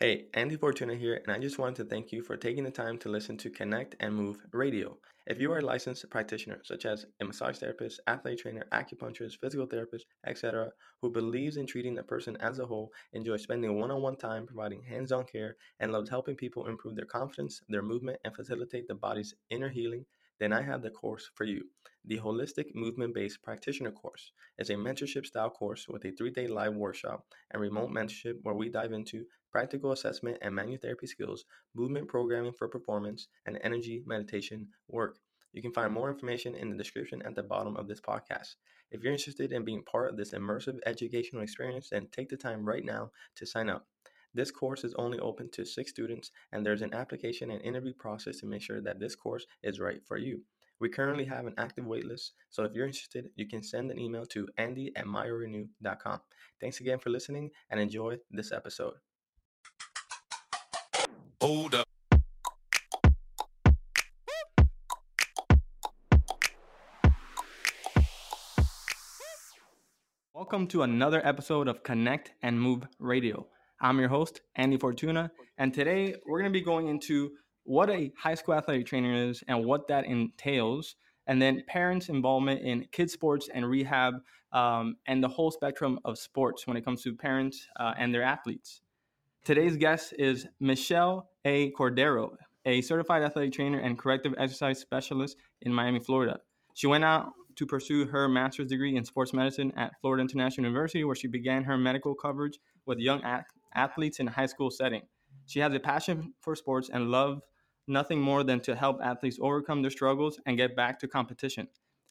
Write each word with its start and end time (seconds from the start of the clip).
Hey, 0.00 0.26
Andy 0.32 0.56
Fortuna 0.56 0.94
here, 0.94 1.20
and 1.24 1.34
I 1.34 1.40
just 1.40 1.58
wanted 1.58 1.74
to 1.82 1.84
thank 1.84 2.12
you 2.12 2.22
for 2.22 2.36
taking 2.36 2.62
the 2.62 2.70
time 2.70 2.98
to 2.98 3.08
listen 3.08 3.36
to 3.38 3.50
Connect 3.50 3.96
and 3.98 4.14
Move 4.14 4.38
Radio. 4.52 4.96
If 5.26 5.40
you 5.40 5.50
are 5.50 5.58
a 5.58 5.64
licensed 5.64 6.08
practitioner, 6.08 6.60
such 6.62 6.86
as 6.86 7.04
a 7.20 7.24
massage 7.24 7.58
therapist, 7.58 7.98
athlete 8.06 8.38
trainer, 8.38 8.64
acupuncturist, 8.70 9.40
physical 9.40 9.66
therapist, 9.66 10.06
etc., 10.24 10.70
who 11.02 11.10
believes 11.10 11.56
in 11.56 11.66
treating 11.66 11.96
the 11.96 12.04
person 12.04 12.36
as 12.36 12.60
a 12.60 12.66
whole, 12.66 12.92
enjoys 13.12 13.42
spending 13.42 13.80
one 13.80 13.90
on 13.90 14.00
one 14.00 14.14
time 14.14 14.46
providing 14.46 14.84
hands 14.84 15.10
on 15.10 15.24
care, 15.24 15.56
and 15.80 15.90
loves 15.90 16.10
helping 16.10 16.36
people 16.36 16.68
improve 16.68 16.94
their 16.94 17.04
confidence, 17.04 17.60
their 17.68 17.82
movement, 17.82 18.20
and 18.24 18.36
facilitate 18.36 18.86
the 18.86 18.94
body's 18.94 19.34
inner 19.50 19.68
healing, 19.68 20.04
then 20.38 20.52
I 20.52 20.62
have 20.62 20.82
the 20.82 20.90
course 20.90 21.28
for 21.34 21.42
you. 21.42 21.64
The 22.04 22.18
Holistic 22.18 22.72
Movement 22.72 23.14
Based 23.14 23.42
Practitioner 23.42 23.90
course 23.90 24.30
is 24.58 24.70
a 24.70 24.74
mentorship 24.74 25.26
style 25.26 25.50
course 25.50 25.88
with 25.88 26.04
a 26.04 26.12
three 26.12 26.30
day 26.30 26.46
live 26.46 26.74
workshop 26.74 27.26
and 27.50 27.60
remote 27.60 27.90
mentorship 27.90 28.34
where 28.44 28.54
we 28.54 28.68
dive 28.68 28.92
into 28.92 29.24
practical 29.50 29.92
assessment 29.92 30.38
and 30.42 30.54
manual 30.54 30.78
therapy 30.80 31.06
skills, 31.06 31.44
movement 31.74 32.08
programming 32.08 32.52
for 32.52 32.68
performance, 32.68 33.28
and 33.46 33.58
energy 33.62 34.02
meditation 34.06 34.68
work. 34.88 35.18
You 35.52 35.62
can 35.62 35.72
find 35.72 35.92
more 35.92 36.10
information 36.10 36.54
in 36.54 36.70
the 36.70 36.76
description 36.76 37.22
at 37.22 37.34
the 37.34 37.42
bottom 37.42 37.76
of 37.76 37.88
this 37.88 38.00
podcast. 38.00 38.56
If 38.90 39.02
you're 39.02 39.12
interested 39.12 39.52
in 39.52 39.64
being 39.64 39.82
part 39.82 40.10
of 40.10 40.16
this 40.16 40.32
immersive 40.32 40.78
educational 40.86 41.42
experience, 41.42 41.90
then 41.90 42.08
take 42.12 42.28
the 42.28 42.36
time 42.36 42.64
right 42.64 42.84
now 42.84 43.10
to 43.36 43.46
sign 43.46 43.68
up. 43.68 43.86
This 44.34 44.50
course 44.50 44.84
is 44.84 44.94
only 44.94 45.18
open 45.18 45.50
to 45.52 45.64
six 45.64 45.90
students, 45.90 46.30
and 46.52 46.64
there's 46.64 46.82
an 46.82 46.94
application 46.94 47.50
and 47.50 47.62
interview 47.62 47.94
process 47.94 48.38
to 48.40 48.46
make 48.46 48.62
sure 48.62 48.80
that 48.80 49.00
this 49.00 49.14
course 49.14 49.46
is 49.62 49.80
right 49.80 50.00
for 50.06 50.16
you. 50.16 50.42
We 50.80 50.88
currently 50.90 51.24
have 51.24 51.46
an 51.46 51.54
active 51.58 51.86
waitlist, 51.86 52.30
so 52.50 52.62
if 52.62 52.72
you're 52.72 52.86
interested, 52.86 53.30
you 53.34 53.48
can 53.48 53.62
send 53.62 53.90
an 53.90 53.98
email 53.98 54.26
to 54.26 54.48
andy 54.58 54.92
at 54.94 55.06
myrenew.com. 55.06 56.20
Thanks 56.60 56.80
again 56.80 56.98
for 56.98 57.10
listening 57.10 57.50
and 57.70 57.80
enjoy 57.80 58.18
this 58.30 58.52
episode. 58.52 58.94
Hold 61.40 61.76
up. 61.76 61.86
Welcome 70.34 70.66
to 70.68 70.82
another 70.82 71.24
episode 71.24 71.68
of 71.68 71.84
Connect 71.84 72.32
and 72.42 72.60
Move 72.60 72.88
Radio. 72.98 73.46
I'm 73.80 74.00
your 74.00 74.08
host, 74.08 74.40
Andy 74.56 74.78
Fortuna, 74.78 75.30
and 75.58 75.72
today 75.72 76.16
we're 76.26 76.40
going 76.40 76.52
to 76.52 76.58
be 76.58 76.64
going 76.64 76.88
into 76.88 77.30
what 77.62 77.88
a 77.88 78.10
high 78.18 78.34
school 78.34 78.54
athletic 78.54 78.86
trainer 78.86 79.14
is 79.14 79.44
and 79.46 79.64
what 79.64 79.86
that 79.86 80.06
entails, 80.06 80.96
and 81.28 81.40
then 81.40 81.62
parents' 81.68 82.08
involvement 82.08 82.62
in 82.62 82.88
kids' 82.90 83.12
sports 83.12 83.48
and 83.54 83.64
rehab, 83.64 84.14
um, 84.52 84.96
and 85.06 85.22
the 85.22 85.28
whole 85.28 85.52
spectrum 85.52 86.00
of 86.04 86.18
sports 86.18 86.66
when 86.66 86.76
it 86.76 86.84
comes 86.84 87.02
to 87.02 87.14
parents 87.14 87.68
uh, 87.78 87.94
and 87.96 88.12
their 88.12 88.24
athletes. 88.24 88.80
Today's 89.44 89.76
guest 89.76 90.12
is 90.18 90.46
Michelle 90.60 91.30
A. 91.46 91.70
Cordero, 91.72 92.32
a 92.66 92.82
certified 92.82 93.22
athletic 93.22 93.52
trainer 93.52 93.78
and 93.78 93.98
corrective 93.98 94.34
exercise 94.36 94.78
specialist 94.78 95.36
in 95.62 95.72
Miami, 95.72 96.00
Florida. 96.00 96.38
She 96.74 96.86
went 96.86 97.04
out 97.04 97.32
to 97.56 97.66
pursue 97.66 98.06
her 98.06 98.28
master's 98.28 98.68
degree 98.68 98.96
in 98.96 99.04
sports 99.04 99.32
medicine 99.32 99.72
at 99.76 99.92
Florida 100.00 100.20
International 100.20 100.66
University, 100.66 101.02
where 101.02 101.14
she 101.14 101.28
began 101.28 101.64
her 101.64 101.78
medical 101.78 102.14
coverage 102.14 102.58
with 102.84 102.98
young 102.98 103.22
athletes 103.74 104.20
in 104.20 104.28
a 104.28 104.30
high 104.30 104.46
school 104.46 104.70
setting. 104.70 105.02
She 105.46 105.60
has 105.60 105.72
a 105.72 105.80
passion 105.80 106.34
for 106.40 106.54
sports 106.54 106.90
and 106.92 107.10
love 107.10 107.40
nothing 107.86 108.20
more 108.20 108.44
than 108.44 108.60
to 108.60 108.76
help 108.76 108.98
athletes 109.02 109.38
overcome 109.40 109.80
their 109.80 109.90
struggles 109.90 110.38
and 110.44 110.58
get 110.58 110.76
back 110.76 110.98
to 111.00 111.08
competition. 111.08 111.68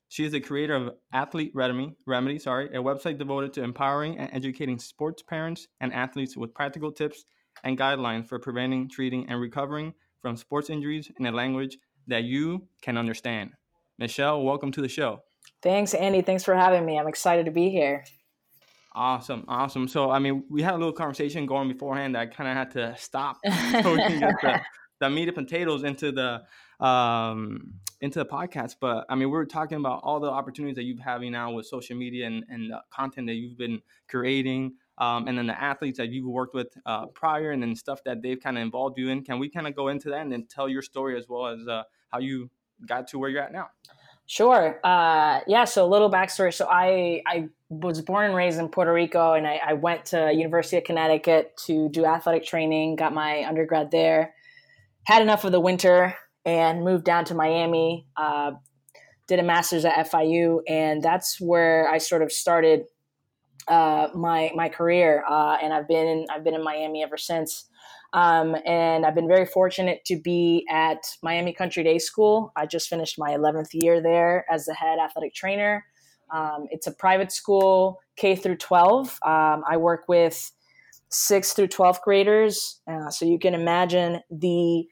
She 0.09 0.23
is 0.23 0.31
the 0.31 0.39
creator 0.39 0.73
of 0.73 0.91
Athlete 1.11 1.51
Remedy, 1.53 1.93
Remedy, 2.05 2.39
sorry, 2.39 2.67
a 2.69 2.81
website 2.81 3.17
devoted 3.17 3.51
to 3.53 3.63
empowering 3.63 4.17
and 4.17 4.29
educating 4.31 4.79
sports 4.79 5.21
parents 5.21 5.67
and 5.81 5.93
athletes 5.93 6.37
with 6.37 6.53
practical 6.53 6.91
tips 6.93 7.25
and 7.63 7.77
guidelines 7.77 8.27
for 8.27 8.39
preventing, 8.39 8.89
treating, 8.89 9.27
and 9.27 9.41
recovering 9.41 9.93
from 10.21 10.37
sports 10.37 10.69
injuries 10.69 11.11
in 11.19 11.25
a 11.25 11.31
language 11.31 11.77
that 12.07 12.23
you 12.23 12.67
can 12.81 12.97
understand. 12.97 13.51
Michelle, 13.99 14.43
welcome 14.43 14.71
to 14.71 14.81
the 14.81 14.87
show. 14.87 15.19
Thanks, 15.61 15.93
Andy. 15.93 16.21
Thanks 16.21 16.43
for 16.43 16.55
having 16.55 16.85
me. 16.85 16.97
I'm 16.97 17.07
excited 17.07 17.45
to 17.45 17.51
be 17.51 17.69
here. 17.69 18.05
Awesome, 18.95 19.43
awesome. 19.49 19.87
So, 19.89 20.09
I 20.09 20.19
mean, 20.19 20.43
we 20.49 20.61
had 20.61 20.73
a 20.73 20.77
little 20.77 20.93
conversation 20.93 21.45
going 21.45 21.67
beforehand. 21.67 22.17
I 22.17 22.27
kind 22.27 22.49
of 22.49 22.55
had 22.55 22.71
to 22.71 22.95
stop 22.97 23.37
so 23.45 23.93
we 23.93 23.99
can 23.99 24.19
get 24.19 24.35
the, 24.41 24.61
the 25.01 25.09
meat 25.09 25.27
and 25.27 25.35
potatoes 25.35 25.83
into 25.83 26.11
the 26.13 26.43
um, 26.79 27.73
into 28.01 28.19
the 28.19 28.25
podcast. 28.25 28.75
But 28.79 29.05
I 29.09 29.15
mean, 29.15 29.31
we 29.31 29.37
are 29.37 29.45
talking 29.45 29.77
about 29.77 30.01
all 30.03 30.19
the 30.19 30.29
opportunities 30.29 30.75
that 30.75 30.83
you're 30.83 31.01
having 31.01 31.31
now 31.31 31.51
with 31.51 31.65
social 31.65 31.95
media 31.97 32.27
and, 32.27 32.43
and 32.49 32.73
content 32.91 33.27
that 33.27 33.33
you've 33.33 33.57
been 33.57 33.81
creating, 34.07 34.73
um, 34.97 35.27
and 35.27 35.37
then 35.37 35.47
the 35.47 35.61
athletes 35.61 35.97
that 35.97 36.09
you've 36.09 36.27
worked 36.27 36.53
with 36.53 36.67
uh, 36.85 37.07
prior, 37.07 37.51
and 37.51 37.61
then 37.61 37.75
stuff 37.75 38.03
that 38.05 38.21
they've 38.21 38.39
kind 38.39 38.57
of 38.57 38.61
involved 38.61 38.97
you 38.97 39.09
in. 39.09 39.23
Can 39.23 39.39
we 39.39 39.49
kind 39.49 39.67
of 39.67 39.75
go 39.75 39.87
into 39.87 40.09
that 40.09 40.21
and 40.21 40.31
then 40.31 40.45
tell 40.45 40.69
your 40.69 40.81
story 40.81 41.17
as 41.17 41.27
well 41.27 41.47
as 41.47 41.67
uh, 41.67 41.83
how 42.09 42.19
you 42.19 42.49
got 42.85 43.07
to 43.07 43.19
where 43.19 43.29
you're 43.29 43.41
at 43.41 43.51
now? 43.51 43.67
Sure. 44.29 44.79
Uh, 44.83 45.39
yeah. 45.47 45.63
So 45.63 45.85
a 45.85 45.87
little 45.87 46.11
backstory. 46.11 46.53
So 46.53 46.67
I 46.69 47.21
I 47.25 47.47
was 47.69 48.01
born 48.01 48.25
and 48.25 48.35
raised 48.35 48.59
in 48.59 48.67
Puerto 48.67 48.91
Rico, 48.91 49.33
and 49.33 49.47
I, 49.47 49.61
I 49.65 49.73
went 49.73 50.05
to 50.07 50.33
University 50.33 50.77
of 50.77 50.83
Connecticut 50.83 51.55
to 51.65 51.87
do 51.89 52.05
athletic 52.05 52.43
training. 52.43 52.97
Got 52.97 53.13
my 53.13 53.45
undergrad 53.47 53.89
there. 53.89 54.35
Had 55.05 55.21
enough 55.21 55.45
of 55.45 55.53
the 55.53 55.61
winter 55.61 56.13
and 56.47 56.83
moved 56.83 57.03
down 57.03 57.25
to 57.25 57.35
Miami. 57.35 58.07
Uh, 58.15 58.53
did 59.27 59.39
a 59.39 59.43
master's 59.43 59.83
at 59.83 60.09
FIU, 60.09 60.61
and 60.67 61.03
that's 61.03 61.39
where 61.41 61.89
I 61.89 61.97
sort 61.97 62.21
of 62.21 62.31
started 62.31 62.85
uh, 63.67 64.07
my 64.15 64.51
my 64.55 64.69
career. 64.69 65.23
Uh, 65.29 65.57
and 65.61 65.73
I've 65.73 65.87
been 65.87 66.07
in, 66.07 66.25
I've 66.31 66.45
been 66.45 66.55
in 66.55 66.63
Miami 66.63 67.03
ever 67.03 67.17
since. 67.17 67.65
Um, 68.13 68.55
and 68.65 69.05
I've 69.05 69.15
been 69.15 69.27
very 69.27 69.45
fortunate 69.45 70.05
to 70.05 70.17
be 70.17 70.65
at 70.71 71.03
Miami 71.21 71.51
Country 71.51 71.83
Day 71.83 71.99
School. 71.99 72.53
I 72.55 72.65
just 72.65 72.87
finished 72.87 73.19
my 73.19 73.31
11th 73.31 73.67
year 73.73 74.01
there 74.01 74.45
as 74.49 74.63
the 74.63 74.73
head 74.73 74.97
athletic 74.97 75.33
trainer. 75.35 75.83
Um, 76.33 76.67
it's 76.71 76.87
a 76.87 76.93
private 76.93 77.33
school, 77.33 77.99
K 78.15 78.37
through 78.37 78.57
12. 78.57 79.19
Um, 79.25 79.63
I 79.69 79.75
work 79.75 80.05
with 80.07 80.51
sixth 81.09 81.57
through 81.57 81.67
12th 81.67 82.01
graders. 82.01 82.79
Uh, 82.89 83.09
so 83.09 83.25
you 83.25 83.39
can 83.39 83.53
imagine 83.53 84.21
the 84.31 84.87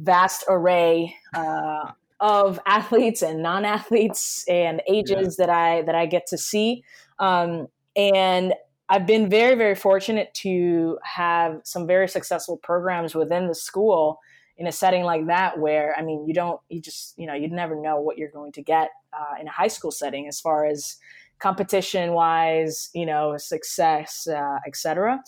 vast 0.00 0.44
array 0.48 1.14
uh, 1.34 1.92
of 2.20 2.60
athletes 2.66 3.22
and 3.22 3.42
non-athletes 3.42 4.44
and 4.48 4.82
ages 4.88 5.36
yeah. 5.38 5.46
that 5.46 5.50
I 5.50 5.82
that 5.82 5.94
I 5.94 6.06
get 6.06 6.26
to 6.28 6.38
see. 6.38 6.84
Um, 7.18 7.68
and 7.96 8.54
I've 8.88 9.06
been 9.06 9.30
very 9.30 9.54
very 9.54 9.74
fortunate 9.74 10.32
to 10.34 10.98
have 11.04 11.60
some 11.64 11.86
very 11.86 12.08
successful 12.08 12.56
programs 12.56 13.14
within 13.14 13.46
the 13.46 13.54
school 13.54 14.18
in 14.58 14.66
a 14.66 14.72
setting 14.72 15.04
like 15.04 15.26
that 15.26 15.58
where 15.58 15.94
I 15.96 16.02
mean 16.02 16.26
you 16.26 16.34
don't 16.34 16.60
you 16.68 16.80
just 16.80 17.18
you 17.18 17.26
know 17.26 17.34
you 17.34 17.48
never 17.48 17.74
know 17.74 18.00
what 18.00 18.18
you're 18.18 18.30
going 18.30 18.52
to 18.52 18.62
get 18.62 18.90
uh, 19.12 19.40
in 19.40 19.48
a 19.48 19.50
high 19.50 19.68
school 19.68 19.90
setting 19.90 20.28
as 20.28 20.40
far 20.40 20.66
as 20.66 20.96
competition 21.38 22.12
wise 22.12 22.90
you 22.94 23.06
know 23.06 23.36
success 23.38 24.28
uh, 24.28 24.58
etc 24.66 25.22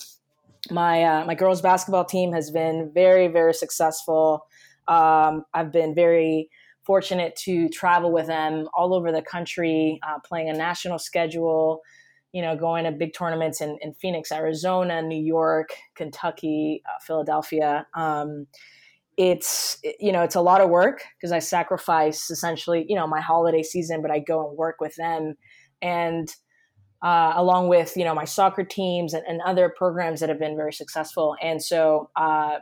my 0.71 1.03
uh, 1.03 1.25
my 1.25 1.35
girls 1.35 1.63
basketball 1.63 2.05
team 2.05 2.33
has 2.33 2.51
been 2.51 2.91
very 2.93 3.27
very 3.27 3.55
successful 3.55 4.47
um, 4.89 5.45
I've 5.55 5.73
been 5.73 5.95
very 5.95 6.49
fortunate 6.85 7.37
to 7.37 7.69
travel 7.69 8.13
with 8.13 8.27
them 8.27 8.69
all 8.75 8.95
over 8.95 9.13
the 9.13 9.23
country, 9.23 10.01
uh, 10.07 10.19
playing 10.25 10.49
a 10.51 10.53
national 10.53 10.99
schedule, 10.99 11.81
you 12.33 12.43
know, 12.43 12.57
going 12.57 12.85
to 12.85 12.93
big 12.93 13.15
tournaments 13.15 13.61
in, 13.61 13.79
in 13.83 13.95
Phoenix, 13.95 14.33
Arizona, 14.33 15.03
New 15.03 15.23
York, 15.23 15.71
Kentucky, 15.95 16.83
uh, 16.87 16.99
Philadelphia. 17.07 17.87
Um, 17.95 18.47
it's 19.19 19.79
you 20.01 20.11
know 20.11 20.23
it's 20.23 20.37
a 20.37 20.41
lot 20.41 20.63
of 20.63 20.71
work 20.71 21.03
because 21.17 21.33
I 21.33 21.39
sacrifice 21.39 22.31
essentially 22.31 22.87
you 22.89 22.97
know 22.97 23.07
my 23.07 23.21
holiday 23.21 23.63
season, 23.63 24.01
but 24.01 24.11
I 24.11 24.19
go 24.19 24.49
and 24.49 24.57
work 24.57 24.77
with 24.81 24.95
them, 24.97 25.35
and 25.83 26.35
uh, 27.03 27.35
along 27.37 27.69
with 27.69 27.95
you 27.97 28.05
know 28.05 28.15
my 28.15 28.25
soccer 28.25 28.65
teams 28.65 29.13
and, 29.13 29.25
and, 29.27 29.41
other 29.43 29.69
programs 29.77 30.21
that 30.21 30.29
have 30.29 30.39
been 30.39 30.57
very 30.57 30.73
successful. 30.73 31.37
And 31.43 31.63
so 31.63 32.11
uh, 32.17 32.59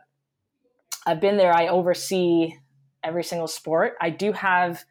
I've 1.06 1.20
been 1.20 1.36
there. 1.36 1.52
I 1.52 1.68
oversee 1.68 2.54
every 3.02 3.24
single 3.24 3.48
sport. 3.48 3.94
I 4.00 4.10
do 4.10 4.32
have 4.32 4.84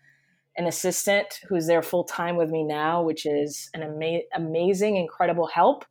an 0.57 0.67
assistant 0.67 1.39
who's 1.47 1.67
there 1.67 1.81
full 1.81 2.03
time 2.03 2.35
with 2.35 2.49
me 2.49 2.63
now, 2.63 3.01
which 3.01 3.25
is 3.25 3.69
an 3.73 3.83
ama- 3.83 4.23
amazing, 4.35 4.97
incredible 4.97 5.47
help. 5.47 5.85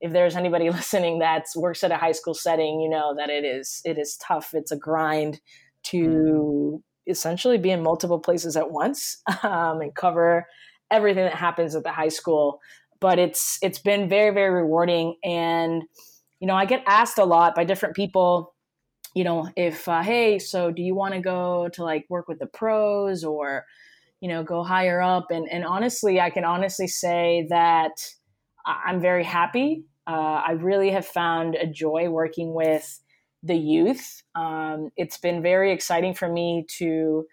If 0.00 0.12
there's 0.12 0.36
anybody 0.36 0.70
listening 0.70 1.18
that 1.18 1.44
works 1.54 1.84
at 1.84 1.92
a 1.92 1.96
high 1.96 2.12
school 2.12 2.34
setting, 2.34 2.80
you 2.80 2.88
know 2.88 3.14
that 3.16 3.30
it 3.30 3.44
is 3.44 3.82
it 3.84 3.98
is 3.98 4.16
tough. 4.16 4.54
It's 4.54 4.72
a 4.72 4.76
grind 4.76 5.40
to 5.84 5.98
mm. 5.98 6.82
essentially 7.06 7.58
be 7.58 7.70
in 7.70 7.82
multiple 7.82 8.18
places 8.18 8.56
at 8.56 8.70
once 8.70 9.22
um, 9.42 9.80
and 9.80 9.94
cover 9.94 10.46
everything 10.90 11.24
that 11.24 11.34
happens 11.34 11.74
at 11.74 11.82
the 11.82 11.92
high 11.92 12.08
school. 12.08 12.60
But 13.00 13.18
it's 13.18 13.58
it's 13.60 13.78
been 13.78 14.08
very 14.08 14.32
very 14.32 14.50
rewarding, 14.62 15.16
and 15.22 15.82
you 16.40 16.46
know 16.46 16.54
I 16.54 16.64
get 16.64 16.82
asked 16.86 17.18
a 17.18 17.24
lot 17.24 17.54
by 17.54 17.64
different 17.64 17.96
people 17.96 18.54
you 19.16 19.24
know, 19.24 19.48
if 19.56 19.88
uh, 19.88 20.02
hey, 20.02 20.38
so 20.38 20.70
do 20.70 20.82
you 20.82 20.94
want 20.94 21.14
to 21.14 21.20
go 21.20 21.70
to 21.72 21.82
like 21.82 22.04
work 22.10 22.28
with 22.28 22.38
the 22.38 22.46
pros 22.46 23.24
or 23.24 23.64
you 24.20 24.28
know 24.28 24.44
go 24.44 24.62
higher 24.62 25.00
up? 25.00 25.30
And 25.30 25.48
and 25.50 25.64
honestly, 25.64 26.20
I 26.20 26.28
can 26.28 26.44
honestly 26.44 26.86
say 26.86 27.46
that 27.48 27.92
I'm 28.66 29.00
very 29.00 29.24
happy. 29.24 29.84
Uh, 30.06 30.42
I 30.46 30.52
really 30.52 30.90
have 30.90 31.06
found 31.06 31.54
a 31.54 31.66
joy 31.66 32.10
working 32.10 32.52
with 32.52 33.00
the 33.42 33.56
youth. 33.56 34.22
Um, 34.34 34.90
it's 34.98 35.16
been 35.16 35.40
very 35.40 35.72
exciting 35.72 36.12
for 36.12 36.28
me 36.30 36.66
to, 36.76 37.24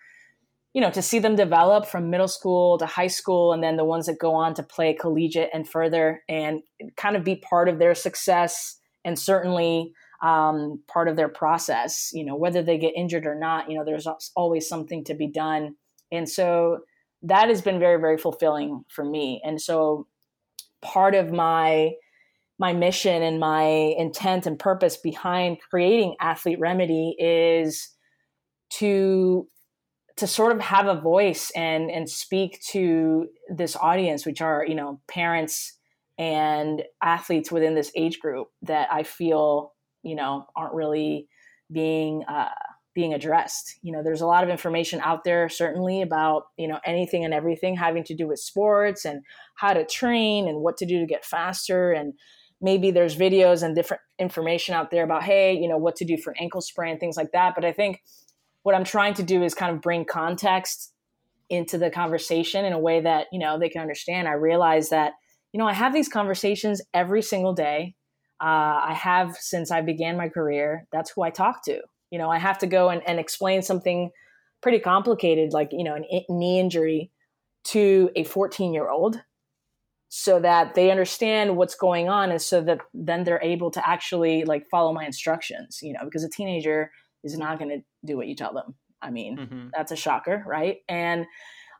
you 0.73 0.81
know, 0.81 0.89
to 0.91 1.01
see 1.01 1.19
them 1.19 1.35
develop 1.35 1.85
from 1.85 2.09
middle 2.09 2.29
school 2.29 2.77
to 2.77 2.85
high 2.85 3.07
school, 3.07 3.51
and 3.51 3.61
then 3.61 3.75
the 3.75 3.83
ones 3.83 4.05
that 4.05 4.19
go 4.19 4.33
on 4.35 4.53
to 4.53 4.63
play 4.63 4.93
collegiate 4.93 5.49
and 5.53 5.67
further, 5.67 6.23
and 6.29 6.61
kind 6.95 7.17
of 7.17 7.25
be 7.25 7.35
part 7.35 7.67
of 7.67 7.77
their 7.77 7.93
success, 7.93 8.79
and 9.03 9.19
certainly 9.19 9.91
um, 10.23 10.81
part 10.87 11.07
of 11.07 11.15
their 11.15 11.29
process. 11.29 12.09
You 12.13 12.25
know, 12.25 12.35
whether 12.35 12.63
they 12.63 12.79
get 12.79 12.95
injured 12.95 13.27
or 13.27 13.35
not, 13.35 13.69
you 13.69 13.77
know, 13.77 13.85
there's 13.85 14.07
always 14.35 14.67
something 14.67 15.03
to 15.05 15.13
be 15.13 15.27
done, 15.27 15.75
and 16.11 16.27
so 16.27 16.79
that 17.21 17.49
has 17.49 17.61
been 17.61 17.79
very, 17.79 17.99
very 17.99 18.17
fulfilling 18.17 18.83
for 18.89 19.05
me. 19.05 19.41
And 19.45 19.61
so, 19.61 20.07
part 20.81 21.13
of 21.13 21.31
my 21.31 21.91
my 22.59 22.73
mission 22.73 23.23
and 23.23 23.39
my 23.39 23.63
intent 23.97 24.45
and 24.45 24.59
purpose 24.59 24.97
behind 24.97 25.57
creating 25.69 26.15
athlete 26.21 26.59
remedy 26.59 27.15
is 27.19 27.89
to 28.69 29.47
to 30.15 30.27
sort 30.27 30.51
of 30.51 30.61
have 30.61 30.87
a 30.87 30.99
voice 30.99 31.51
and 31.55 31.89
and 31.89 32.09
speak 32.09 32.61
to 32.61 33.27
this 33.49 33.75
audience 33.75 34.25
which 34.25 34.41
are 34.41 34.65
you 34.67 34.75
know 34.75 35.01
parents 35.07 35.77
and 36.19 36.83
athletes 37.01 37.51
within 37.51 37.73
this 37.73 37.91
age 37.95 38.19
group 38.19 38.47
that 38.61 38.87
i 38.91 39.01
feel 39.03 39.72
you 40.03 40.15
know 40.15 40.45
aren't 40.55 40.73
really 40.73 41.27
being 41.71 42.23
uh, 42.27 42.49
being 42.93 43.13
addressed. 43.13 43.79
You 43.81 43.91
know 43.91 44.03
there's 44.03 44.21
a 44.21 44.27
lot 44.27 44.43
of 44.43 44.49
information 44.49 44.99
out 45.01 45.23
there 45.23 45.49
certainly 45.49 46.01
about 46.01 46.43
you 46.57 46.67
know 46.67 46.79
anything 46.85 47.25
and 47.25 47.33
everything 47.33 47.75
having 47.75 48.03
to 48.05 48.15
do 48.15 48.27
with 48.27 48.39
sports 48.39 49.05
and 49.05 49.23
how 49.55 49.73
to 49.73 49.85
train 49.85 50.47
and 50.47 50.59
what 50.59 50.77
to 50.77 50.85
do 50.85 50.99
to 50.99 51.05
get 51.05 51.25
faster. 51.25 51.91
And 51.91 52.13
maybe 52.61 52.91
there's 52.91 53.15
videos 53.15 53.63
and 53.63 53.75
different 53.75 54.01
information 54.19 54.75
out 54.75 54.91
there 54.91 55.03
about 55.03 55.23
hey 55.23 55.53
you 55.53 55.67
know 55.67 55.77
what 55.77 55.95
to 55.97 56.05
do 56.05 56.17
for 56.17 56.31
an 56.31 56.37
ankle 56.39 56.61
sprain 56.61 56.99
things 56.99 57.17
like 57.17 57.31
that. 57.31 57.55
But 57.55 57.65
i 57.65 57.71
think 57.71 58.01
what 58.61 58.75
i'm 58.75 58.85
trying 58.85 59.13
to 59.15 59.23
do 59.23 59.43
is 59.43 59.53
kind 59.53 59.75
of 59.75 59.81
bring 59.81 60.05
context 60.05 60.93
into 61.49 61.77
the 61.77 61.89
conversation 61.89 62.65
in 62.65 62.73
a 62.73 62.79
way 62.79 63.01
that 63.01 63.27
you 63.31 63.39
know 63.39 63.59
they 63.59 63.69
can 63.69 63.81
understand. 63.81 64.27
I 64.27 64.33
realize 64.33 64.89
that 64.89 65.13
you 65.51 65.59
know 65.59 65.67
i 65.67 65.73
have 65.73 65.93
these 65.93 66.09
conversations 66.09 66.81
every 66.93 67.21
single 67.21 67.53
day 67.53 67.95
uh, 68.43 68.81
i 68.83 68.93
have 68.93 69.37
since 69.37 69.71
i 69.71 69.81
began 69.81 70.17
my 70.17 70.27
career 70.27 70.85
that's 70.91 71.11
who 71.11 71.21
i 71.21 71.29
talk 71.29 71.63
to. 71.63 71.79
You 72.11 72.19
know 72.19 72.29
i 72.29 72.37
have 72.37 72.59
to 72.59 72.67
go 72.67 72.89
and, 72.89 73.01
and 73.07 73.19
explain 73.19 73.63
something 73.63 74.11
pretty 74.61 74.79
complicated 74.79 75.53
like 75.53 75.69
you 75.71 75.83
know 75.83 75.95
an 75.95 76.05
knee 76.29 76.59
injury 76.59 77.11
to 77.65 78.09
a 78.15 78.23
14 78.23 78.73
year 78.73 78.89
old 78.89 79.21
so 80.09 80.39
that 80.39 80.75
they 80.75 80.91
understand 80.91 81.57
what's 81.57 81.73
going 81.73 82.07
on 82.07 82.29
and 82.29 82.41
so 82.41 82.61
that 82.61 82.79
then 82.93 83.23
they're 83.23 83.41
able 83.41 83.71
to 83.71 83.87
actually 83.87 84.45
like 84.45 84.67
follow 84.69 84.93
my 84.93 85.05
instructions 85.05 85.79
you 85.81 85.93
know 85.93 86.01
because 86.05 86.23
a 86.23 86.29
teenager 86.29 86.91
is 87.23 87.37
not 87.37 87.57
going 87.57 87.69
to 87.69 87.83
do 88.05 88.17
what 88.17 88.27
you 88.27 88.35
tell 88.35 88.53
them. 88.53 88.75
I 89.01 89.09
mean 89.09 89.37
mm-hmm. 89.37 89.67
that's 89.75 89.91
a 89.91 89.95
shocker 89.95 90.43
right? 90.45 90.77
And 90.87 91.25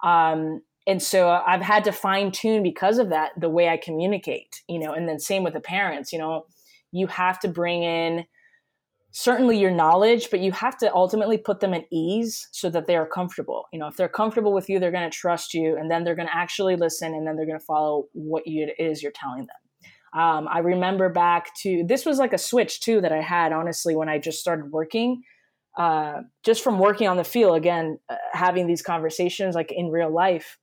um 0.03 0.61
and 0.87 1.01
so 1.01 1.29
i've 1.45 1.61
had 1.61 1.83
to 1.83 1.91
fine 1.91 2.31
tune 2.31 2.63
because 2.63 2.97
of 2.97 3.09
that 3.09 3.31
the 3.39 3.49
way 3.49 3.69
i 3.69 3.77
communicate 3.77 4.61
you 4.67 4.79
know 4.79 4.93
and 4.93 5.07
then 5.07 5.19
same 5.19 5.43
with 5.43 5.53
the 5.53 5.59
parents 5.59 6.11
you 6.11 6.19
know 6.19 6.45
you 6.91 7.07
have 7.07 7.39
to 7.39 7.47
bring 7.47 7.83
in 7.83 8.25
certainly 9.13 9.59
your 9.59 9.71
knowledge, 9.71 10.29
but 10.31 10.39
you 10.39 10.51
have 10.51 10.75
to 10.75 10.93
ultimately 10.93 11.37
put 11.37 11.59
them 11.59 11.73
at 11.73 11.85
ease 11.91 12.47
so 12.51 12.69
that 12.71 12.87
they 12.87 12.95
are 12.95 13.05
comfortable. 13.05 13.65
You 13.71 13.79
know, 13.79 13.87
if 13.87 13.95
they're 13.95 14.09
comfortable 14.09 14.53
with 14.53 14.67
you, 14.69 14.79
they're 14.79 14.91
going 14.91 15.09
to 15.09 15.15
trust 15.15 15.53
you, 15.53 15.77
and 15.77 15.89
then 15.89 16.03
they're 16.03 16.15
going 16.15 16.27
to 16.27 16.35
actually 16.35 16.75
listen, 16.75 17.13
and 17.13 17.25
then 17.25 17.35
they're 17.35 17.45
going 17.45 17.59
to 17.59 17.65
follow 17.65 18.07
what 18.13 18.45
you, 18.47 18.65
it 18.65 18.83
is 18.83 19.01
you're 19.01 19.11
telling 19.11 19.45
them. 19.45 20.19
Um, 20.19 20.47
I 20.51 20.59
remember 20.59 21.09
back 21.09 21.55
to 21.61 21.83
this 21.87 22.05
was 22.05 22.17
like 22.19 22.33
a 22.33 22.37
switch 22.37 22.81
too 22.81 23.01
that 23.01 23.11
I 23.11 23.21
had 23.21 23.51
honestly 23.51 23.95
when 23.95 24.09
I 24.09 24.19
just 24.19 24.39
started 24.39 24.71
working. 24.71 25.23
Uh, 25.75 26.21
just 26.43 26.63
from 26.63 26.77
working 26.77 27.07
on 27.07 27.17
the 27.17 27.23
field 27.23 27.57
again, 27.57 27.97
uh, 28.07 28.15
having 28.31 28.67
these 28.67 28.83
conversations 28.83 29.55
like 29.55 29.71
in 29.71 29.89
real 29.89 30.13
life. 30.13 30.59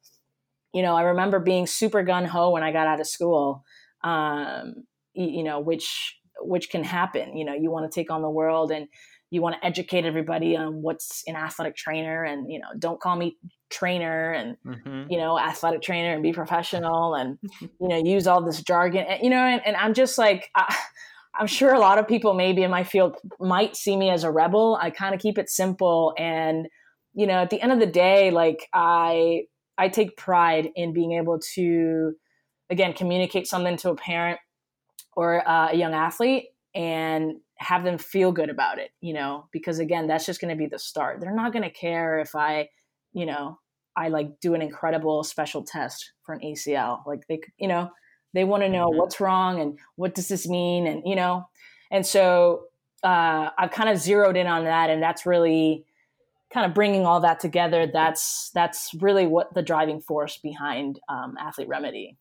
You 0.73 0.83
know, 0.83 0.95
I 0.95 1.03
remember 1.03 1.41
being 1.41 1.67
super 1.67 2.03
gun 2.03 2.25
ho 2.25 2.51
when 2.51 2.63
I 2.63 2.73
got 2.73 2.87
out 2.87 3.01
of 3.01 3.07
school. 3.07 3.65
Um, 4.03 4.85
you 5.15 5.43
know, 5.43 5.61
which 5.61 6.17
which 6.41 6.71
can 6.71 6.85
happen. 6.85 7.37
You 7.37 7.45
know, 7.45 7.55
you 7.55 7.71
want 7.71 7.91
to 7.91 7.95
take 7.95 8.11
on 8.11 8.23
the 8.23 8.31
world 8.31 8.71
and 8.71 8.89
you 9.31 9.41
want 9.41 9.57
to 9.57 9.65
educate 9.65 10.05
everybody 10.05 10.57
on 10.57 10.83
what's 10.83 11.23
an 11.27 11.37
athletic 11.37 11.77
trainer 11.77 12.25
and, 12.25 12.51
you 12.51 12.59
know, 12.59 12.67
don't 12.79 13.01
call 13.01 13.17
me 13.17 13.37
trainer 13.71 14.33
and, 14.33 14.57
mm-hmm. 14.67 15.11
you 15.11 15.19
know, 15.19 15.39
athletic 15.39 15.83
trainer 15.83 16.13
and 16.13 16.23
be 16.23 16.33
professional 16.33 17.15
and, 17.15 17.39
you 17.61 17.89
know, 17.89 17.97
use 17.97 18.27
all 18.27 18.43
this 18.43 18.63
jargon, 18.63 19.05
and, 19.09 19.23
you 19.23 19.31
know, 19.31 19.45
and, 19.45 19.65
and 19.65 19.77
I'm 19.77 19.95
just 19.95 20.19
like, 20.19 20.51
I, 20.57 20.75
I'm 21.39 21.47
sure 21.47 21.73
a 21.73 21.79
lot 21.79 21.99
of 21.99 22.09
people 22.09 22.35
maybe 22.35 22.65
in 22.65 22.71
my 22.73 22.83
field 22.83 23.17
might 23.39 23.77
see 23.77 23.97
me 23.97 24.11
as 24.11 24.25
a 24.25 24.31
rebel. 24.33 24.77
I 24.81 24.91
kind 24.91 25.15
of 25.15 25.21
keep 25.21 25.39
it 25.39 25.49
simple. 25.49 26.13
And, 26.19 26.67
you 27.15 27.27
know, 27.27 27.35
at 27.35 27.51
the 27.51 27.61
end 27.61 27.71
of 27.71 27.79
the 27.79 27.87
day, 27.87 28.33
like 28.33 28.69
I, 28.75 29.43
I 29.81 29.89
take 29.89 30.17
pride 30.19 30.69
in 30.77 30.93
being 30.93 31.13
able 31.13 31.39
to, 31.55 32.13
again, 32.69 32.93
communicate 32.93 33.47
something 33.47 33.79
to 33.79 33.91
a 33.91 33.97
parent 33.97 34.39
or 35.17 35.49
uh, 35.49 35.71
a 35.73 35.75
young 35.75 35.95
athlete 35.95 36.49
and 36.75 37.37
have 37.57 37.83
them 37.83 37.97
feel 37.97 38.31
good 38.31 38.51
about 38.51 38.79
it, 38.79 38.91
you 39.01 39.15
know, 39.15 39.49
because 39.53 39.79
again, 39.79 40.07
that's 40.07 40.27
just 40.27 40.39
going 40.39 40.55
to 40.55 40.59
be 40.59 40.67
the 40.67 40.79
start. 40.79 41.19
They're 41.19 41.35
not 41.35 41.55
going 41.55 41.63
to 41.63 41.71
care 41.71 42.21
if 42.21 42.37
I, 42.37 42.69
you 43.15 43.25
know, 43.25 43.59
I 43.97 44.09
like 44.09 44.39
do 44.41 44.55
an 44.55 44.61
incredible 44.61 45.25
special 45.25 45.65
test 45.65 46.13
for 46.25 46.35
an 46.35 46.41
ACL. 46.41 47.01
Like 47.07 47.27
they, 47.27 47.41
you 47.57 47.67
know, 47.67 47.89
they 48.35 48.45
want 48.45 48.63
to 48.63 48.69
know 48.69 48.91
mm-hmm. 48.91 48.99
what's 48.99 49.19
wrong 49.19 49.63
and 49.63 49.79
what 49.97 50.15
does 50.15 50.29
this 50.29 50.47
mean, 50.47 50.87
and 50.87 51.03
you 51.07 51.17
know, 51.17 51.49
and 51.91 52.07
so 52.07 52.65
uh, 53.03 53.49
I've 53.59 53.71
kind 53.71 53.89
of 53.89 53.99
zeroed 53.99 54.37
in 54.37 54.47
on 54.47 54.65
that, 54.65 54.91
and 54.91 55.03
that's 55.03 55.27
really 55.27 55.87
kind 56.53 56.67
of 56.67 56.75
bringing 56.75 57.07
all 57.07 57.21
that 57.21 57.41
together. 57.41 57.87
That's 57.93 58.51
that's 58.55 58.93
really 59.01 59.27
what 59.27 59.55
the 59.55 59.63
driving 59.63 60.01
force 60.01 60.39
behind 60.39 61.01
um, 61.09 61.37
Athlete 61.39 61.69
Remedy. 61.69 62.17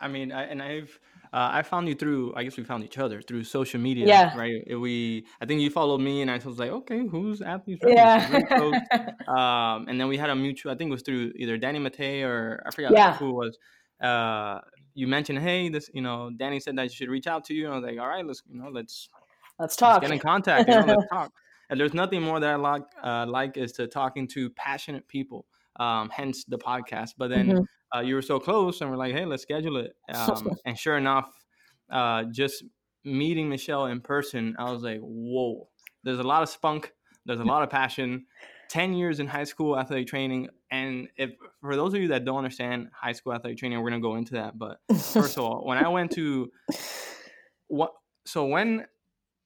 I 0.00 0.08
mean, 0.08 0.32
I, 0.32 0.44
and 0.44 0.62
I've 0.62 0.98
uh, 1.32 1.48
I 1.50 1.62
found 1.62 1.88
you 1.88 1.94
through. 1.94 2.34
I 2.36 2.44
guess 2.44 2.58
we 2.58 2.64
found 2.64 2.84
each 2.84 2.98
other 2.98 3.22
through 3.22 3.44
social 3.44 3.80
media. 3.80 4.06
Yeah. 4.06 4.36
Right. 4.36 4.78
We. 4.78 5.24
I 5.40 5.46
think 5.46 5.62
you 5.62 5.70
followed 5.70 6.00
me, 6.00 6.20
and 6.20 6.30
I 6.30 6.38
was 6.44 6.58
like, 6.58 6.70
okay, 6.70 7.06
who's 7.06 7.40
athletes? 7.40 7.82
Yeah. 7.86 8.40
um, 9.28 9.88
and 9.88 9.98
then 9.98 10.08
we 10.08 10.18
had 10.18 10.28
a 10.28 10.36
mutual. 10.36 10.72
I 10.72 10.74
think 10.74 10.88
it 10.88 10.92
was 10.92 11.02
through 11.02 11.32
either 11.36 11.56
Danny 11.56 11.78
Matei 11.78 12.22
or 12.22 12.62
I 12.66 12.70
forgot 12.70 12.92
yeah. 12.92 13.16
who 13.16 13.30
it 13.30 13.32
was. 13.32 13.58
Uh, 14.02 14.60
you 14.94 15.06
mentioned, 15.06 15.38
hey, 15.38 15.70
this. 15.70 15.88
You 15.94 16.02
know, 16.02 16.30
Danny 16.36 16.60
said 16.60 16.76
that 16.76 16.84
you 16.84 16.90
should 16.90 17.08
reach 17.08 17.26
out 17.26 17.44
to 17.46 17.54
you. 17.54 17.64
And 17.64 17.72
I 17.72 17.78
was 17.78 17.84
like, 17.86 17.98
all 17.98 18.08
right, 18.08 18.26
let's. 18.26 18.42
You 18.46 18.60
know, 18.60 18.68
let's. 18.70 19.08
Let's 19.58 19.76
talk. 19.76 20.02
Let's 20.02 20.10
get 20.10 20.14
in 20.14 20.18
contact. 20.18 20.68
You 20.68 20.74
know, 20.74 20.94
let's 20.98 21.08
talk. 21.08 21.32
And 21.72 21.80
there's 21.80 21.94
nothing 21.94 22.22
more 22.22 22.38
that 22.38 22.48
I 22.48 22.54
like. 22.54 22.82
Uh, 23.02 23.26
like 23.26 23.56
is 23.56 23.72
to 23.72 23.88
talking 23.88 24.28
to 24.28 24.50
passionate 24.50 25.08
people. 25.08 25.46
Um, 25.80 26.10
hence 26.10 26.44
the 26.44 26.58
podcast. 26.58 27.14
But 27.18 27.30
then. 27.30 27.48
Mm-hmm 27.48 27.62
uh, 27.94 28.00
you 28.00 28.14
were 28.14 28.22
so 28.22 28.40
close, 28.40 28.80
and 28.80 28.90
we're 28.90 28.96
like, 28.96 29.14
hey, 29.14 29.24
let's 29.24 29.42
schedule 29.42 29.76
it. 29.76 29.94
Um, 30.12 30.56
and 30.64 30.78
sure 30.78 30.96
enough, 30.96 31.30
uh, 31.90 32.24
just 32.32 32.64
meeting 33.04 33.48
Michelle 33.48 33.86
in 33.86 34.00
person, 34.00 34.56
I 34.58 34.70
was 34.70 34.82
like, 34.82 35.00
whoa, 35.00 35.68
there's 36.04 36.18
a 36.18 36.24
lot 36.24 36.42
of 36.42 36.48
spunk, 36.48 36.92
there's 37.26 37.40
a 37.40 37.44
lot 37.52 37.62
of 37.62 37.70
passion. 37.70 38.26
10 38.70 38.94
years 38.94 39.20
in 39.20 39.26
high 39.26 39.44
school 39.44 39.78
athletic 39.78 40.06
training. 40.06 40.48
And 40.70 41.08
if 41.18 41.32
for 41.60 41.76
those 41.76 41.92
of 41.92 42.00
you 42.00 42.08
that 42.08 42.24
don't 42.24 42.38
understand 42.38 42.88
high 42.98 43.12
school 43.12 43.34
athletic 43.34 43.58
training, 43.58 43.78
we're 43.82 43.90
gonna 43.90 44.00
go 44.00 44.16
into 44.16 44.32
that. 44.34 44.58
But 44.58 44.78
first 44.98 45.36
of 45.36 45.44
all, 45.44 45.66
when 45.66 45.76
I 45.76 45.88
went 45.88 46.12
to 46.12 46.50
what 47.68 47.92
so 48.24 48.46
when 48.46 48.86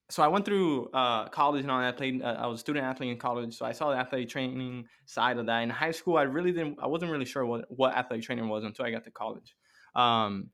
so 0.09 0.23
I 0.23 0.29
went 0.29 0.45
through 0.45 0.89
uh, 0.93 1.29
college 1.29 1.63
and 1.63 1.71
all 1.71 1.81
that. 1.81 1.89
I 1.89 1.93
played. 1.93 2.23
Uh, 2.23 2.37
I 2.39 2.47
was 2.47 2.59
a 2.59 2.61
student 2.61 2.85
athlete 2.85 3.11
in 3.11 3.19
college, 3.19 3.57
so 3.57 3.67
I 3.67 3.73
saw 3.73 3.91
the 3.91 3.97
athletic 3.97 4.29
training 4.29 4.87
side 5.05 5.39
of 5.39 5.47
that. 5.47 5.61
In 5.61 5.71
high 5.71 5.91
school, 5.91 6.17
I 6.17 6.23
really 6.23 6.53
didn't. 6.53 6.79
I 6.81 6.87
wasn't 6.87 7.11
really 7.11 7.25
sure 7.25 7.45
what 7.45 7.65
what 7.69 7.97
athletic 7.97 8.25
training 8.25 8.49
was 8.49 8.65
until 8.65 8.85
I 8.85 8.91
got 8.91 9.05
to 9.05 9.11
college. 9.11 9.57
Um, 9.95 10.51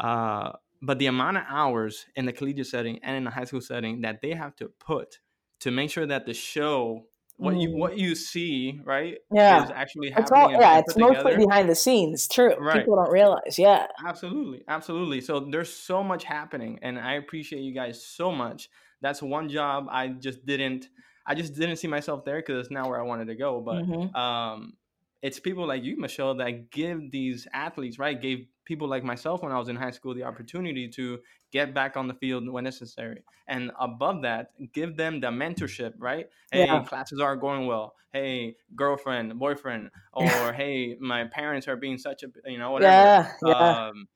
uh, 0.00 0.52
but 0.80 0.98
the 0.98 1.06
amount 1.06 1.38
of 1.38 1.44
hours 1.48 2.06
in 2.14 2.26
the 2.26 2.32
collegiate 2.32 2.66
setting 2.66 3.00
and 3.02 3.16
in 3.16 3.24
the 3.24 3.30
high 3.30 3.44
school 3.44 3.60
setting 3.60 4.02
that 4.02 4.20
they 4.22 4.32
have 4.32 4.54
to 4.56 4.70
put 4.78 5.18
to 5.60 5.70
make 5.70 5.90
sure 5.90 6.06
that 6.06 6.26
the 6.26 6.34
show 6.34 7.06
what 7.36 7.56
you 7.56 7.70
what 7.76 7.98
you 7.98 8.14
see 8.14 8.80
right 8.84 9.18
yeah 9.32 9.64
is 9.64 9.70
actually 9.74 10.08
it's 10.08 10.30
happening 10.30 10.56
all, 10.56 10.60
yeah 10.60 10.78
it's 10.78 10.96
mostly 10.96 11.16
together. 11.16 11.38
behind 11.38 11.68
the 11.68 11.74
scenes 11.74 12.28
true 12.28 12.54
right. 12.60 12.78
people 12.78 12.94
don't 12.94 13.10
realize 13.10 13.58
yeah 13.58 13.86
absolutely 14.06 14.62
absolutely 14.68 15.20
so 15.20 15.40
there's 15.40 15.72
so 15.72 16.00
much 16.02 16.22
happening 16.22 16.78
and 16.82 16.96
i 16.96 17.14
appreciate 17.14 17.60
you 17.60 17.74
guys 17.74 18.04
so 18.04 18.30
much 18.30 18.68
that's 19.04 19.20
one 19.20 19.50
job 19.50 19.86
I 19.90 20.08
just 20.08 20.46
didn't 20.46 20.88
I 21.26 21.34
just 21.34 21.54
didn't 21.54 21.76
see 21.76 21.88
myself 21.88 22.24
there 22.24 22.36
because 22.36 22.60
it's 22.60 22.70
not 22.70 22.88
where 22.88 22.98
I 22.98 23.02
wanted 23.02 23.26
to 23.28 23.34
go. 23.34 23.60
But 23.60 23.84
mm-hmm. 23.84 24.16
um, 24.16 24.74
it's 25.22 25.38
people 25.38 25.66
like 25.66 25.84
you, 25.84 25.98
Michelle, 25.98 26.34
that 26.36 26.70
give 26.70 27.10
these 27.10 27.46
athletes, 27.52 27.98
right? 27.98 28.20
Gave 28.20 28.46
people 28.64 28.88
like 28.88 29.04
myself 29.04 29.42
when 29.42 29.52
I 29.52 29.58
was 29.58 29.68
in 29.68 29.76
high 29.76 29.90
school 29.90 30.14
the 30.14 30.24
opportunity 30.24 30.88
to 30.88 31.18
get 31.52 31.74
back 31.74 31.96
on 31.96 32.08
the 32.08 32.14
field 32.14 32.48
when 32.48 32.64
necessary. 32.64 33.22
And 33.46 33.70
above 33.78 34.22
that, 34.22 34.52
give 34.72 34.96
them 34.96 35.20
the 35.20 35.28
mentorship, 35.28 35.92
right? 35.98 36.26
Hey, 36.50 36.64
yeah. 36.66 36.82
classes 36.84 37.20
aren't 37.20 37.40
going 37.40 37.66
well. 37.66 37.94
Hey, 38.12 38.56
girlfriend, 38.74 39.38
boyfriend, 39.38 39.90
or 40.12 40.52
hey, 40.52 40.96
my 41.00 41.24
parents 41.24 41.68
are 41.68 41.76
being 41.76 41.98
such 41.98 42.22
a, 42.22 42.28
you 42.50 42.58
know, 42.58 42.70
whatever. 42.70 42.92
Yeah, 42.92 43.50
yeah. 43.50 43.86
Um, 43.88 44.08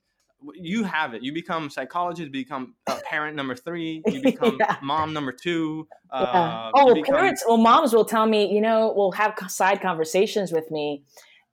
you 0.54 0.84
have 0.84 1.14
it. 1.14 1.22
You 1.22 1.32
become 1.32 1.70
psychologist, 1.70 2.32
become 2.32 2.74
a 2.86 2.96
parent 3.04 3.36
number 3.36 3.54
three, 3.54 4.02
you 4.06 4.22
become 4.22 4.56
yeah. 4.58 4.76
mom 4.82 5.12
number 5.12 5.32
two. 5.32 5.86
Yeah. 6.12 6.18
Uh, 6.18 6.70
oh, 6.74 6.86
well, 6.86 6.94
become... 6.94 7.14
parents, 7.14 7.44
well, 7.46 7.56
moms 7.56 7.92
will 7.92 8.04
tell 8.04 8.26
me, 8.26 8.52
you 8.52 8.60
know, 8.60 8.92
will 8.92 9.12
have 9.12 9.34
side 9.48 9.80
conversations 9.80 10.52
with 10.52 10.70
me. 10.70 11.04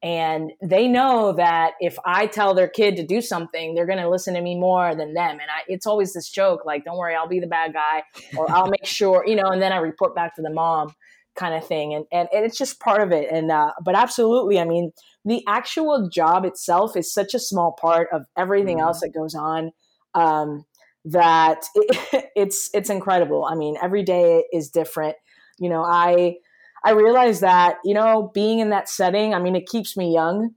And 0.03 0.51
they 0.61 0.87
know 0.87 1.33
that 1.33 1.71
if 1.79 1.97
I 2.05 2.27
tell 2.27 2.53
their 2.53 2.67
kid 2.67 2.95
to 2.97 3.05
do 3.05 3.21
something, 3.21 3.73
they're 3.73 3.87
going 3.87 3.97
to 3.97 4.09
listen 4.09 4.35
to 4.35 4.41
me 4.41 4.55
more 4.55 4.93
than 4.93 5.15
them. 5.15 5.31
And 5.31 5.49
I, 5.49 5.63
it's 5.67 5.87
always 5.87 6.13
this 6.13 6.29
joke, 6.29 6.63
like, 6.63 6.85
don't 6.85 6.97
worry, 6.97 7.15
I'll 7.15 7.27
be 7.27 7.39
the 7.39 7.47
bad 7.47 7.73
guy, 7.73 8.03
or 8.37 8.49
I'll 8.51 8.69
make 8.69 8.85
sure, 8.85 9.25
you 9.25 9.35
know, 9.35 9.49
and 9.49 9.59
then 9.61 9.71
I 9.71 9.77
report 9.77 10.13
back 10.13 10.35
to 10.35 10.43
the 10.43 10.51
mom 10.51 10.93
kind 11.35 11.55
of 11.55 11.67
thing. 11.67 11.95
And, 11.95 12.05
and, 12.11 12.29
and 12.31 12.45
it's 12.45 12.57
just 12.57 12.79
part 12.79 13.01
of 13.01 13.11
it. 13.11 13.31
And, 13.31 13.49
uh, 13.49 13.71
but 13.83 13.95
absolutely, 13.95 14.59
I 14.59 14.65
mean, 14.65 14.91
the 15.25 15.43
actual 15.47 16.07
job 16.07 16.45
itself 16.45 16.95
is 16.95 17.11
such 17.11 17.33
a 17.33 17.39
small 17.39 17.71
part 17.71 18.07
of 18.13 18.25
everything 18.37 18.77
mm-hmm. 18.77 18.87
else 18.87 19.01
that 19.01 19.13
goes 19.13 19.33
on 19.35 19.71
um, 20.13 20.65
that 21.05 21.65
it, 21.75 22.25
it's 22.35 22.69
it's 22.73 22.89
incredible. 22.89 23.45
I 23.45 23.55
mean, 23.55 23.75
every 23.81 24.03
day 24.03 24.45
is 24.53 24.69
different. 24.69 25.15
You 25.59 25.69
know, 25.69 25.83
I 25.83 26.35
I 26.83 26.91
realize 26.91 27.39
that 27.41 27.77
you 27.83 27.93
know 27.93 28.31
being 28.33 28.59
in 28.59 28.69
that 28.69 28.87
setting. 28.87 29.33
I 29.33 29.39
mean, 29.39 29.55
it 29.55 29.67
keeps 29.67 29.97
me 29.97 30.13
young. 30.13 30.51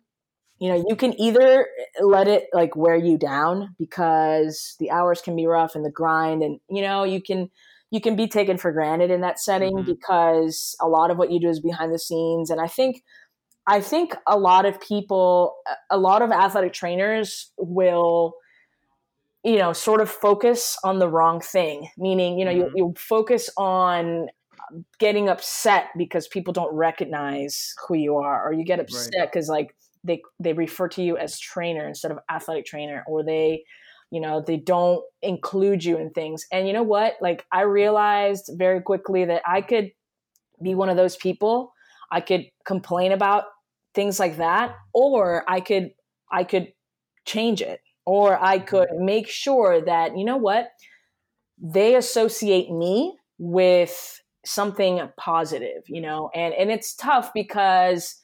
You 0.58 0.70
know, 0.70 0.84
you 0.88 0.96
can 0.96 1.18
either 1.20 1.68
let 2.00 2.26
it 2.26 2.46
like 2.52 2.74
wear 2.74 2.96
you 2.96 3.16
down 3.16 3.76
because 3.78 4.74
the 4.80 4.90
hours 4.90 5.20
can 5.20 5.36
be 5.36 5.46
rough 5.46 5.74
and 5.74 5.84
the 5.84 5.90
grind, 5.90 6.42
and 6.42 6.60
you 6.68 6.82
know 6.82 7.04
you 7.04 7.22
can 7.22 7.50
you 7.90 8.00
can 8.00 8.16
be 8.16 8.28
taken 8.28 8.58
for 8.58 8.72
granted 8.72 9.10
in 9.10 9.22
that 9.22 9.38
setting 9.38 9.76
mm-hmm. 9.76 9.90
because 9.90 10.76
a 10.80 10.88
lot 10.88 11.10
of 11.10 11.16
what 11.16 11.30
you 11.30 11.40
do 11.40 11.48
is 11.48 11.60
behind 11.60 11.92
the 11.92 11.98
scenes. 11.98 12.50
And 12.50 12.60
I 12.60 12.66
think 12.66 13.02
I 13.68 13.82
think 13.82 14.16
a 14.26 14.38
lot 14.38 14.64
of 14.64 14.80
people, 14.80 15.56
a 15.90 15.98
lot 15.98 16.22
of 16.22 16.32
athletic 16.32 16.72
trainers 16.72 17.52
will, 17.58 18.34
you 19.44 19.58
know, 19.58 19.74
sort 19.74 20.00
of 20.00 20.08
focus 20.08 20.78
on 20.82 20.98
the 20.98 21.08
wrong 21.08 21.40
thing. 21.42 21.88
Meaning, 21.98 22.38
you 22.38 22.46
know, 22.46 22.50
mm-hmm. 22.50 22.76
you, 22.76 22.88
you 22.88 22.94
focus 22.96 23.50
on 23.58 24.28
getting 24.98 25.28
upset 25.28 25.88
because 25.98 26.26
people 26.28 26.54
don't 26.54 26.74
recognize 26.74 27.74
who 27.86 27.94
you 27.94 28.16
are, 28.16 28.48
or 28.48 28.54
you 28.54 28.64
get 28.64 28.80
upset 28.80 29.30
because 29.30 29.50
right. 29.50 29.56
like 29.56 29.76
they 30.02 30.22
they 30.40 30.54
refer 30.54 30.88
to 30.88 31.02
you 31.02 31.18
as 31.18 31.38
trainer 31.38 31.86
instead 31.86 32.10
of 32.10 32.18
athletic 32.30 32.64
trainer, 32.64 33.04
or 33.06 33.22
they, 33.22 33.64
you 34.10 34.20
know, 34.20 34.42
they 34.46 34.56
don't 34.56 35.04
include 35.20 35.84
you 35.84 35.98
in 35.98 36.08
things. 36.10 36.46
And 36.50 36.66
you 36.66 36.72
know 36.72 36.82
what? 36.82 37.16
Like 37.20 37.44
I 37.52 37.62
realized 37.62 38.50
very 38.56 38.80
quickly 38.80 39.26
that 39.26 39.42
I 39.46 39.60
could 39.60 39.90
be 40.62 40.74
one 40.74 40.88
of 40.88 40.96
those 40.96 41.16
people. 41.16 41.74
I 42.10 42.22
could 42.22 42.46
complain 42.64 43.12
about 43.12 43.44
things 43.98 44.20
like 44.20 44.36
that 44.36 44.76
or 44.94 45.42
i 45.48 45.58
could 45.58 45.90
i 46.30 46.44
could 46.44 46.72
change 47.24 47.60
it 47.60 47.80
or 48.06 48.40
i 48.40 48.56
could 48.56 48.86
make 48.96 49.26
sure 49.26 49.80
that 49.80 50.16
you 50.16 50.24
know 50.24 50.36
what 50.36 50.68
they 51.60 51.96
associate 51.96 52.70
me 52.70 53.18
with 53.38 54.22
something 54.46 55.00
positive 55.16 55.82
you 55.88 56.00
know 56.00 56.30
and 56.32 56.54
and 56.54 56.70
it's 56.70 56.94
tough 56.94 57.32
because 57.34 58.14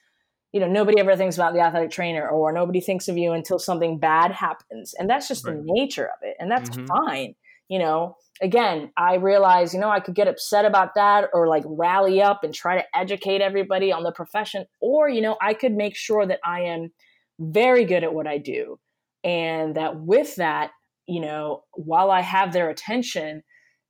you 0.52 0.60
know 0.60 0.68
nobody 0.68 1.00
ever 1.00 1.16
thinks 1.16 1.34
about 1.34 1.54
the 1.54 1.60
athletic 1.60 1.90
trainer 1.90 2.28
or 2.28 2.52
nobody 2.52 2.80
thinks 2.80 3.08
of 3.08 3.18
you 3.18 3.32
until 3.32 3.58
something 3.58 3.98
bad 3.98 4.30
happens 4.30 4.94
and 4.96 5.10
that's 5.10 5.26
just 5.26 5.44
right. 5.44 5.56
the 5.56 5.62
nature 5.64 6.04
of 6.04 6.22
it 6.22 6.36
and 6.38 6.48
that's 6.48 6.70
mm-hmm. 6.70 6.86
fine 6.86 7.34
you 7.66 7.80
know 7.80 8.16
again, 8.40 8.90
I 8.96 9.14
realized, 9.14 9.74
you 9.74 9.80
know, 9.80 9.90
I 9.90 10.00
could 10.00 10.14
get 10.14 10.28
upset 10.28 10.64
about 10.64 10.94
that 10.96 11.28
or 11.32 11.48
like 11.48 11.64
rally 11.66 12.20
up 12.20 12.42
and 12.42 12.52
try 12.52 12.76
to 12.76 12.84
educate 12.94 13.40
everybody 13.40 13.92
on 13.92 14.02
the 14.02 14.12
profession. 14.12 14.66
Or, 14.80 15.08
you 15.08 15.20
know, 15.20 15.36
I 15.40 15.54
could 15.54 15.72
make 15.72 15.96
sure 15.96 16.26
that 16.26 16.40
I 16.44 16.62
am 16.62 16.92
very 17.38 17.84
good 17.84 18.04
at 18.04 18.14
what 18.14 18.26
I 18.26 18.38
do. 18.38 18.78
And 19.22 19.76
that 19.76 20.00
with 20.00 20.36
that, 20.36 20.70
you 21.06 21.20
know, 21.20 21.62
while 21.72 22.10
I 22.10 22.20
have 22.20 22.52
their 22.52 22.70
attention, 22.70 23.42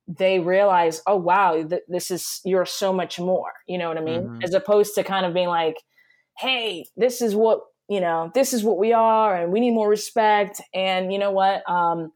they 0.07 0.39
realize, 0.39 1.01
oh, 1.07 1.15
wow, 1.17 1.63
th- 1.63 1.81
this 1.87 2.11
is, 2.11 2.41
you're 2.45 2.65
so 2.65 2.93
much 2.93 3.19
more. 3.19 3.51
You 3.67 3.77
know 3.77 3.87
what 3.87 3.97
I 3.97 4.01
mean? 4.01 4.21
Mm-hmm. 4.21 4.43
As 4.43 4.53
opposed 4.53 4.93
to 4.95 5.03
kind 5.03 5.25
of 5.25 5.33
being 5.33 5.47
like, 5.47 5.77
hey, 6.37 6.85
this 6.95 7.21
is 7.21 7.35
what, 7.35 7.61
you 7.89 7.99
know, 7.99 8.31
this 8.35 8.53
is 8.53 8.63
what 8.63 8.77
we 8.77 8.93
are 8.93 9.35
and 9.35 9.51
we 9.51 9.59
need 9.59 9.71
more 9.71 9.89
respect. 9.89 10.61
And 10.73 11.11
you 11.11 11.19
know 11.19 11.31
what? 11.31 11.67
Um, 11.69 12.11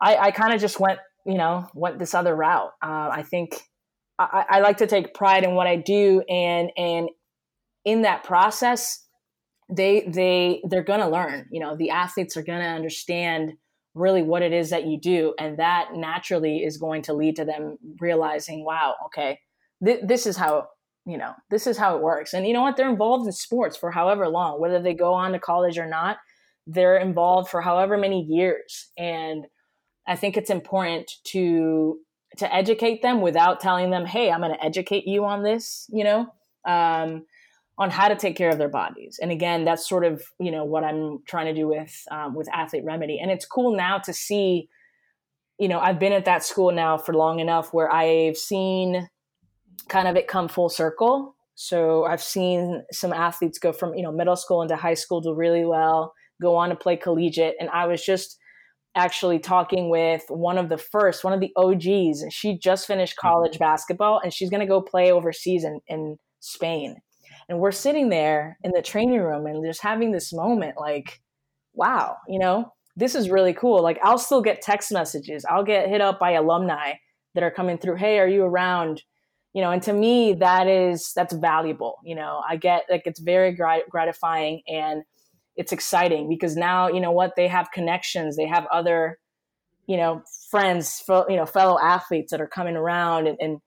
I, 0.00 0.16
I 0.16 0.30
kind 0.30 0.52
of 0.52 0.60
just 0.60 0.80
went 0.80 0.98
you 1.26 1.36
know, 1.36 1.68
went 1.74 1.98
this 1.98 2.14
other 2.14 2.34
route. 2.34 2.70
Uh, 2.82 3.10
I 3.12 3.22
think 3.22 3.60
I, 4.18 4.44
I 4.48 4.60
like 4.60 4.78
to 4.78 4.86
take 4.86 5.14
pride 5.14 5.44
in 5.44 5.54
what 5.54 5.66
I 5.66 5.76
do, 5.76 6.22
and 6.28 6.70
and 6.76 7.08
in 7.84 8.02
that 8.02 8.24
process, 8.24 9.06
they 9.70 10.08
they 10.12 10.62
they're 10.68 10.84
gonna 10.84 11.10
learn. 11.10 11.46
You 11.50 11.60
know, 11.60 11.76
the 11.76 11.90
athletes 11.90 12.36
are 12.36 12.42
gonna 12.42 12.64
understand 12.64 13.52
really 13.94 14.22
what 14.22 14.42
it 14.42 14.52
is 14.52 14.70
that 14.70 14.86
you 14.86 15.00
do, 15.00 15.34
and 15.38 15.58
that 15.58 15.90
naturally 15.94 16.58
is 16.58 16.76
going 16.76 17.02
to 17.02 17.14
lead 17.14 17.36
to 17.36 17.44
them 17.44 17.76
realizing, 17.98 18.64
wow, 18.64 18.94
okay, 19.06 19.38
th- 19.84 20.00
this 20.06 20.26
is 20.26 20.36
how 20.36 20.68
you 21.06 21.16
know 21.16 21.32
this 21.50 21.66
is 21.66 21.78
how 21.78 21.96
it 21.96 22.02
works. 22.02 22.34
And 22.34 22.46
you 22.46 22.52
know 22.52 22.62
what? 22.62 22.76
They're 22.76 22.90
involved 22.90 23.26
in 23.26 23.32
sports 23.32 23.76
for 23.76 23.90
however 23.90 24.28
long, 24.28 24.60
whether 24.60 24.82
they 24.82 24.94
go 24.94 25.14
on 25.14 25.32
to 25.32 25.38
college 25.38 25.78
or 25.78 25.86
not. 25.86 26.18
They're 26.66 26.98
involved 26.98 27.48
for 27.48 27.62
however 27.62 27.96
many 27.96 28.22
years, 28.22 28.90
and 28.98 29.46
I 30.10 30.16
think 30.16 30.36
it's 30.36 30.50
important 30.50 31.12
to 31.26 32.00
to 32.38 32.54
educate 32.54 33.00
them 33.00 33.20
without 33.20 33.60
telling 33.60 33.90
them, 33.90 34.04
"Hey, 34.04 34.30
I'm 34.30 34.40
going 34.40 34.52
to 34.52 34.64
educate 34.64 35.06
you 35.06 35.24
on 35.24 35.44
this," 35.44 35.88
you 35.88 36.02
know, 36.02 36.26
um, 36.66 37.26
on 37.78 37.90
how 37.90 38.08
to 38.08 38.16
take 38.16 38.36
care 38.36 38.50
of 38.50 38.58
their 38.58 38.68
bodies. 38.68 39.20
And 39.22 39.30
again, 39.30 39.64
that's 39.64 39.88
sort 39.88 40.04
of 40.04 40.20
you 40.40 40.50
know 40.50 40.64
what 40.64 40.82
I'm 40.82 41.20
trying 41.28 41.46
to 41.46 41.54
do 41.54 41.68
with 41.68 41.94
um, 42.10 42.34
with 42.34 42.48
Athlete 42.52 42.84
Remedy. 42.84 43.20
And 43.20 43.30
it's 43.30 43.46
cool 43.46 43.76
now 43.76 43.98
to 43.98 44.12
see, 44.12 44.68
you 45.60 45.68
know, 45.68 45.78
I've 45.78 46.00
been 46.00 46.12
at 46.12 46.24
that 46.24 46.44
school 46.44 46.72
now 46.72 46.98
for 46.98 47.14
long 47.14 47.38
enough 47.38 47.72
where 47.72 47.90
I've 47.90 48.36
seen 48.36 49.08
kind 49.88 50.08
of 50.08 50.16
it 50.16 50.26
come 50.26 50.48
full 50.48 50.68
circle. 50.68 51.36
So 51.54 52.04
I've 52.04 52.22
seen 52.22 52.82
some 52.90 53.12
athletes 53.12 53.60
go 53.60 53.72
from 53.72 53.94
you 53.94 54.02
know 54.02 54.10
middle 54.10 54.36
school 54.36 54.60
into 54.60 54.74
high 54.74 54.94
school 54.94 55.20
do 55.20 55.32
really 55.32 55.64
well, 55.64 56.14
go 56.42 56.56
on 56.56 56.70
to 56.70 56.74
play 56.74 56.96
collegiate, 56.96 57.54
and 57.60 57.70
I 57.70 57.86
was 57.86 58.04
just 58.04 58.38
actually 58.94 59.38
talking 59.38 59.88
with 59.88 60.24
one 60.28 60.58
of 60.58 60.68
the 60.68 60.78
first, 60.78 61.24
one 61.24 61.32
of 61.32 61.40
the 61.40 61.52
OGs. 61.56 62.22
and 62.22 62.32
She 62.32 62.58
just 62.58 62.86
finished 62.86 63.16
mm-hmm. 63.16 63.28
college 63.28 63.58
basketball 63.58 64.20
and 64.22 64.32
she's 64.32 64.50
going 64.50 64.60
to 64.60 64.66
go 64.66 64.80
play 64.80 65.12
overseas 65.12 65.64
in, 65.64 65.80
in 65.86 66.16
Spain. 66.40 66.96
And 67.48 67.58
we're 67.58 67.72
sitting 67.72 68.08
there 68.08 68.58
in 68.62 68.72
the 68.72 68.82
training 68.82 69.20
room 69.20 69.46
and 69.46 69.64
just 69.64 69.82
having 69.82 70.12
this 70.12 70.32
moment 70.32 70.76
like, 70.78 71.20
wow, 71.74 72.16
you 72.28 72.38
know, 72.38 72.72
this 72.96 73.14
is 73.14 73.30
really 73.30 73.54
cool. 73.54 73.82
Like, 73.82 73.98
I'll 74.02 74.18
still 74.18 74.42
get 74.42 74.62
text 74.62 74.92
messages, 74.92 75.44
I'll 75.44 75.64
get 75.64 75.88
hit 75.88 76.00
up 76.00 76.18
by 76.18 76.32
alumni 76.32 76.92
that 77.34 77.42
are 77.42 77.50
coming 77.50 77.78
through. 77.78 77.96
Hey, 77.96 78.18
are 78.18 78.28
you 78.28 78.44
around? 78.44 79.02
You 79.52 79.62
know, 79.62 79.70
and 79.70 79.82
to 79.82 79.92
me, 79.92 80.34
that 80.34 80.68
is 80.68 81.12
that's 81.14 81.34
valuable. 81.34 81.96
You 82.04 82.14
know, 82.14 82.40
I 82.48 82.56
get 82.56 82.84
like 82.88 83.02
it's 83.04 83.20
very 83.20 83.52
grat- 83.52 83.88
gratifying 83.88 84.62
and 84.68 85.02
it's 85.60 85.72
exciting 85.72 86.26
because 86.26 86.56
now 86.56 86.88
you 86.88 87.00
know 87.00 87.12
what 87.12 87.36
they 87.36 87.46
have 87.46 87.70
connections 87.70 88.34
they 88.34 88.46
have 88.46 88.66
other 88.72 89.18
you 89.86 89.96
know 89.98 90.22
friends 90.48 91.04
you 91.28 91.36
know 91.36 91.44
fellow 91.44 91.78
athletes 91.78 92.30
that 92.30 92.40
are 92.40 92.48
coming 92.48 92.76
around 92.76 93.28
and, 93.28 93.36
and 93.40 93.58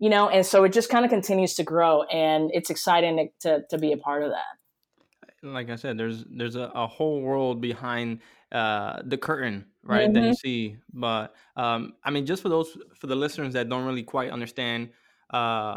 you 0.00 0.10
know 0.10 0.28
and 0.28 0.44
so 0.44 0.64
it 0.64 0.72
just 0.72 0.90
kind 0.90 1.04
of 1.04 1.10
continues 1.10 1.54
to 1.54 1.62
grow 1.62 2.02
and 2.04 2.50
it's 2.52 2.68
exciting 2.68 3.30
to, 3.38 3.62
to, 3.70 3.78
be 3.78 3.92
a 3.92 3.96
part 3.96 4.24
of 4.24 4.30
that 4.30 5.48
like 5.48 5.70
i 5.70 5.76
said 5.76 5.96
there's 5.96 6.24
there's 6.30 6.56
a, 6.56 6.72
a 6.74 6.84
whole 6.84 7.20
world 7.22 7.60
behind 7.60 8.18
uh, 8.50 9.00
the 9.04 9.16
curtain 9.16 9.64
right 9.84 10.06
mm-hmm. 10.06 10.14
that 10.14 10.20
you 10.20 10.26
mm-hmm. 10.30 10.34
see 10.34 10.76
but 10.92 11.32
um, 11.54 11.92
i 12.02 12.10
mean 12.10 12.26
just 12.26 12.42
for 12.42 12.48
those 12.48 12.76
for 12.98 13.06
the 13.06 13.14
listeners 13.14 13.52
that 13.52 13.68
don't 13.68 13.84
really 13.84 14.02
quite 14.02 14.30
understand 14.32 14.88
uh, 15.30 15.76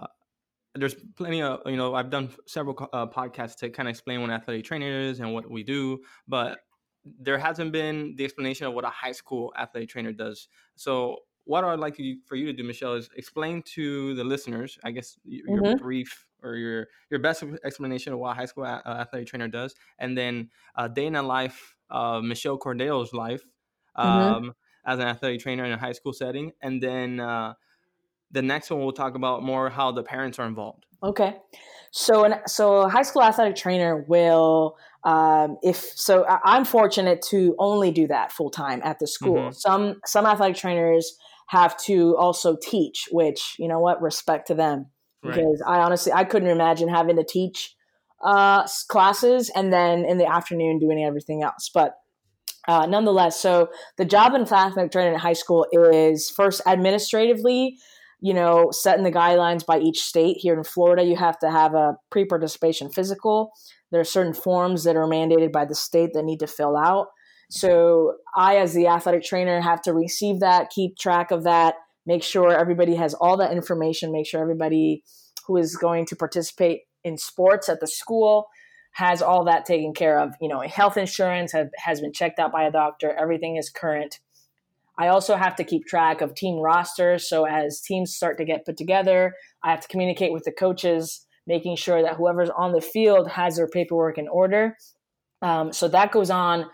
there's 0.75 0.95
plenty 1.15 1.41
of 1.41 1.61
you 1.65 1.77
know 1.77 1.95
I've 1.95 2.09
done 2.09 2.29
several 2.45 2.89
uh, 2.93 3.07
podcasts 3.07 3.55
to 3.57 3.69
kind 3.69 3.87
of 3.87 3.91
explain 3.91 4.21
what 4.21 4.29
an 4.29 4.35
athletic 4.35 4.65
trainer 4.65 4.99
is 4.99 5.19
and 5.19 5.33
what 5.33 5.49
we 5.49 5.63
do, 5.63 5.99
but 6.27 6.59
there 7.19 7.37
hasn't 7.37 7.71
been 7.71 8.15
the 8.17 8.23
explanation 8.23 8.67
of 8.67 8.73
what 8.73 8.85
a 8.85 8.89
high 8.89 9.11
school 9.11 9.53
athletic 9.57 9.89
trainer 9.89 10.11
does. 10.11 10.47
So 10.75 11.17
what 11.45 11.63
I'd 11.63 11.79
like 11.79 11.99
for 12.25 12.35
you 12.35 12.45
to 12.45 12.53
do, 12.53 12.63
Michelle, 12.63 12.93
is 12.93 13.09
explain 13.15 13.63
to 13.73 14.13
the 14.13 14.23
listeners, 14.23 14.77
I 14.83 14.91
guess, 14.91 15.17
your 15.23 15.61
mm-hmm. 15.61 15.77
brief 15.77 16.27
or 16.43 16.55
your 16.55 16.87
your 17.09 17.19
best 17.19 17.43
explanation 17.63 18.13
of 18.13 18.19
what 18.19 18.31
a 18.31 18.33
high 18.35 18.45
school 18.45 18.65
a- 18.65 18.83
athletic 18.85 19.27
trainer 19.27 19.47
does, 19.47 19.73
and 19.97 20.17
then 20.17 20.49
a 20.75 20.87
day 20.87 21.07
in 21.07 21.13
the 21.13 21.23
life 21.23 21.75
of 21.89 22.23
Michelle 22.23 22.57
Cordero's 22.57 23.13
life 23.13 23.41
mm-hmm. 23.97 24.07
um, 24.07 24.43
mm-hmm. 24.43 24.49
as 24.85 24.99
an 24.99 25.07
athletic 25.07 25.41
trainer 25.41 25.65
in 25.65 25.71
a 25.71 25.77
high 25.77 25.93
school 25.93 26.13
setting, 26.13 26.51
and 26.61 26.81
then. 26.81 27.19
Uh, 27.19 27.53
the 28.31 28.41
next 28.41 28.69
one 28.69 28.79
we'll 28.81 28.91
talk 28.91 29.15
about 29.15 29.43
more 29.43 29.69
how 29.69 29.91
the 29.91 30.03
parents 30.03 30.39
are 30.39 30.47
involved. 30.47 30.85
Okay. 31.03 31.37
So, 31.91 32.23
an, 32.23 32.35
so 32.45 32.81
a 32.81 32.89
high 32.89 33.01
school 33.01 33.23
athletic 33.23 33.55
trainer 33.55 34.05
will, 34.07 34.77
um, 35.03 35.57
if 35.63 35.77
so, 35.77 36.25
I'm 36.45 36.65
fortunate 36.65 37.21
to 37.29 37.55
only 37.57 37.91
do 37.91 38.07
that 38.07 38.31
full 38.31 38.51
time 38.51 38.81
at 38.83 38.99
the 38.99 39.07
school. 39.07 39.37
Mm-hmm. 39.37 39.53
Some 39.53 39.95
some 40.05 40.25
athletic 40.25 40.57
trainers 40.57 41.17
have 41.47 41.75
to 41.85 42.15
also 42.17 42.57
teach, 42.61 43.07
which 43.11 43.55
you 43.57 43.67
know 43.67 43.79
what, 43.79 44.01
respect 44.01 44.47
to 44.47 44.55
them 44.55 44.87
because 45.21 45.63
right. 45.65 45.79
I 45.79 45.81
honestly 45.81 46.11
I 46.11 46.23
couldn't 46.23 46.49
imagine 46.49 46.89
having 46.89 47.15
to 47.15 47.23
teach 47.23 47.75
uh, 48.23 48.67
classes 48.87 49.49
and 49.55 49.71
then 49.71 50.05
in 50.05 50.17
the 50.17 50.29
afternoon 50.29 50.79
doing 50.79 51.03
everything 51.03 51.43
else. 51.43 51.69
But 51.73 51.95
uh, 52.67 52.85
nonetheless, 52.85 53.39
so 53.39 53.69
the 53.97 54.05
job 54.05 54.33
in 54.35 54.41
athletic 54.41 54.91
training 54.91 55.13
in 55.13 55.19
high 55.19 55.33
school 55.33 55.65
is 55.71 56.29
first 56.29 56.61
administratively, 56.67 57.77
you 58.21 58.33
know, 58.33 58.69
setting 58.71 59.03
the 59.03 59.11
guidelines 59.11 59.65
by 59.65 59.79
each 59.79 60.01
state. 60.01 60.37
Here 60.37 60.53
in 60.53 60.63
Florida, 60.63 61.03
you 61.03 61.15
have 61.15 61.39
to 61.39 61.49
have 61.49 61.73
a 61.73 61.97
pre 62.11 62.25
participation 62.25 62.89
physical. 62.89 63.51
There 63.91 64.01
are 64.01 64.05
certain 64.05 64.33
forms 64.33 64.83
that 64.83 64.95
are 64.95 65.07
mandated 65.07 65.51
by 65.51 65.65
the 65.65 65.75
state 65.75 66.11
that 66.13 66.23
need 66.23 66.39
to 66.39 66.47
fill 66.47 66.77
out. 66.77 67.07
So 67.49 68.17
I, 68.35 68.57
as 68.57 68.73
the 68.73 68.87
athletic 68.87 69.23
trainer, 69.23 69.59
have 69.61 69.81
to 69.83 69.93
receive 69.93 70.39
that, 70.41 70.69
keep 70.69 70.97
track 70.97 71.31
of 71.31 71.43
that, 71.43 71.75
make 72.05 72.21
sure 72.21 72.55
everybody 72.55 72.95
has 72.95 73.15
all 73.15 73.37
that 73.37 73.51
information, 73.51 74.11
make 74.11 74.27
sure 74.27 74.41
everybody 74.41 75.03
who 75.47 75.57
is 75.57 75.75
going 75.75 76.05
to 76.07 76.15
participate 76.15 76.81
in 77.03 77.17
sports 77.17 77.67
at 77.67 77.79
the 77.79 77.87
school 77.87 78.47
has 78.93 79.21
all 79.21 79.45
that 79.45 79.65
taken 79.65 79.93
care 79.93 80.19
of. 80.19 80.35
You 80.39 80.49
know, 80.49 80.61
health 80.61 80.97
insurance 80.97 81.51
have, 81.53 81.69
has 81.77 82.01
been 82.01 82.13
checked 82.13 82.37
out 82.37 82.51
by 82.51 82.63
a 82.63 82.71
doctor, 82.71 83.13
everything 83.13 83.55
is 83.55 83.69
current. 83.69 84.19
I 84.99 85.07
also 85.07 85.35
have 85.37 85.55
to 85.55 85.63
keep 85.63 85.85
track 85.85 86.19
of 86.19 86.35
team 86.35 86.57
rosters. 86.59 87.29
So 87.29 87.45
as 87.45 87.81
teams 87.81 88.15
start 88.15 88.37
to 88.37 88.45
get 88.45 88.65
put 88.65 88.75
together, 88.75 89.33
I 89.63 89.71
have 89.71 89.79
to 89.79 89.87
communicate 89.87 90.33
with 90.33 90.43
the 90.43 90.51
coaches, 90.51 91.25
making 91.47 91.77
sure 91.77 92.01
that 92.01 92.15
whoever's 92.15 92.49
on 92.49 92.73
the 92.73 92.81
field 92.81 93.29
has 93.29 93.55
their 93.55 93.69
paperwork 93.69 94.17
in 94.17 94.27
order. 94.27 94.75
Um, 95.41 95.71
so 95.71 95.87
that 95.87 96.11
goes 96.11 96.29
on 96.29 96.65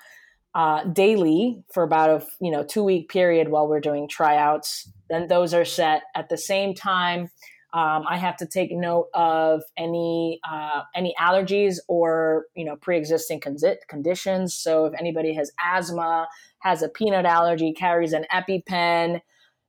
uh, 0.56 0.86
daily 0.86 1.64
for 1.74 1.84
about 1.84 2.10
a 2.10 2.26
you 2.42 2.50
know 2.50 2.64
two 2.64 2.84
week 2.84 3.10
period 3.10 3.50
while 3.50 3.68
we're 3.68 3.80
doing 3.80 4.08
tryouts. 4.08 4.92
Then 5.10 5.28
those 5.28 5.54
are 5.54 5.66
set 5.66 6.02
at 6.16 6.30
the 6.30 6.38
same 6.38 6.74
time. 6.74 7.30
Um, 7.76 8.06
I 8.08 8.16
have 8.16 8.38
to 8.38 8.46
take 8.46 8.72
note 8.72 9.10
of 9.14 9.62
any 9.76 10.40
uh, 10.50 10.84
any 10.96 11.14
allergies 11.20 11.76
or 11.90 12.46
you 12.56 12.64
know 12.64 12.78
pre-existing 12.78 13.42
con- 13.42 13.58
conditions. 13.90 14.54
So 14.54 14.86
if 14.86 14.94
anybody 14.98 15.34
has 15.34 15.52
asthma, 15.62 16.30
has 16.60 16.82
a 16.82 16.88
peanut 16.88 17.26
allergy, 17.26 17.74
carries 17.74 18.14
an 18.14 18.28
EpiPen, 18.34 19.20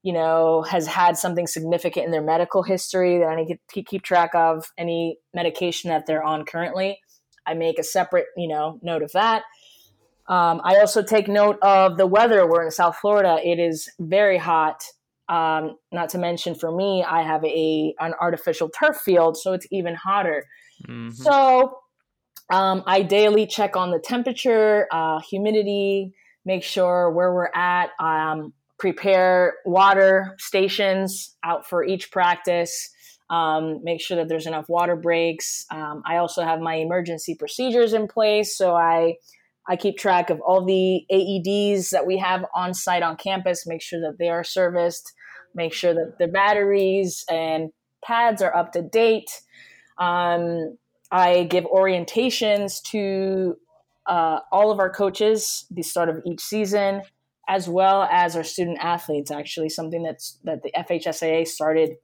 you 0.04 0.12
know, 0.12 0.62
has 0.62 0.86
had 0.86 1.16
something 1.16 1.48
significant 1.48 2.06
in 2.06 2.12
their 2.12 2.22
medical 2.22 2.62
history 2.62 3.18
that 3.18 3.26
I 3.26 3.34
need 3.34 3.58
to 3.74 3.82
keep 3.82 4.02
track 4.02 4.36
of, 4.36 4.70
any 4.78 5.18
medication 5.34 5.90
that 5.90 6.06
they're 6.06 6.22
on 6.22 6.44
currently, 6.44 7.00
I 7.44 7.54
make 7.54 7.80
a 7.80 7.82
separate 7.82 8.26
you 8.36 8.46
know 8.46 8.78
note 8.84 9.02
of 9.02 9.10
that. 9.12 9.42
Um, 10.28 10.60
I 10.62 10.76
also 10.76 11.02
take 11.02 11.26
note 11.26 11.58
of 11.60 11.96
the 11.96 12.06
weather. 12.06 12.46
We're 12.46 12.64
in 12.66 12.70
South 12.70 12.98
Florida. 12.98 13.40
It 13.42 13.58
is 13.58 13.90
very 13.98 14.38
hot 14.38 14.84
um, 15.28 15.76
not 15.92 16.10
to 16.10 16.18
mention 16.18 16.54
for 16.54 16.74
me, 16.74 17.04
I 17.06 17.22
have 17.22 17.44
a 17.44 17.94
an 17.98 18.14
artificial 18.20 18.68
turf 18.68 18.96
field, 18.98 19.36
so 19.36 19.52
it's 19.52 19.66
even 19.70 19.94
hotter. 19.94 20.44
Mm-hmm. 20.88 21.10
So 21.10 21.78
um, 22.50 22.82
I 22.86 23.02
daily 23.02 23.46
check 23.46 23.76
on 23.76 23.90
the 23.90 23.98
temperature, 23.98 24.86
uh, 24.92 25.20
humidity, 25.28 26.14
make 26.44 26.62
sure 26.62 27.10
where 27.10 27.32
we're 27.32 27.50
at. 27.54 27.90
Um, 27.98 28.52
prepare 28.78 29.54
water 29.64 30.34
stations 30.38 31.34
out 31.42 31.66
for 31.66 31.82
each 31.82 32.10
practice. 32.10 32.90
Um, 33.28 33.80
make 33.82 34.00
sure 34.00 34.18
that 34.18 34.28
there's 34.28 34.46
enough 34.46 34.68
water 34.68 34.94
breaks. 34.94 35.64
Um, 35.70 36.02
I 36.06 36.18
also 36.18 36.44
have 36.44 36.60
my 36.60 36.74
emergency 36.74 37.34
procedures 37.34 37.92
in 37.92 38.06
place, 38.06 38.56
so 38.56 38.76
I 38.76 39.14
I 39.68 39.74
keep 39.76 39.98
track 39.98 40.30
of 40.30 40.40
all 40.40 40.64
the 40.64 41.04
AEDs 41.10 41.90
that 41.90 42.06
we 42.06 42.18
have 42.18 42.44
on 42.54 42.72
site 42.72 43.02
on 43.02 43.16
campus, 43.16 43.66
make 43.66 43.82
sure 43.82 44.00
that 44.00 44.16
they 44.18 44.28
are 44.28 44.44
serviced, 44.44 45.12
make 45.56 45.72
sure 45.72 45.94
that 45.94 46.18
the 46.18 46.28
batteries 46.28 47.24
and 47.28 47.70
pads 48.04 48.42
are 48.42 48.54
up 48.54 48.72
to 48.72 48.82
date. 48.82 49.30
Um, 49.98 50.76
I 51.10 51.44
give 51.44 51.64
orientations 51.64 52.82
to 52.90 53.56
uh, 54.06 54.40
all 54.52 54.70
of 54.70 54.78
our 54.78 54.90
coaches 54.90 55.66
the 55.70 55.82
start 55.82 56.08
of 56.08 56.22
each 56.24 56.40
season, 56.40 57.02
as 57.48 57.68
well 57.68 58.04
as 58.04 58.36
our 58.36 58.44
student 58.44 58.78
athletes. 58.80 59.30
Actually, 59.30 59.70
something 59.70 60.02
that's 60.02 60.38
that 60.44 60.62
the 60.62 60.72
FHSAA 60.76 61.46
started 61.46 61.96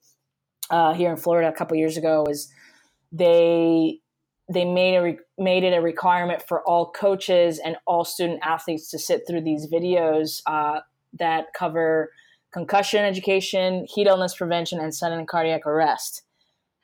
uh, 0.71 0.95
here 0.95 1.11
in 1.11 1.17
Florida 1.17 1.49
a 1.49 1.53
couple 1.53 1.77
years 1.77 1.97
ago 1.97 2.25
is 2.29 2.53
they 3.13 3.99
they 4.53 4.65
made 4.65 4.97
a 4.97 5.43
made 5.43 5.65
it 5.65 5.75
a 5.75 5.81
requirement 5.81 6.43
for 6.47 6.63
all 6.63 6.91
coaches 6.91 7.61
and 7.65 7.77
all 7.87 8.05
student 8.05 8.41
athletes 8.43 8.91
to 8.91 8.99
sit 8.99 9.23
through 9.27 9.43
these 9.43 9.67
videos 9.71 10.41
uh, 10.47 10.81
that 11.19 11.47
cover 11.55 12.11
concussion 12.53 13.05
education, 13.05 13.87
heat 13.93 14.07
illness 14.07 14.35
prevention, 14.35 14.79
and 14.79 14.95
sudden 14.95 15.27
cardiac 15.27 15.67
arrest. 15.67 16.23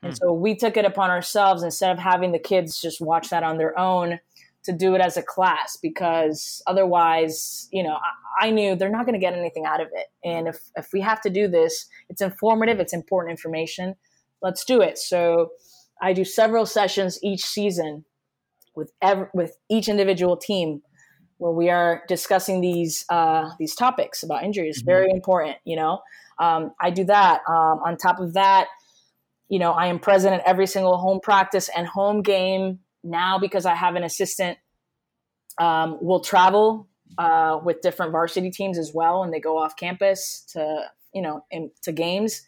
And 0.02 0.12
hmm. 0.12 0.16
so 0.16 0.33
we 0.33 0.57
took 0.57 0.76
it 0.76 0.85
upon 0.85 1.11
ourselves 1.11 1.62
instead 1.62 1.90
of 1.90 1.98
having 1.98 2.33
the 2.33 2.38
kids 2.38 2.81
just 2.81 3.00
watch 3.00 3.31
that 3.31 3.42
on 3.42 3.59
their 3.59 3.78
own 3.78 4.20
to 4.64 4.72
do 4.72 4.94
it 4.94 5.00
as 5.00 5.16
a 5.16 5.22
class 5.22 5.78
because 5.81 6.62
otherwise, 6.66 7.68
you 7.72 7.83
know, 7.83 7.96
I, 8.40 8.48
I 8.48 8.50
knew 8.50 8.76
they're 8.76 8.90
not 8.90 9.07
going 9.07 9.14
to 9.14 9.24
get 9.24 9.35
anything 9.35 9.64
out 9.64 9.81
of 9.81 9.88
it. 9.92 10.09
And 10.24 10.48
if, 10.48 10.59
if 10.76 10.88
we 10.92 11.00
have 11.00 11.20
to 11.22 11.31
do 11.31 11.48
this, 11.48 11.87
it's 12.09 12.20
informative, 12.20 12.81
it's 12.81 12.92
important 12.92 13.31
information. 13.31 13.94
Let's 14.42 14.64
do 14.64 14.81
it. 14.83 14.98
So 14.98 15.50
I 16.02 16.12
do 16.12 16.24
several 16.24 16.66
sessions 16.66 17.18
each 17.22 17.44
season 17.44 18.04
with 18.74 18.92
every, 19.00 19.26
with 19.33 19.57
each 19.70 19.88
individual 19.88 20.37
team 20.37 20.83
where 21.38 21.53
we 21.53 21.70
are 21.70 22.03
discussing 22.09 22.61
these 22.61 23.05
uh, 23.09 23.51
these 23.59 23.74
topics 23.74 24.22
about 24.22 24.44
injuries. 24.44 24.81
Mm-hmm. 24.81 24.90
Very 24.90 25.11
important, 25.11 25.57
you 25.64 25.77
know. 25.77 26.01
Um, 26.38 26.72
I 26.81 26.90
do 26.90 27.05
that. 27.05 27.40
Um, 27.48 27.81
on 27.85 27.96
top 27.96 28.20
of 28.20 28.35
that, 28.35 28.68
you 29.48 29.59
know, 29.59 29.72
I 29.72 29.87
am 29.87 29.98
present 29.98 30.35
at 30.35 30.42
every 30.46 30.66
single 30.66 30.98
home 30.98 31.20
practice 31.20 31.70
and 31.74 31.87
home 31.87 32.22
game 32.22 32.81
now 33.03 33.38
because 33.38 33.66
I 33.66 33.74
have 33.74 33.94
an 33.94 34.05
assistant. 34.05 34.59
Um, 35.61 35.98
will 36.01 36.20
travel 36.20 36.87
uh, 37.16 37.59
with 37.64 37.81
different 37.81 38.12
varsity 38.12 38.51
teams 38.51 38.79
as 38.79 38.92
well, 38.94 39.24
and 39.24 39.33
they 39.33 39.40
go 39.40 39.59
off 39.59 39.77
campus 39.77 40.44
to 40.53 40.83
you 41.12 41.22
know 41.22 41.44
in, 41.51 41.70
to 41.83 41.92
games. 41.92 42.42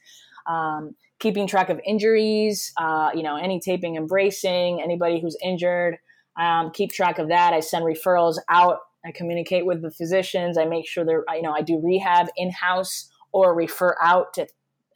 Um, 0.46 0.94
keeping 1.18 1.46
track 1.46 1.68
of 1.68 1.80
injuries, 1.86 2.72
uh, 2.78 3.10
you 3.14 3.22
know, 3.22 3.36
any 3.36 3.60
taping 3.60 3.96
and 3.96 4.08
bracing, 4.08 4.80
anybody 4.82 5.20
who's 5.20 5.36
injured, 5.44 5.98
um, 6.36 6.70
keep 6.70 6.92
track 6.92 7.18
of 7.18 7.28
that. 7.28 7.52
I 7.52 7.60
send 7.60 7.84
referrals 7.84 8.36
out. 8.48 8.78
I 9.04 9.12
communicate 9.12 9.66
with 9.66 9.82
the 9.82 9.90
physicians. 9.90 10.58
I 10.58 10.64
make 10.64 10.86
sure 10.86 11.04
they're, 11.04 11.24
you 11.34 11.42
know, 11.42 11.52
I 11.52 11.62
do 11.62 11.80
rehab 11.82 12.28
in 12.36 12.50
house 12.50 13.10
or 13.32 13.54
refer 13.54 13.96
out 14.02 14.34
to, 14.34 14.46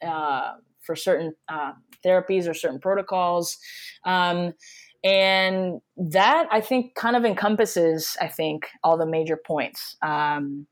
uh, 0.07 0.53
for 0.81 0.95
certain 0.95 1.33
uh, 1.49 1.73
therapies 2.05 2.47
or 2.47 2.53
certain 2.53 2.79
protocols. 2.79 3.57
Um, 4.05 4.53
and 5.03 5.81
that 5.97 6.47
I 6.51 6.61
think 6.61 6.95
kind 6.95 7.15
of 7.15 7.25
encompasses, 7.25 8.17
I 8.19 8.27
think, 8.27 8.67
all 8.83 8.97
the 8.97 9.05
major 9.05 9.37
points 9.37 9.97
um, 10.01 10.65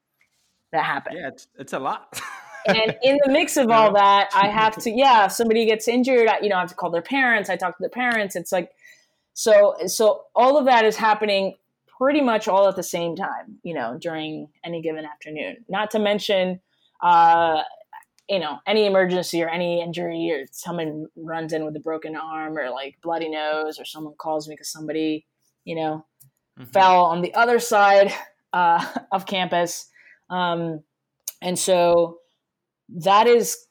that 0.71 0.83
happen. 0.83 1.17
Yeah, 1.17 1.27
it's, 1.27 1.47
it's 1.57 1.73
a 1.73 1.79
lot. 1.79 2.19
and 2.67 2.97
in 3.03 3.19
the 3.23 3.31
mix 3.31 3.57
of 3.57 3.69
all 3.71 3.93
that, 3.93 4.29
I 4.33 4.47
have 4.47 4.75
to, 4.83 4.91
yeah, 4.91 5.25
if 5.25 5.33
somebody 5.33 5.65
gets 5.65 5.87
injured, 5.87 6.27
I, 6.27 6.39
you 6.41 6.49
know, 6.49 6.55
I 6.55 6.61
have 6.61 6.69
to 6.69 6.75
call 6.75 6.89
their 6.89 7.03
parents. 7.03 7.49
I 7.49 7.55
talk 7.55 7.77
to 7.77 7.83
the 7.83 7.89
parents. 7.89 8.35
It's 8.35 8.51
like, 8.51 8.71
so, 9.33 9.75
so 9.87 10.25
all 10.35 10.57
of 10.57 10.65
that 10.65 10.85
is 10.85 10.95
happening 10.95 11.55
pretty 11.97 12.21
much 12.21 12.47
all 12.47 12.67
at 12.67 12.75
the 12.75 12.83
same 12.83 13.15
time, 13.15 13.59
you 13.63 13.73
know, 13.73 13.97
during 13.99 14.49
any 14.63 14.81
given 14.81 15.05
afternoon. 15.05 15.57
Not 15.69 15.91
to 15.91 15.99
mention, 15.99 16.59
uh, 17.01 17.61
you 18.29 18.39
know, 18.39 18.59
any 18.65 18.85
emergency 18.85 19.43
or 19.43 19.49
any 19.49 19.81
injury 19.81 20.31
or 20.31 20.45
someone 20.51 21.07
runs 21.15 21.53
in 21.53 21.65
with 21.65 21.75
a 21.75 21.79
broken 21.79 22.15
arm 22.15 22.57
or 22.57 22.69
like 22.69 22.97
bloody 23.01 23.29
nose 23.29 23.79
or 23.79 23.85
someone 23.85 24.13
calls 24.17 24.47
me 24.47 24.53
because 24.55 24.71
somebody, 24.71 25.25
you 25.65 25.75
know, 25.75 26.05
mm-hmm. 26.59 26.69
fell 26.71 27.05
on 27.05 27.21
the 27.21 27.33
other 27.33 27.59
side 27.59 28.13
uh, 28.53 28.85
of 29.11 29.25
campus. 29.25 29.89
Um, 30.29 30.83
and 31.41 31.57
so 31.57 32.19
that 32.89 33.27
is 33.27 33.67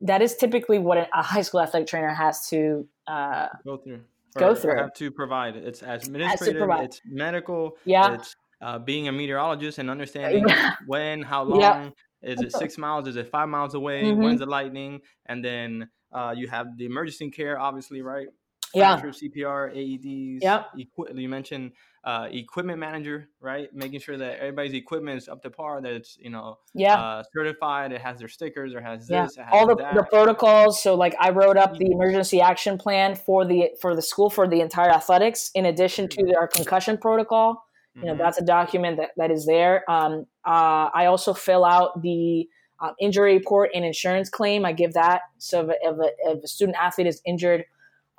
that 0.00 0.20
is 0.20 0.36
typically 0.36 0.78
what 0.78 0.98
a 0.98 1.22
high 1.22 1.42
school 1.42 1.60
athletic 1.60 1.88
trainer 1.88 2.12
has 2.12 2.48
to 2.48 2.86
uh, 3.06 3.48
go 3.64 3.78
through. 3.78 4.00
Go 4.36 4.54
through. 4.54 4.76
Have 4.76 4.94
to 4.94 5.10
provide. 5.10 5.56
It's 5.56 5.82
administrative. 5.82 6.68
It's 6.80 7.00
medical. 7.06 7.76
Yeah. 7.84 8.14
It's 8.14 8.34
uh, 8.60 8.78
being 8.78 9.08
a 9.08 9.12
meteorologist 9.12 9.78
and 9.78 9.90
understanding 9.90 10.44
when, 10.86 11.22
how 11.22 11.42
long. 11.52 11.60
Yeah. 11.60 11.90
Is 12.22 12.40
it 12.40 12.52
six 12.56 12.78
miles? 12.78 13.06
Is 13.06 13.16
it 13.16 13.28
five 13.28 13.48
miles 13.48 13.74
away? 13.74 14.04
Mm-hmm. 14.04 14.22
When's 14.22 14.40
the 14.40 14.46
lightning? 14.46 15.00
And 15.26 15.44
then 15.44 15.88
uh, 16.12 16.34
you 16.36 16.48
have 16.48 16.66
the 16.78 16.86
emergency 16.86 17.30
care, 17.30 17.58
obviously, 17.58 18.02
right? 18.02 18.26
Yeah. 18.74 19.00
CPR, 19.00 19.72
AEDs. 19.76 20.38
yeah 20.42 20.64
Equi- 20.76 21.20
you 21.22 21.28
mentioned 21.28 21.72
uh, 22.04 22.28
equipment 22.30 22.78
manager, 22.78 23.28
right? 23.40 23.72
Making 23.74 24.00
sure 24.00 24.18
that 24.18 24.38
everybody's 24.38 24.74
equipment 24.74 25.16
is 25.16 25.28
up 25.28 25.42
to 25.42 25.50
par, 25.50 25.80
that 25.80 25.92
it's 25.92 26.18
you 26.20 26.28
know 26.28 26.58
yeah 26.74 27.00
uh, 27.00 27.22
certified, 27.34 27.92
it 27.92 28.00
has 28.00 28.18
their 28.18 28.28
stickers, 28.28 28.74
or 28.74 28.82
has 28.82 29.08
yeah. 29.08 29.24
this, 29.24 29.36
has 29.36 29.46
all 29.50 29.66
the, 29.66 29.74
the, 29.74 30.04
protocols. 30.10 30.82
So 30.82 30.94
like 30.94 31.14
I 31.18 31.30
wrote 31.30 31.56
up 31.56 31.78
the 31.78 31.90
emergency 31.90 32.42
action 32.42 32.76
plan 32.76 33.16
for 33.16 33.46
the 33.46 33.70
for 33.80 33.96
the 33.96 34.02
school 34.02 34.28
for 34.28 34.46
the 34.46 34.60
entire 34.60 34.90
athletics, 34.90 35.50
in 35.54 35.64
addition 35.64 36.08
to 36.10 36.22
mm-hmm. 36.22 36.36
our 36.38 36.46
concussion 36.46 36.98
protocol. 36.98 37.64
You 37.96 38.02
know 38.02 38.12
mm-hmm. 38.12 38.18
that's 38.18 38.38
a 38.38 38.44
document 38.44 38.98
that, 38.98 39.10
that 39.16 39.30
is 39.30 39.46
there. 39.46 39.88
Um, 39.90 40.26
uh, 40.44 40.90
I 40.92 41.06
also 41.06 41.32
fill 41.32 41.64
out 41.64 42.02
the 42.02 42.48
uh, 42.80 42.90
injury 43.00 43.34
report 43.34 43.70
and 43.74 43.84
insurance 43.84 44.28
claim. 44.28 44.66
I 44.66 44.72
give 44.72 44.92
that. 44.92 45.22
So 45.38 45.60
if 45.62 45.68
a, 45.68 45.74
if 45.80 45.98
a, 45.98 46.36
if 46.36 46.44
a 46.44 46.48
student 46.48 46.76
athlete 46.78 47.06
is 47.06 47.22
injured 47.24 47.64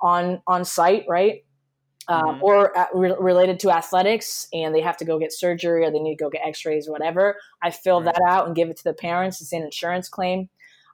on 0.00 0.42
on 0.46 0.64
site, 0.64 1.04
right? 1.08 1.44
Um, 2.08 2.22
mm-hmm. 2.22 2.44
or 2.44 2.76
uh, 2.78 2.86
re- 2.94 3.16
related 3.18 3.58
to 3.60 3.70
athletics 3.70 4.48
and 4.52 4.74
they 4.74 4.80
have 4.80 4.96
to 4.96 5.04
go 5.04 5.18
get 5.18 5.32
surgery 5.32 5.84
or 5.84 5.90
they 5.90 5.98
need 5.98 6.16
to 6.16 6.24
go 6.24 6.30
get 6.30 6.42
x-rays 6.46 6.88
or 6.88 6.92
whatever 6.92 7.36
i 7.62 7.70
fill 7.70 8.02
right. 8.02 8.14
that 8.14 8.22
out 8.28 8.46
and 8.46 8.54
give 8.54 8.68
it 8.68 8.76
to 8.76 8.84
the 8.84 8.94
parents. 8.94 9.40
It's 9.40 9.52
an 9.52 9.62
insurance 9.62 10.08
claim. 10.08 10.48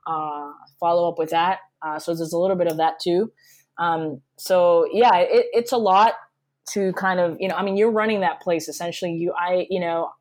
Uh, 0.05 0.51
follow 0.79 1.09
up 1.09 1.17
with 1.17 1.29
that. 1.29 1.59
Uh, 1.81 1.97
so 1.97 2.13
there's 2.13 2.33
a 2.33 2.37
little 2.37 2.57
bit 2.57 2.67
of 2.67 2.77
that 2.77 2.99
too. 2.99 3.31
Um, 3.77 4.21
so 4.37 4.87
yeah 4.91 5.17
it, 5.17 5.47
it's 5.53 5.71
a 5.71 5.77
lot 5.77 6.13
to 6.65 6.93
kind 6.93 7.19
of 7.19 7.35
you 7.39 7.47
know 7.49 7.55
i 7.55 7.63
mean 7.63 7.75
you're 7.75 7.91
running 7.91 8.21
that 8.21 8.41
place 8.41 8.67
essentially. 8.67 9.13
You 9.13 9.33
i 9.37 9.67
you 9.69 9.79
know 9.79 10.11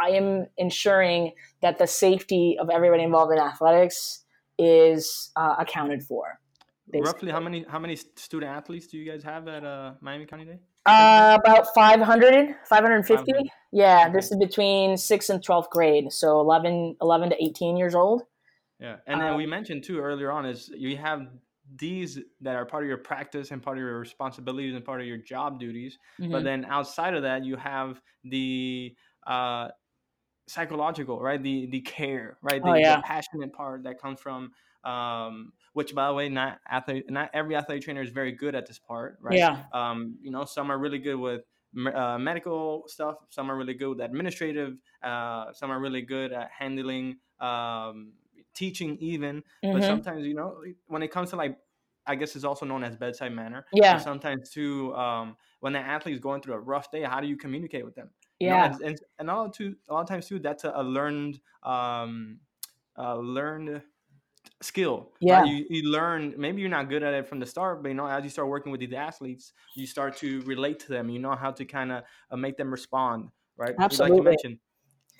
i 0.00 0.10
am 0.10 0.46
ensuring 0.56 1.32
that 1.60 1.78
the 1.78 1.86
safety 1.86 2.56
of 2.60 2.70
everybody 2.70 3.02
involved 3.02 3.32
in 3.32 3.38
athletics 3.38 4.24
is 4.58 5.30
uh, 5.36 5.56
accounted 5.58 6.02
for 6.02 6.38
Basically. 6.92 7.06
Roughly, 7.06 7.30
how 7.32 7.40
many 7.40 7.64
how 7.68 7.78
many 7.78 7.96
student 7.96 8.52
athletes 8.52 8.86
do 8.86 8.98
you 8.98 9.10
guys 9.10 9.22
have 9.24 9.48
at 9.48 9.64
uh, 9.64 9.94
Miami 10.00 10.26
Country 10.26 10.46
Day? 10.46 10.58
Uh, 10.84 11.38
about 11.42 11.72
500, 11.74 12.54
550. 12.66 13.32
500. 13.32 13.50
Yeah, 13.72 14.02
okay. 14.02 14.12
this 14.12 14.30
is 14.30 14.36
between 14.36 14.94
6th 14.94 15.30
and 15.30 15.42
12th 15.42 15.70
grade, 15.70 16.12
so 16.12 16.40
11, 16.40 16.96
11 17.00 17.30
to 17.30 17.42
18 17.42 17.76
years 17.76 17.94
old. 17.94 18.24
Yeah, 18.78 18.96
and 19.06 19.20
then 19.20 19.28
um, 19.28 19.36
we 19.36 19.46
mentioned 19.46 19.84
too 19.84 20.00
earlier 20.00 20.30
on 20.30 20.44
is 20.44 20.70
you 20.74 20.96
have 20.98 21.28
these 21.76 22.18
that 22.40 22.56
are 22.56 22.66
part 22.66 22.82
of 22.82 22.88
your 22.88 22.98
practice 22.98 23.52
and 23.52 23.62
part 23.62 23.78
of 23.78 23.82
your 23.82 23.98
responsibilities 23.98 24.74
and 24.74 24.84
part 24.84 25.00
of 25.00 25.06
your 25.06 25.18
job 25.18 25.58
duties. 25.58 25.98
Mm-hmm. 26.20 26.32
But 26.32 26.44
then 26.44 26.66
outside 26.66 27.14
of 27.14 27.22
that, 27.22 27.44
you 27.44 27.56
have 27.56 28.02
the 28.24 28.94
uh, 29.26 29.68
psychological, 30.46 31.20
right? 31.20 31.42
The 31.42 31.68
the 31.70 31.80
care, 31.80 32.36
right? 32.42 32.60
Oh, 32.62 32.66
the, 32.66 32.72
oh, 32.72 32.74
yeah. 32.74 32.96
the 32.96 33.02
passionate 33.02 33.52
part 33.52 33.84
that 33.84 34.00
comes 34.00 34.20
from 34.20 34.50
um, 34.84 35.52
which 35.72 35.94
by 35.94 36.08
the 36.08 36.14
way, 36.14 36.28
not 36.28 36.60
athlete, 36.68 37.10
not 37.10 37.30
every 37.32 37.54
athlete 37.56 37.82
trainer 37.82 38.02
is 38.02 38.10
very 38.10 38.32
good 38.32 38.54
at 38.54 38.66
this 38.66 38.78
part, 38.78 39.18
right? 39.20 39.38
Yeah. 39.38 39.62
Um, 39.72 40.16
you 40.22 40.30
know, 40.30 40.44
some 40.44 40.70
are 40.70 40.78
really 40.78 40.98
good 40.98 41.16
with 41.16 41.42
uh, 41.94 42.18
medical 42.18 42.84
stuff. 42.86 43.16
Some 43.30 43.50
are 43.50 43.56
really 43.56 43.74
good 43.74 43.88
with 43.88 44.00
administrative. 44.00 44.76
Uh, 45.02 45.52
some 45.52 45.70
are 45.70 45.80
really 45.80 46.02
good 46.02 46.32
at 46.32 46.50
handling 46.56 47.16
um, 47.40 48.12
teaching, 48.54 48.98
even. 48.98 49.42
Mm-hmm. 49.64 49.72
But 49.72 49.82
sometimes, 49.84 50.26
you 50.26 50.34
know, 50.34 50.62
when 50.86 51.02
it 51.02 51.10
comes 51.10 51.30
to 51.30 51.36
like, 51.36 51.56
I 52.06 52.16
guess 52.16 52.34
it's 52.36 52.44
also 52.44 52.66
known 52.66 52.84
as 52.84 52.96
bedside 52.96 53.32
manner. 53.32 53.64
Yeah. 53.72 53.96
Sometimes 53.96 54.50
too, 54.50 54.94
um, 54.94 55.36
when 55.60 55.76
an 55.76 55.84
athlete 55.84 56.14
is 56.14 56.20
going 56.20 56.42
through 56.42 56.54
a 56.54 56.60
rough 56.60 56.90
day, 56.90 57.02
how 57.02 57.20
do 57.20 57.26
you 57.26 57.36
communicate 57.36 57.84
with 57.84 57.94
them? 57.94 58.10
Yeah. 58.38 58.64
You 58.64 58.70
know, 58.70 58.74
and, 58.74 58.84
and, 58.84 59.00
and 59.20 59.30
a 59.30 59.34
lot 59.34 59.46
of 59.46 59.52
too, 59.52 59.76
a 59.88 59.94
lot 59.94 60.00
of 60.00 60.08
times 60.08 60.26
too, 60.26 60.40
that's 60.40 60.64
a, 60.64 60.72
a 60.74 60.82
learned, 60.82 61.40
um, 61.62 62.40
uh, 62.98 63.16
learned 63.16 63.82
skill. 64.60 65.10
Yeah. 65.20 65.40
Right? 65.40 65.48
You, 65.48 65.66
you 65.68 65.90
learn, 65.90 66.34
maybe 66.36 66.60
you're 66.60 66.70
not 66.70 66.88
good 66.88 67.02
at 67.02 67.14
it 67.14 67.28
from 67.28 67.40
the 67.40 67.46
start, 67.46 67.82
but 67.82 67.88
you 67.88 67.94
know, 67.94 68.06
as 68.06 68.24
you 68.24 68.30
start 68.30 68.48
working 68.48 68.72
with 68.72 68.80
these 68.80 68.92
athletes, 68.92 69.52
you 69.74 69.86
start 69.86 70.16
to 70.18 70.40
relate 70.42 70.78
to 70.80 70.88
them. 70.88 71.08
You 71.08 71.18
know 71.18 71.34
how 71.34 71.50
to 71.50 71.64
kind 71.64 71.92
of 71.92 72.04
uh, 72.30 72.36
make 72.36 72.56
them 72.56 72.70
respond, 72.70 73.30
right? 73.56 73.74
Absolutely. 73.78 74.18
Like 74.18 74.24
you 74.24 74.30
mentioned, 74.30 74.58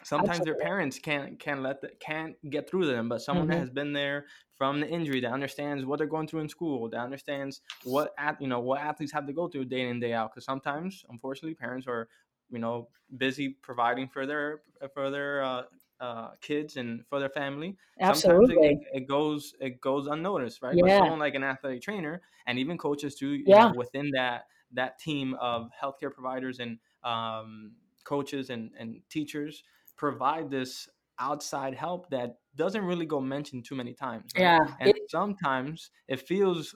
sometimes 0.03 0.41
Absolutely. 0.41 0.53
their 0.53 0.69
parents 0.69 0.99
can't 0.99 1.39
can't 1.39 1.63
let 1.63 1.81
the, 1.81 1.91
can't 2.01 2.35
get 2.51 2.69
through 2.69 2.83
to 2.83 2.87
them, 2.89 3.09
but 3.09 3.23
someone 3.23 3.47
mm-hmm. 3.47 3.53
that 3.53 3.61
has 3.61 3.71
been 3.71 3.93
there 3.93 4.27
from 4.57 4.81
the 4.81 4.89
injury 4.89 5.21
that 5.21 5.33
understands 5.33 5.85
what 5.85 5.99
they're 5.99 6.07
going 6.07 6.27
through 6.27 6.41
in 6.41 6.49
school, 6.49 6.89
that 6.89 7.01
understands 7.01 7.61
what 7.85 8.15
at 8.19 8.41
you 8.41 8.49
know 8.49 8.61
what 8.61 8.81
athletes 8.81 9.13
have 9.13 9.27
to 9.27 9.33
go 9.33 9.49
through 9.49 9.65
day 9.65 9.89
in 9.89 10.01
day 10.01 10.13
out. 10.13 10.33
Because 10.33 10.45
sometimes, 10.45 11.05
unfortunately, 11.11 11.55
parents 11.55 11.87
are 11.87 12.09
you 12.51 12.59
know 12.59 12.89
busy 13.17 13.51
providing 13.63 14.09
for 14.09 14.27
their 14.27 14.63
for 14.95 15.11
their 15.11 15.43
uh, 15.43 15.63
uh, 16.03 16.31
kids 16.41 16.77
and 16.77 17.07
for 17.07 17.21
their 17.21 17.31
family. 17.31 17.77
Absolutely, 18.01 18.57
it, 18.57 18.79
it, 18.93 19.09
goes 19.09 19.55
it 19.61 19.81
goes 19.81 20.09
unnoticed, 20.09 20.61
right? 20.61 20.75
Yeah. 20.75 20.99
But 20.99 21.05
someone 21.05 21.21
like 21.21 21.37
an 21.37 21.45
athletic 21.45 21.81
trainer 21.81 22.21
and 22.47 22.59
even 22.59 22.77
coaches 22.77 23.15
too, 23.15 23.41
yeah. 23.47 23.69
Know, 23.69 23.75
within 23.77 24.11
that 24.11 24.47
that 24.73 24.99
team 24.99 25.35
of 25.41 25.71
healthcare 25.81 26.13
providers 26.13 26.59
and 26.59 26.79
um, 27.05 27.73
coaches 28.05 28.51
and 28.51 28.73
and 28.79 29.01
teachers 29.09 29.63
provide 29.97 30.51
this 30.51 30.89
outside 31.21 31.75
help 31.75 32.11
that 32.11 32.39
doesn't 32.57 32.85
really 32.85 33.07
go 33.07 33.21
mentioned 33.21 33.65
too 33.65 33.77
many 33.77 33.95
times. 33.95 34.33
Right? 34.35 34.43
Yeah, 34.43 34.67
and 34.81 34.91
it, 34.91 34.97
sometimes 35.09 35.91
it 36.09 36.21
feels 36.21 36.75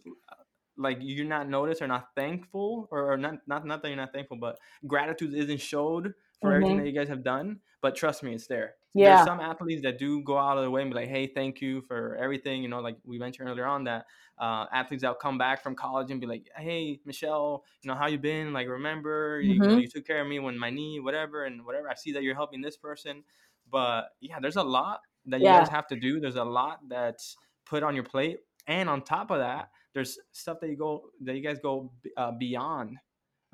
like 0.79 0.99
you're 1.01 1.27
not 1.27 1.49
noticed 1.49 1.83
or 1.83 1.89
not 1.89 2.09
thankful 2.15 2.87
or, 2.93 3.13
or, 3.13 3.17
not 3.17 3.35
not 3.47 3.67
not 3.67 3.83
that 3.83 3.89
you're 3.89 3.97
not 3.97 4.13
thankful 4.13 4.37
but 4.37 4.59
gratitude 4.87 5.35
isn't 5.35 5.61
showed 5.61 6.13
for 6.41 6.51
mm-hmm. 6.51 6.57
everything 6.57 6.77
that 6.77 6.87
you 6.87 6.93
guys 6.93 7.09
have 7.09 7.25
done 7.25 7.59
but 7.81 7.97
trust 7.97 8.23
me 8.23 8.35
it's 8.35 8.47
there 8.47 8.75
yeah 8.97 9.17
there's 9.17 9.27
some 9.27 9.41
athletes 9.41 9.83
that 9.83 9.99
do 9.99 10.23
go 10.23 10.39
out 10.39 10.57
of 10.57 10.65
the 10.65 10.71
way 10.71 10.83
and 10.83 10.91
be 10.91 10.97
like 10.97 11.09
hey 11.09 11.27
thank 11.27 11.61
you 11.61 11.81
for 11.83 12.17
everything 12.17 12.63
you 12.63 12.69
know 12.69 12.81
like 12.81 12.97
we 13.05 13.19
mentioned 13.19 13.49
earlier 13.49 13.67
on 13.67 13.85
that 13.85 14.07
uh, 14.39 14.67
athletes 14.73 15.03
that 15.03 15.19
come 15.19 15.39
back 15.39 15.63
from 15.63 15.75
college 15.75 16.11
and 16.11 16.21
be 16.21 16.27
like 16.27 16.47
hey 16.57 17.01
michelle 17.05 17.65
you 17.83 17.89
know 17.89 17.95
how 17.95 18.07
you 18.07 18.19
been 18.19 18.53
like 18.53 18.69
remember 18.69 19.41
mm-hmm. 19.41 19.49
you, 19.49 19.55
you, 19.55 19.61
know, 19.61 19.77
you 19.79 19.89
took 19.89 20.07
care 20.07 20.21
of 20.21 20.29
me 20.29 20.39
when 20.39 20.59
my 20.59 20.71
knee 20.71 21.01
whatever 21.01 21.45
and 21.45 21.65
whatever 21.65 21.89
i 21.89 21.95
see 21.95 22.13
that 22.13 22.23
you're 22.23 22.35
helping 22.35 22.61
this 22.61 22.77
person 22.77 23.23
but 23.71 24.09
yeah 24.21 24.39
there's 24.41 24.57
a 24.57 24.63
lot 24.63 25.01
that 25.25 25.41
you 25.41 25.47
yeah. 25.47 25.61
guys 25.61 25.69
have 25.69 25.87
to 25.87 25.97
do 25.97 26.21
there's 26.21 26.37
a 26.37 26.45
lot 26.45 26.81
that's 26.89 27.37
put 27.65 27.83
on 27.83 27.95
your 27.95 28.05
plate 28.05 28.41
and 28.67 28.89
on 28.89 29.03
top 29.03 29.31
of 29.31 29.39
that 29.39 29.71
there's 29.95 30.19
stuff 30.33 30.61
that 30.61 30.69
you 30.69 30.77
go 30.77 31.05
that 31.23 31.35
you 31.35 31.43
guys 31.43 31.59
go 31.63 31.91
uh, 32.19 32.31
beyond 32.31 32.99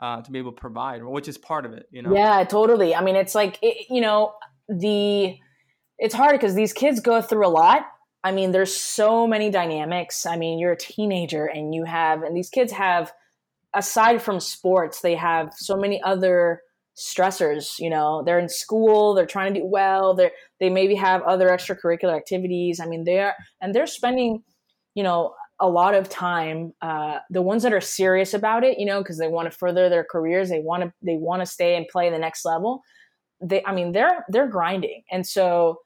uh, 0.01 0.21
to 0.21 0.31
be 0.33 0.39
able 0.41 0.51
to 0.51 0.61
provide, 0.61 1.03
which 1.05 1.29
is 1.29 1.39
part 1.39 1.65
of 1.65 1.73
it. 1.73 1.87
You 1.93 2.03
know. 2.03 2.13
Yeah, 2.13 2.43
totally. 2.43 2.95
I 2.95 3.03
mean, 3.03 3.15
it's 3.15 3.35
like 3.35 3.59
it, 3.63 3.87
you 3.89 4.01
know 4.01 4.35
the 4.69 5.37
it's 5.99 6.15
hard 6.15 6.33
because 6.33 6.55
these 6.55 6.73
kids 6.73 7.01
go 7.01 7.23
through 7.23 7.47
a 7.47 7.49
lot. 7.49 7.87
I 8.25 8.33
mean, 8.33 8.53
there's 8.53 8.75
so 8.75 9.27
many 9.27 9.51
dynamics. 9.51 10.27
I 10.27 10.37
mean, 10.37 10.59
you're 10.59 10.73
a 10.73 10.77
teenager 10.77 11.47
and 11.47 11.75
you 11.75 11.85
have, 11.85 12.23
and 12.23 12.37
these 12.37 12.51
kids 12.51 12.73
have, 12.73 13.13
aside 13.75 14.23
from 14.23 14.41
sports, 14.41 15.01
they 15.01 15.15
have 15.15 15.53
so 15.55 15.77
many 15.77 16.01
other 16.03 16.63
stressors. 16.97 17.79
You 17.79 17.91
know, 17.91 18.23
they're 18.25 18.39
in 18.39 18.49
school, 18.49 19.15
they're 19.15 19.27
trying 19.27 19.55
to 19.55 19.61
do 19.61 19.67
well, 19.67 20.15
they 20.15 20.31
they 20.61 20.71
maybe 20.71 20.95
have 20.97 21.23
other 21.23 21.49
extracurricular 21.49 22.17
activities. 22.17 22.81
I 22.81 22.87
mean, 22.87 23.05
they're 23.05 23.35
and 23.61 23.75
they're 23.75 23.87
spending, 23.87 24.43
you 24.95 25.03
know, 25.03 25.35
a 25.63 25.69
lot 25.69 25.95
of 25.95 26.09
time 26.09 26.73
uh, 26.83 27.19
the 27.31 27.41
ones 27.41 27.63
that 27.63 27.73
are 27.73 27.81
serious 27.81 28.35
about 28.35 28.65
it 28.65 28.79
you 28.79 28.85
know 28.85 28.99
because 28.99 29.17
they 29.17 29.29
want 29.29 29.51
to 29.51 29.57
further 29.57 29.89
their 29.89 30.03
careers 30.03 30.49
they 30.49 30.59
want 30.59 30.83
to 30.83 30.93
they 31.03 31.17
want 31.17 31.41
to 31.41 31.47
stay 31.47 31.77
and 31.77 31.87
play 31.87 32.11
the 32.11 32.19
next 32.19 32.45
level 32.45 32.83
they 33.43 33.63
i 33.65 33.75
mean 33.75 33.93
they're 33.93 34.25
they're 34.29 34.49
grinding 34.49 35.03
and 35.11 35.27
so 35.27 35.79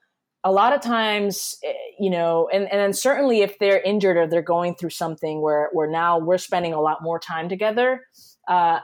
a 0.45 0.53
lot 0.53 0.73
of 0.73 0.81
times 0.81 1.57
eh, 1.65 1.73
you 1.99 2.11
know 2.11 2.49
and, 2.53 2.71
and 2.71 2.81
then 2.81 2.93
certainly 2.93 3.41
if 3.43 3.59
they're 3.59 3.81
injured 3.81 4.17
or 4.17 4.27
they're 4.27 4.43
going 4.43 4.75
through 4.75 4.91
something 4.91 5.41
where 5.41 5.71
where 5.73 5.91
now 5.91 6.19
we're 6.19 6.39
spending 6.39 6.73
a 6.73 6.81
lot 6.81 7.03
more 7.03 7.19
time 7.19 7.49
together 7.49 8.03
uh, 8.49 8.79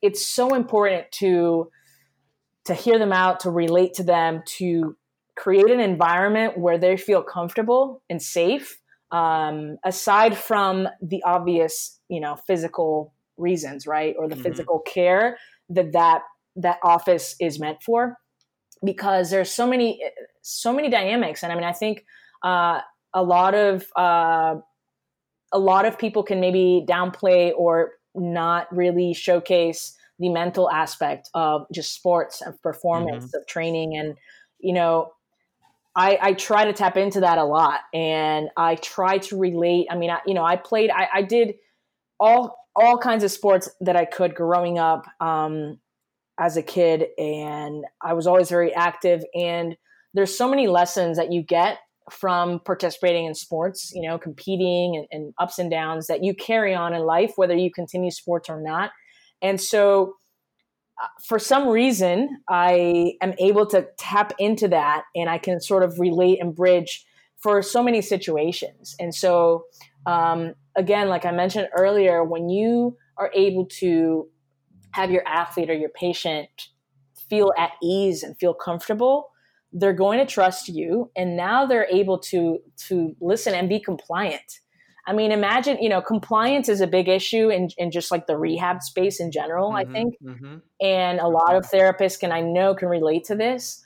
it's 0.00 0.26
so 0.26 0.54
important 0.54 1.10
to 1.12 1.68
to 2.64 2.74
hear 2.74 2.98
them 2.98 3.12
out 3.12 3.40
to 3.40 3.50
relate 3.50 3.94
to 3.94 4.02
them 4.02 4.42
to 4.46 4.96
create 5.36 5.70
an 5.70 5.80
environment 5.80 6.58
where 6.58 6.78
they 6.78 6.96
feel 6.96 7.22
comfortable 7.22 8.02
and 8.08 8.22
safe 8.22 8.78
um, 9.12 9.76
aside 9.84 10.36
from 10.36 10.88
the 11.02 11.22
obvious, 11.24 12.00
you 12.08 12.18
know, 12.18 12.36
physical 12.46 13.12
reasons, 13.36 13.86
right, 13.86 14.14
or 14.18 14.26
the 14.26 14.34
mm-hmm. 14.34 14.42
physical 14.42 14.80
care 14.80 15.36
that 15.68 15.92
that 15.92 16.22
that 16.56 16.78
office 16.82 17.36
is 17.40 17.58
meant 17.58 17.82
for, 17.82 18.18
because 18.84 19.30
there's 19.30 19.50
so 19.50 19.66
many 19.66 20.02
so 20.42 20.72
many 20.72 20.88
dynamics, 20.88 21.42
and 21.42 21.52
I 21.52 21.54
mean, 21.54 21.64
I 21.64 21.72
think 21.72 22.04
uh, 22.42 22.80
a 23.14 23.22
lot 23.22 23.54
of 23.54 23.86
uh, 23.96 24.56
a 25.52 25.58
lot 25.58 25.86
of 25.86 25.98
people 25.98 26.22
can 26.22 26.40
maybe 26.40 26.84
downplay 26.88 27.52
or 27.56 27.92
not 28.14 28.74
really 28.74 29.14
showcase 29.14 29.96
the 30.18 30.28
mental 30.28 30.70
aspect 30.70 31.30
of 31.34 31.66
just 31.72 31.94
sports 31.94 32.42
of 32.42 32.60
performance 32.62 33.26
mm-hmm. 33.26 33.36
of 33.38 33.46
training 33.46 33.96
and 33.96 34.14
you 34.60 34.72
know 34.72 35.12
I, 35.94 36.18
I 36.20 36.32
try 36.32 36.64
to 36.64 36.72
tap 36.72 36.96
into 36.96 37.20
that 37.20 37.38
a 37.38 37.44
lot 37.44 37.80
and 37.92 38.48
I 38.56 38.76
try 38.76 39.18
to 39.18 39.38
relate. 39.38 39.88
I 39.90 39.96
mean, 39.96 40.10
I, 40.10 40.20
you 40.26 40.34
know, 40.34 40.44
I 40.44 40.56
played, 40.56 40.90
I, 40.90 41.08
I 41.12 41.22
did 41.22 41.56
all, 42.18 42.56
all 42.74 42.96
kinds 42.96 43.24
of 43.24 43.30
sports 43.30 43.68
that 43.82 43.94
I 43.94 44.06
could 44.06 44.34
growing 44.34 44.78
up 44.78 45.06
um, 45.20 45.78
as 46.38 46.56
a 46.56 46.62
kid. 46.62 47.06
And 47.18 47.84
I 48.00 48.14
was 48.14 48.26
always 48.26 48.48
very 48.48 48.74
active. 48.74 49.22
And 49.34 49.76
there's 50.14 50.36
so 50.36 50.48
many 50.48 50.66
lessons 50.66 51.16
that 51.16 51.32
you 51.32 51.42
get 51.42 51.78
from 52.10 52.60
participating 52.60 53.26
in 53.26 53.34
sports, 53.34 53.92
you 53.94 54.08
know, 54.08 54.18
competing 54.18 54.96
and, 54.96 55.06
and 55.10 55.34
ups 55.38 55.58
and 55.58 55.70
downs 55.70 56.08
that 56.08 56.24
you 56.24 56.34
carry 56.34 56.74
on 56.74 56.94
in 56.94 57.02
life, 57.02 57.32
whether 57.36 57.54
you 57.54 57.70
continue 57.70 58.10
sports 58.10 58.50
or 58.50 58.60
not. 58.60 58.90
And 59.40 59.60
so, 59.60 60.14
for 61.26 61.38
some 61.38 61.68
reason, 61.68 62.28
I 62.48 63.14
am 63.20 63.34
able 63.38 63.66
to 63.68 63.88
tap 63.98 64.32
into 64.38 64.68
that 64.68 65.02
and 65.16 65.28
I 65.28 65.38
can 65.38 65.60
sort 65.60 65.82
of 65.82 65.98
relate 65.98 66.38
and 66.40 66.54
bridge 66.54 67.04
for 67.42 67.60
so 67.60 67.82
many 67.82 68.02
situations. 68.02 68.94
And 69.00 69.12
so, 69.12 69.64
um, 70.06 70.54
again, 70.76 71.08
like 71.08 71.24
I 71.24 71.32
mentioned 71.32 71.68
earlier, 71.76 72.22
when 72.22 72.48
you 72.48 72.96
are 73.16 73.30
able 73.34 73.66
to 73.80 74.28
have 74.92 75.10
your 75.10 75.26
athlete 75.26 75.70
or 75.70 75.74
your 75.74 75.90
patient 75.90 76.48
feel 77.28 77.52
at 77.56 77.70
ease 77.82 78.22
and 78.22 78.36
feel 78.38 78.54
comfortable, 78.54 79.30
they're 79.72 79.92
going 79.92 80.18
to 80.18 80.26
trust 80.26 80.68
you. 80.68 81.10
And 81.16 81.36
now 81.36 81.66
they're 81.66 81.88
able 81.90 82.18
to, 82.18 82.58
to 82.88 83.16
listen 83.20 83.54
and 83.54 83.68
be 83.68 83.80
compliant. 83.80 84.60
I 85.06 85.12
mean, 85.12 85.32
imagine, 85.32 85.78
you 85.80 85.88
know, 85.88 86.00
compliance 86.00 86.68
is 86.68 86.80
a 86.80 86.86
big 86.86 87.08
issue 87.08 87.48
in, 87.48 87.70
in 87.76 87.90
just 87.90 88.10
like 88.10 88.26
the 88.26 88.36
rehab 88.36 88.82
space 88.82 89.18
in 89.18 89.32
general, 89.32 89.70
mm-hmm, 89.70 89.90
I 89.90 89.92
think. 89.92 90.14
Mm-hmm. 90.22 90.56
And 90.80 91.18
a 91.18 91.26
lot 91.26 91.56
of 91.56 91.64
therapists 91.64 92.20
can, 92.20 92.30
I 92.30 92.40
know, 92.40 92.74
can 92.74 92.88
relate 92.88 93.24
to 93.24 93.34
this. 93.34 93.84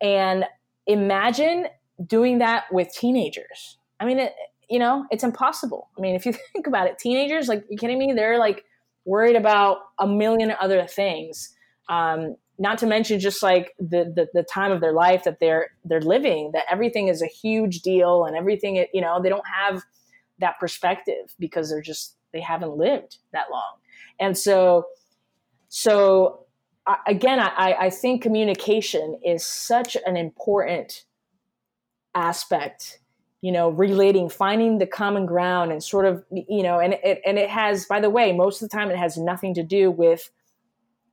And 0.00 0.44
imagine 0.86 1.66
doing 2.06 2.38
that 2.38 2.64
with 2.72 2.92
teenagers. 2.94 3.78
I 4.00 4.06
mean, 4.06 4.18
it, 4.18 4.32
you 4.70 4.78
know, 4.78 5.04
it's 5.10 5.24
impossible. 5.24 5.90
I 5.98 6.00
mean, 6.00 6.14
if 6.14 6.24
you 6.24 6.32
think 6.52 6.66
about 6.66 6.86
it, 6.86 6.98
teenagers, 6.98 7.48
like, 7.48 7.64
you 7.68 7.76
kidding 7.76 7.98
me? 7.98 8.12
They're 8.14 8.38
like 8.38 8.64
worried 9.04 9.36
about 9.36 9.78
a 9.98 10.06
million 10.06 10.52
other 10.60 10.86
things. 10.86 11.54
Um, 11.88 12.36
not 12.58 12.78
to 12.78 12.86
mention 12.86 13.18
just 13.18 13.42
like 13.42 13.72
the, 13.78 14.12
the, 14.14 14.28
the 14.32 14.42
time 14.42 14.70
of 14.70 14.80
their 14.80 14.92
life 14.92 15.24
that 15.24 15.40
they're 15.40 15.70
they're 15.84 16.00
living 16.00 16.50
that 16.52 16.64
everything 16.70 17.08
is 17.08 17.20
a 17.20 17.26
huge 17.26 17.80
deal 17.80 18.24
and 18.24 18.36
everything 18.36 18.84
you 18.92 19.00
know 19.00 19.20
they 19.20 19.28
don't 19.28 19.46
have 19.46 19.82
that 20.38 20.54
perspective 20.60 21.34
because 21.38 21.68
they're 21.68 21.82
just 21.82 22.16
they 22.32 22.40
haven't 22.40 22.76
lived 22.76 23.18
that 23.32 23.46
long 23.50 23.74
and 24.20 24.38
so 24.38 24.84
so 25.68 26.46
again 27.06 27.40
I, 27.40 27.74
I 27.80 27.90
think 27.90 28.22
communication 28.22 29.18
is 29.24 29.44
such 29.44 29.96
an 30.06 30.16
important 30.16 31.04
aspect 32.14 33.00
you 33.44 33.52
know 33.52 33.68
relating 33.68 34.30
finding 34.30 34.78
the 34.78 34.86
common 34.86 35.26
ground 35.26 35.70
and 35.70 35.84
sort 35.84 36.06
of 36.06 36.24
you 36.30 36.62
know 36.62 36.78
and 36.78 36.94
it 37.04 37.20
and 37.26 37.38
it 37.38 37.50
has 37.50 37.84
by 37.84 38.00
the 38.00 38.08
way 38.08 38.32
most 38.32 38.62
of 38.62 38.70
the 38.70 38.74
time 38.74 38.90
it 38.90 38.96
has 38.96 39.18
nothing 39.18 39.52
to 39.52 39.62
do 39.62 39.90
with 39.90 40.30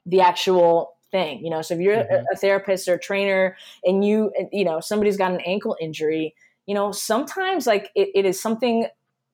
the 0.06 0.22
actual 0.22 0.94
thing 1.12 1.44
you 1.44 1.50
know? 1.50 1.62
So 1.62 1.74
if 1.74 1.82
you're 1.82 1.98
mm-hmm. 1.98 2.14
a, 2.14 2.34
a 2.34 2.38
therapist 2.38 2.88
or 2.88 2.94
a 2.94 3.00
trainer 3.00 3.58
and 3.84 4.06
you 4.06 4.32
you 4.54 4.64
know 4.64 4.80
somebody's 4.80 5.18
got 5.18 5.34
an 5.34 5.42
ankle 5.42 5.76
injury 5.82 6.34
you 6.68 6.74
know 6.74 6.94
sometimes 6.94 7.68
like 7.68 7.92
it, 7.96 8.08
it 8.16 8.26
is 8.26 8.42
something 8.42 8.88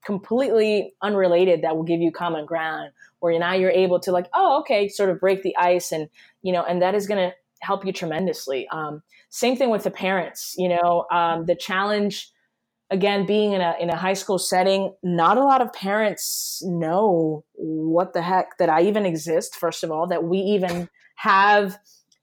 completely 0.03 0.95
unrelated 1.03 1.61
that 1.61 1.75
will 1.75 1.83
give 1.83 2.01
you 2.01 2.11
common 2.11 2.47
ground 2.47 2.89
where 3.19 3.37
now 3.37 3.53
you're 3.53 3.69
able 3.69 3.99
to 3.99 4.11
like 4.11 4.27
oh 4.33 4.59
okay 4.61 4.87
sort 4.87 5.11
of 5.11 5.19
break 5.19 5.43
the 5.43 5.55
ice 5.55 5.91
and 5.91 6.09
you 6.41 6.51
know 6.51 6.63
and 6.63 6.81
that 6.81 6.95
is 6.95 7.05
going 7.05 7.29
to 7.29 7.35
help 7.59 7.83
you 7.85 7.91
tremendously. 7.91 8.67
Um, 8.69 9.01
same 9.29 9.55
thing 9.55 9.69
with 9.69 9.83
the 9.83 9.91
parents 9.91 10.55
you 10.57 10.69
know? 10.69 11.05
Um, 11.11 11.45
the 11.45 11.55
challenge 11.55 12.31
again 12.89 13.25
being 13.25 13.53
in 13.53 13.61
a 13.61 13.75
in 13.79 13.89
a 13.89 13.95
high 13.95 14.13
school 14.13 14.39
setting 14.39 14.93
not 15.03 15.37
a 15.37 15.43
lot 15.43 15.61
of 15.61 15.73
parents 15.73 16.61
know 16.65 17.43
what 17.55 18.13
the 18.13 18.21
heck 18.21 18.57
that 18.59 18.69
i 18.69 18.81
even 18.81 19.05
exist 19.05 19.55
first 19.55 19.83
of 19.83 19.91
all 19.91 20.07
that 20.07 20.23
we 20.23 20.37
even 20.37 20.89
have 21.17 21.77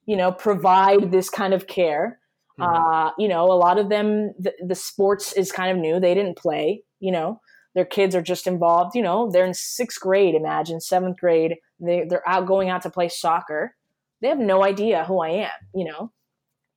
you 0.07 0.16
know 0.16 0.33
provide 0.33 1.12
this 1.12 1.29
kind 1.29 1.55
of 1.55 1.66
care. 1.66 2.18
Mm-hmm. 2.59 2.72
uh, 2.72 3.11
you 3.18 3.27
know 3.27 3.50
a 3.50 3.59
lot 3.59 3.79
of 3.79 3.88
them 3.88 4.33
the, 4.38 4.53
the 4.64 4.77
sports 4.77 5.33
is 5.33 5.53
kind 5.53 5.72
of 5.72 5.79
new. 5.79 6.00
They 6.00 6.14
didn't 6.14 6.38
play 6.38 6.83
you 7.00 7.12
know. 7.12 7.40
Their 7.74 7.85
kids 7.85 8.14
are 8.14 8.22
just 8.22 8.46
involved 8.46 8.94
you 8.94 9.03
know 9.03 9.31
they're 9.31 9.44
in 9.44 9.55
sixth 9.55 10.00
grade 10.00 10.35
imagine 10.35 10.81
seventh 10.81 11.18
grade. 11.18 11.57
They, 11.81 12.05
they're 12.09 12.27
out 12.29 12.46
going 12.46 12.70
out 12.70 12.83
to 12.83 12.90
play 12.90 13.09
soccer. 13.09 13.74
They 14.22 14.29
have 14.29 14.38
no 14.38 14.64
idea 14.64 15.05
who 15.05 15.20
i 15.20 15.31
am 15.31 15.50
you 15.74 15.85
know. 15.85 16.12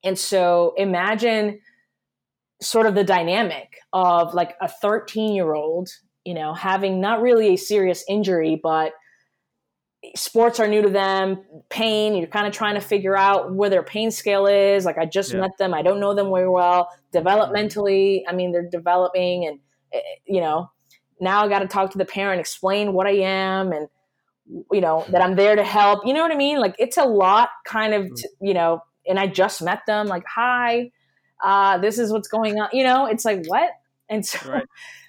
And 0.03 0.17
so 0.17 0.73
imagine 0.77 1.59
sort 2.61 2.87
of 2.87 2.95
the 2.95 3.03
dynamic 3.03 3.79
of 3.93 4.33
like 4.33 4.55
a 4.61 4.67
13 4.67 5.33
year 5.33 5.53
old 5.53 5.89
you 6.25 6.33
know 6.33 6.53
having 6.53 6.99
not 6.99 7.21
really 7.21 7.53
a 7.53 7.57
serious 7.57 8.03
injury 8.09 8.59
but 8.61 8.91
sports 10.15 10.59
are 10.59 10.67
new 10.67 10.81
to 10.81 10.89
them 10.89 11.43
pain 11.69 12.15
you're 12.15 12.27
kind 12.27 12.47
of 12.47 12.53
trying 12.53 12.75
to 12.75 12.81
figure 12.81 13.15
out 13.15 13.53
where 13.53 13.69
their 13.69 13.83
pain 13.83 14.11
scale 14.11 14.45
is 14.47 14.85
like 14.85 14.97
i 14.97 15.05
just 15.05 15.33
yeah. 15.33 15.41
met 15.41 15.51
them 15.57 15.73
i 15.73 15.81
don't 15.81 15.99
know 15.99 16.13
them 16.13 16.31
very 16.31 16.49
well 16.49 16.89
developmentally 17.13 18.21
i 18.27 18.33
mean 18.33 18.51
they're 18.51 18.69
developing 18.69 19.45
and 19.45 19.59
eh, 19.93 19.99
you 20.25 20.41
know 20.41 20.69
now 21.19 21.43
i 21.43 21.47
got 21.47 21.59
to 21.59 21.67
talk 21.67 21.91
to 21.91 21.97
the 21.97 22.05
parent 22.05 22.39
explain 22.39 22.93
what 22.93 23.07
i 23.07 23.11
am 23.11 23.71
and 23.71 23.87
you 24.71 24.81
know 24.81 25.05
that 25.09 25.21
i'm 25.21 25.35
there 25.35 25.55
to 25.55 25.63
help 25.63 26.05
you 26.05 26.13
know 26.13 26.21
what 26.21 26.31
i 26.31 26.37
mean 26.37 26.59
like 26.59 26.75
it's 26.79 26.97
a 26.97 27.05
lot 27.05 27.49
kind 27.65 27.93
of 27.93 28.05
mm. 28.05 28.23
you 28.41 28.53
know 28.53 28.79
and 29.07 29.19
i 29.19 29.27
just 29.27 29.61
met 29.61 29.81
them 29.87 30.07
like 30.07 30.23
hi 30.25 30.89
uh 31.43 31.77
this 31.77 31.99
is 31.99 32.11
what's 32.11 32.27
going 32.27 32.59
on 32.59 32.69
you 32.73 32.83
know 32.83 33.05
it's 33.05 33.25
like 33.25 33.45
what 33.47 33.69
and 34.09 34.25
so 34.25 34.49
right. 34.49 34.65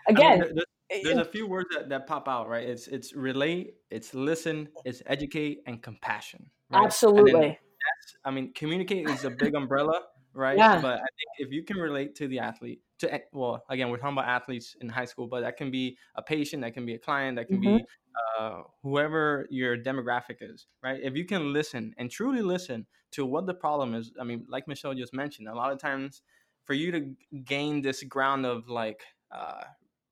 again 0.08 0.42
I 0.90 0.94
mean, 0.94 1.04
there's 1.04 1.18
a 1.18 1.24
few 1.24 1.46
words 1.46 1.68
that, 1.74 1.88
that 1.90 2.06
pop 2.06 2.28
out, 2.28 2.48
right? 2.48 2.66
It's 2.66 2.88
it's 2.88 3.14
relate, 3.14 3.74
it's 3.90 4.14
listen, 4.14 4.68
it's 4.86 5.02
educate, 5.06 5.62
and 5.66 5.82
compassion. 5.82 6.48
Right? 6.70 6.84
Absolutely. 6.84 7.58
I 8.24 8.30
mean, 8.30 8.52
communicate 8.54 9.08
is 9.08 9.24
a 9.24 9.30
big 9.30 9.54
umbrella, 9.54 10.00
right? 10.32 10.56
Yeah. 10.56 10.80
But 10.80 10.94
I 10.94 10.96
think 10.96 11.48
if 11.48 11.52
you 11.52 11.62
can 11.62 11.76
relate 11.76 12.14
to 12.16 12.28
the 12.28 12.38
athlete, 12.38 12.80
to 12.98 13.20
well, 13.32 13.64
again, 13.68 13.90
we're 13.90 13.98
talking 13.98 14.16
about 14.16 14.28
athletes 14.28 14.76
in 14.80 14.88
high 14.88 15.04
school, 15.04 15.26
but 15.26 15.40
that 15.42 15.56
can 15.56 15.70
be 15.70 15.96
a 16.16 16.22
patient, 16.22 16.62
that 16.62 16.74
can 16.74 16.84
be 16.84 16.94
a 16.94 16.98
client, 16.98 17.36
that 17.36 17.48
can 17.48 17.60
mm-hmm. 17.60 17.76
be 17.76 17.84
uh, 18.38 18.62
whoever 18.82 19.46
your 19.50 19.76
demographic 19.76 20.36
is, 20.40 20.66
right? 20.82 21.00
If 21.02 21.16
you 21.16 21.24
can 21.24 21.52
listen 21.52 21.94
and 21.98 22.10
truly 22.10 22.42
listen 22.42 22.86
to 23.12 23.24
what 23.24 23.46
the 23.46 23.54
problem 23.54 23.94
is, 23.94 24.12
I 24.20 24.24
mean, 24.24 24.44
like 24.48 24.68
Michelle 24.68 24.94
just 24.94 25.14
mentioned, 25.14 25.48
a 25.48 25.54
lot 25.54 25.72
of 25.72 25.78
times 25.78 26.22
for 26.64 26.74
you 26.74 26.92
to 26.92 27.14
gain 27.44 27.82
this 27.82 28.02
ground 28.02 28.44
of 28.44 28.68
like 28.68 29.02
uh, 29.30 29.62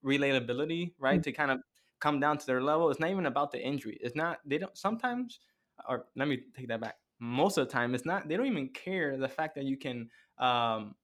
relatability, 0.04 0.92
right? 0.98 1.14
Mm-hmm. 1.14 1.22
To 1.22 1.32
kind 1.32 1.50
of 1.50 1.60
come 2.00 2.20
down 2.20 2.38
to 2.38 2.46
their 2.46 2.62
level. 2.62 2.90
It's 2.90 3.00
not 3.00 3.10
even 3.10 3.26
about 3.26 3.52
the 3.52 3.60
injury. 3.60 3.98
It's 4.00 4.16
not, 4.16 4.38
they 4.46 4.58
don't, 4.58 4.76
sometimes, 4.76 5.40
or 5.88 6.06
let 6.16 6.28
me 6.28 6.40
take 6.56 6.68
that 6.68 6.80
back. 6.80 6.96
Most 7.18 7.58
of 7.58 7.66
the 7.66 7.72
time, 7.72 7.94
it's 7.94 8.04
not, 8.04 8.28
they 8.28 8.36
don't 8.36 8.46
even 8.46 8.68
care 8.68 9.16
the 9.16 9.28
fact 9.28 9.54
that 9.56 9.64
you 9.64 9.76
can 9.76 10.10
um, 10.38 10.94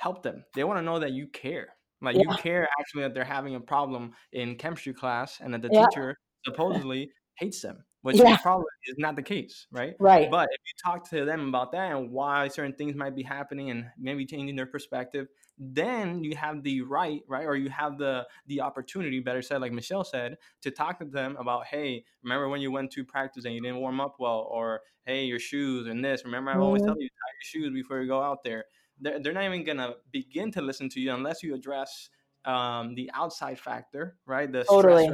help 0.00 0.22
them. 0.22 0.44
They 0.54 0.64
want 0.64 0.78
to 0.78 0.82
know 0.82 0.98
that 0.98 1.12
you 1.12 1.26
care. 1.28 1.68
Like 2.02 2.16
yeah. 2.16 2.22
you 2.22 2.36
care 2.36 2.68
actually 2.80 3.02
that 3.02 3.14
they're 3.14 3.24
having 3.24 3.54
a 3.54 3.60
problem 3.60 4.12
in 4.32 4.56
chemistry 4.56 4.94
class 4.94 5.38
and 5.40 5.52
that 5.52 5.62
the 5.62 5.68
yeah. 5.70 5.86
teacher 5.86 6.16
supposedly 6.44 7.10
hates 7.36 7.60
them 7.60 7.84
which 8.02 8.16
yeah. 8.16 8.36
probably 8.38 8.66
is 8.86 8.96
not 8.98 9.14
the 9.14 9.22
case, 9.22 9.66
right? 9.70 9.94
Right. 9.98 10.30
But 10.30 10.48
if 10.50 10.60
you 10.66 10.72
talk 10.82 11.08
to 11.10 11.24
them 11.24 11.48
about 11.48 11.72
that 11.72 11.92
and 11.92 12.10
why 12.10 12.48
certain 12.48 12.72
things 12.72 12.94
might 12.94 13.14
be 13.14 13.22
happening 13.22 13.70
and 13.70 13.86
maybe 13.98 14.24
changing 14.24 14.56
their 14.56 14.66
perspective, 14.66 15.28
then 15.58 16.24
you 16.24 16.34
have 16.36 16.62
the 16.62 16.80
right, 16.80 17.20
right, 17.28 17.44
or 17.44 17.56
you 17.56 17.68
have 17.68 17.98
the 17.98 18.26
the 18.46 18.62
opportunity, 18.62 19.20
better 19.20 19.42
said, 19.42 19.60
like 19.60 19.72
Michelle 19.72 20.04
said, 20.04 20.38
to 20.62 20.70
talk 20.70 20.98
to 21.00 21.04
them 21.04 21.36
about, 21.38 21.66
hey, 21.66 22.04
remember 22.22 22.48
when 22.48 22.62
you 22.62 22.70
went 22.70 22.90
to 22.92 23.04
practice 23.04 23.44
and 23.44 23.54
you 23.54 23.60
didn't 23.60 23.80
warm 23.80 24.00
up 24.00 24.16
well, 24.18 24.48
or 24.50 24.80
hey, 25.04 25.24
your 25.24 25.38
shoes 25.38 25.86
and 25.86 26.02
this. 26.02 26.24
Remember, 26.24 26.50
I 26.50 26.54
mm-hmm. 26.54 26.62
always 26.62 26.82
tell 26.82 26.96
you 26.98 27.08
tie 27.08 27.34
your 27.56 27.64
shoes 27.64 27.74
before 27.74 28.00
you 28.00 28.08
go 28.08 28.22
out 28.22 28.42
there. 28.42 28.64
They're, 29.00 29.20
they're 29.20 29.32
not 29.32 29.44
even 29.44 29.64
gonna 29.64 29.94
begin 30.12 30.52
to 30.52 30.62
listen 30.62 30.88
to 30.90 31.00
you 31.00 31.12
unless 31.12 31.42
you 31.42 31.54
address 31.54 32.10
um, 32.44 32.94
the 32.94 33.10
outside 33.14 33.58
factor, 33.58 34.16
right? 34.26 34.50
The 34.50 34.64
totally. 34.64 35.10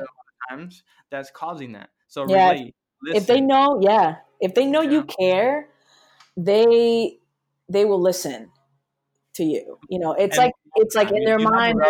times 0.49 0.83
that's 1.11 1.31
causing 1.31 1.73
that. 1.73 1.91
So 2.09 2.27
yeah, 2.29 2.51
relate. 2.51 2.75
If 3.15 3.27
they 3.27 3.41
know, 3.41 3.79
yeah, 3.81 4.17
if 4.41 4.55
they 4.55 4.67
know 4.67 4.83
yeah. 4.83 4.91
you 4.91 5.05
care, 5.05 5.69
they 6.37 7.19
they 7.69 7.85
will 7.85 8.01
listen 8.01 8.51
to 9.35 9.45
you. 9.45 9.79
You 9.89 9.99
know, 9.99 10.13
it's 10.13 10.37
and 10.39 10.47
like 10.47 10.55
it's 10.77 10.95
like 10.95 11.11
in 11.13 11.25
their 11.25 11.39
mind, 11.39 11.81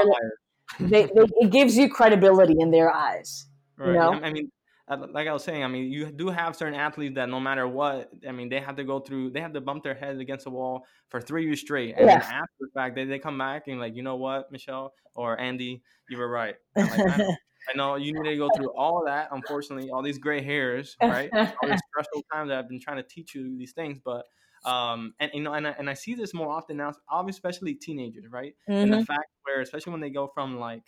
they, 0.81 1.07
they, 1.07 1.11
it 1.15 1.51
gives 1.51 1.77
you 1.77 1.89
credibility 1.89 2.57
in 2.59 2.71
their 2.71 2.91
eyes. 2.91 3.47
Right. 3.79 3.89
You 3.89 3.95
know, 3.95 4.13
I 4.13 4.33
mean, 4.33 4.51
like 4.89 5.27
I 5.27 5.33
was 5.33 5.43
saying, 5.43 5.65
I 5.65 5.69
mean, 5.69 5.91
you 5.91 6.13
do 6.13 6.29
have 6.29 6.55
certain 6.55 6.79
athletes 6.79 7.17
that 7.17 7.29
no 7.29 7.41
matter 7.41 7.67
what, 7.67 8.11
I 8.27 8.33
mean, 8.33 8.49
they 8.49 8.61
have 8.61 8.77
to 8.77 8.85
go 8.85 9.01
through, 9.01 9.31
they 9.31 9.41
have 9.41 9.53
to 9.55 9.61
bump 9.61 9.83
their 9.83 9.95
heads 9.95 10.21
against 10.21 10.45
the 10.45 10.51
wall 10.51 10.87
for 11.11 11.21
three 11.21 11.45
years 11.45 11.61
straight, 11.61 11.95
and 11.97 12.07
yeah. 12.07 12.17
after 12.17 12.55
the 12.61 12.69
fact, 12.75 12.95
they, 12.95 13.05
they 13.05 13.19
come 13.19 13.39
back 13.39 13.65
and 13.67 13.81
like, 13.81 13.97
you 13.97 14.03
know 14.03 14.17
what, 14.17 14.51
Michelle 14.53 14.93
or 15.15 15.39
Andy, 15.41 15.83
you 16.09 16.19
were 16.19 16.29
right. 16.29 16.55
Like, 16.77 16.91
I, 16.91 17.37
I 17.69 17.77
know 17.77 17.97
you 17.97 18.13
need 18.13 18.31
to 18.31 18.37
go 18.37 18.49
through 18.55 18.71
all 18.77 19.03
that. 19.07 19.29
Unfortunately, 19.33 19.91
all 19.91 20.03
these 20.03 20.19
gray 20.19 20.41
hairs, 20.41 20.97
right? 21.03 21.29
all 21.33 21.69
these 21.69 21.81
stressful 21.91 22.25
times 22.33 22.51
that 22.51 22.59
I've 22.59 22.69
been 22.69 22.81
trying 22.81 22.99
to 22.99 23.03
teach 23.03 23.35
you 23.35 23.59
these 23.59 23.73
things, 23.73 23.99
but 24.05 24.25
um, 24.65 25.15
and 25.21 25.31
you 25.35 25.43
know, 25.43 25.53
and 25.53 25.67
I, 25.67 25.75
and 25.79 25.89
I 25.89 25.95
see 25.95 26.15
this 26.15 26.35
more 26.35 26.49
often 26.49 26.77
now, 26.77 26.93
especially 27.29 27.75
teenagers, 27.75 28.25
right? 28.31 28.55
Mm-hmm. 28.69 28.73
And 28.73 28.93
the 28.93 28.97
mm-hmm. 28.99 29.05
fact 29.05 29.31
where, 29.45 29.61
especially 29.61 29.93
when 29.93 30.01
they 30.01 30.11
go 30.11 30.31
from 30.33 30.59
like 30.59 30.83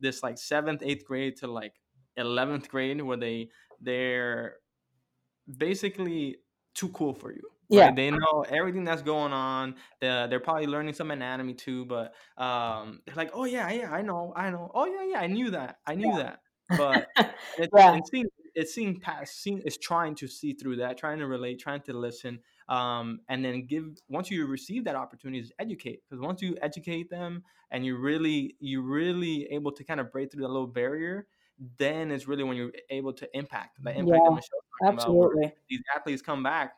this 0.00 0.22
like 0.22 0.38
seventh, 0.38 0.82
eighth 0.84 1.04
grade 1.04 1.36
to 1.38 1.46
like 1.46 1.72
eleventh 2.16 2.68
grade, 2.68 3.00
where 3.02 3.16
they 3.16 3.48
they're 3.80 4.56
basically 5.58 6.36
too 6.74 6.88
cool 6.90 7.14
for 7.14 7.32
you. 7.32 7.42
Yeah, 7.68 7.90
they 7.90 8.10
know 8.10 8.44
everything 8.50 8.84
that's 8.84 9.02
going 9.02 9.32
on. 9.32 9.76
They're, 10.00 10.28
they're 10.28 10.40
probably 10.40 10.66
learning 10.66 10.94
some 10.94 11.10
anatomy 11.10 11.54
too, 11.54 11.86
but 11.86 12.14
um, 12.36 13.00
they're 13.06 13.16
like, 13.16 13.30
"Oh 13.32 13.44
yeah, 13.44 13.70
yeah, 13.70 13.90
I 13.90 14.02
know, 14.02 14.32
I 14.36 14.50
know. 14.50 14.70
Oh 14.74 14.84
yeah, 14.84 15.12
yeah, 15.12 15.20
I 15.20 15.26
knew 15.26 15.50
that, 15.50 15.78
I 15.86 15.94
knew 15.94 16.10
yeah. 16.10 16.18
that." 16.18 16.40
But 16.76 17.08
it, 17.58 17.70
yeah. 17.74 17.96
it's 17.96 18.10
seeing 18.10 18.26
it's 18.54 18.74
seeing 18.74 19.00
past, 19.00 19.40
seeing 19.42 19.62
it's 19.64 19.78
trying 19.78 20.14
to 20.16 20.28
see 20.28 20.52
through 20.52 20.76
that, 20.76 20.98
trying 20.98 21.18
to 21.18 21.26
relate, 21.26 21.60
trying 21.60 21.80
to 21.82 21.92
listen, 21.94 22.40
um, 22.68 23.20
and 23.28 23.44
then 23.44 23.64
give. 23.66 23.84
Once 24.08 24.30
you 24.30 24.46
receive 24.46 24.84
that 24.84 24.96
opportunity, 24.96 25.42
to 25.42 25.54
educate 25.58 26.00
because 26.08 26.22
once 26.22 26.42
you 26.42 26.56
educate 26.60 27.08
them 27.08 27.42
and 27.70 27.86
you 27.86 27.96
really 27.96 28.56
you 28.60 28.82
really 28.82 29.48
able 29.50 29.72
to 29.72 29.84
kind 29.84 30.00
of 30.00 30.12
break 30.12 30.30
through 30.30 30.42
that 30.42 30.50
little 30.50 30.66
barrier, 30.66 31.26
then 31.78 32.10
it's 32.10 32.26
really 32.26 32.44
when 32.44 32.56
you're 32.56 32.72
able 32.90 33.12
to 33.12 33.28
impact 33.36 33.82
the 33.82 33.90
impact 33.90 34.08
yeah, 34.08 34.28
that 34.28 34.34
Michelle 34.34 34.92
absolutely. 34.92 35.52
These 35.68 35.82
athletes 35.94 36.22
come 36.22 36.42
back 36.42 36.72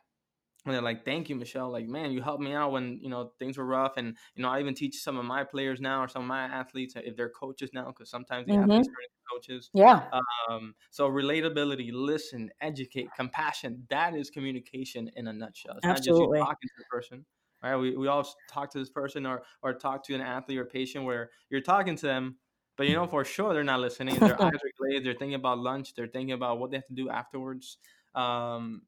and 0.65 0.73
they're 0.73 0.81
like, 0.81 1.05
"Thank 1.05 1.29
you, 1.29 1.35
Michelle. 1.35 1.71
Like, 1.71 1.87
man, 1.87 2.11
you 2.11 2.21
helped 2.21 2.43
me 2.43 2.53
out 2.53 2.71
when 2.71 2.99
you 3.01 3.09
know 3.09 3.31
things 3.37 3.57
were 3.57 3.65
rough." 3.65 3.97
And 3.97 4.17
you 4.35 4.41
know, 4.41 4.49
I 4.49 4.59
even 4.59 4.73
teach 4.73 4.95
some 5.01 5.17
of 5.17 5.25
my 5.25 5.43
players 5.43 5.79
now, 5.79 6.03
or 6.03 6.07
some 6.07 6.23
of 6.23 6.27
my 6.27 6.43
athletes, 6.43 6.95
if 6.97 7.15
they're 7.15 7.29
coaches 7.29 7.69
now, 7.73 7.87
because 7.87 8.09
sometimes 8.09 8.47
the 8.47 8.53
mm-hmm. 8.53 8.71
athletes 8.71 8.87
are 8.87 9.35
coaches. 9.35 9.69
Yeah. 9.73 10.05
Um. 10.49 10.73
So 10.89 11.09
relatability, 11.09 11.91
listen, 11.93 12.49
educate, 12.61 13.09
compassion. 13.15 13.85
That 13.89 14.15
is 14.15 14.29
communication 14.29 15.09
in 15.15 15.27
a 15.27 15.33
nutshell. 15.33 15.75
It's 15.77 15.85
Absolutely. 15.85 16.39
not 16.39 16.39
just 16.39 16.39
you 16.39 16.45
talking 16.45 16.69
to 16.69 16.75
the 16.79 16.85
person. 16.89 17.25
Right. 17.63 17.75
We 17.75 17.95
we 17.95 18.07
all 18.07 18.27
talk 18.49 18.71
to 18.71 18.79
this 18.79 18.89
person 18.89 19.25
or 19.25 19.43
or 19.61 19.73
talk 19.73 20.03
to 20.05 20.15
an 20.15 20.21
athlete 20.21 20.57
or 20.57 20.65
patient 20.65 21.05
where 21.05 21.29
you're 21.49 21.61
talking 21.61 21.95
to 21.97 22.05
them. 22.05 22.37
But 22.77 22.87
you 22.87 22.95
know 22.95 23.07
for 23.07 23.23
sure 23.23 23.53
they're 23.53 23.63
not 23.63 23.79
listening. 23.79 24.15
Their 24.19 24.41
eyes 24.41 24.53
are 24.53 24.71
glazed. 24.79 25.05
They're 25.05 25.13
thinking 25.13 25.35
about 25.35 25.59
lunch. 25.59 25.93
They're 25.95 26.07
thinking 26.07 26.33
about 26.33 26.59
what 26.59 26.71
they 26.71 26.77
have 26.77 26.87
to 26.87 26.93
do 26.93 27.09
afterwards. 27.09 27.77
Um, 28.13 28.81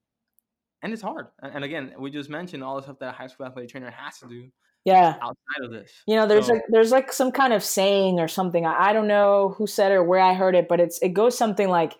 and 0.84 0.94
it's 0.94 1.02
hard. 1.02 1.28
And 1.42 1.64
again, 1.64 1.94
we 1.98 2.12
just 2.12 2.30
mentioned 2.30 2.64
all 2.64 2.76
the 2.76 2.84
stuff 2.84 3.00
that 3.00 3.10
a 3.10 3.12
high 3.12 3.28
school 3.28 3.46
athletic 3.46 3.72
trainer 3.72 3.90
has 3.90 4.20
to 4.20 4.28
do. 4.28 4.50
Yeah. 4.86 5.16
Outside 5.22 5.64
of 5.64 5.72
this, 5.72 5.92
you 6.08 6.16
know, 6.16 6.28
there's 6.28 6.48
so, 6.48 6.54
like 6.54 6.64
there's 6.70 6.92
like 6.92 7.12
some 7.12 7.32
kind 7.32 7.52
of 7.52 7.64
saying 7.64 8.20
or 8.20 8.28
something. 8.28 8.66
I, 8.66 8.90
I 8.90 8.94
don't 8.94 9.08
know 9.08 9.54
who 9.58 9.68
said 9.68 9.92
it 9.92 9.96
or 9.96 10.04
where 10.04 10.22
I 10.22 10.34
heard 10.34 10.56
it, 10.56 10.68
but 10.70 10.80
it's 10.80 10.98
it 11.00 11.10
goes 11.10 11.38
something 11.38 11.68
like 11.68 11.94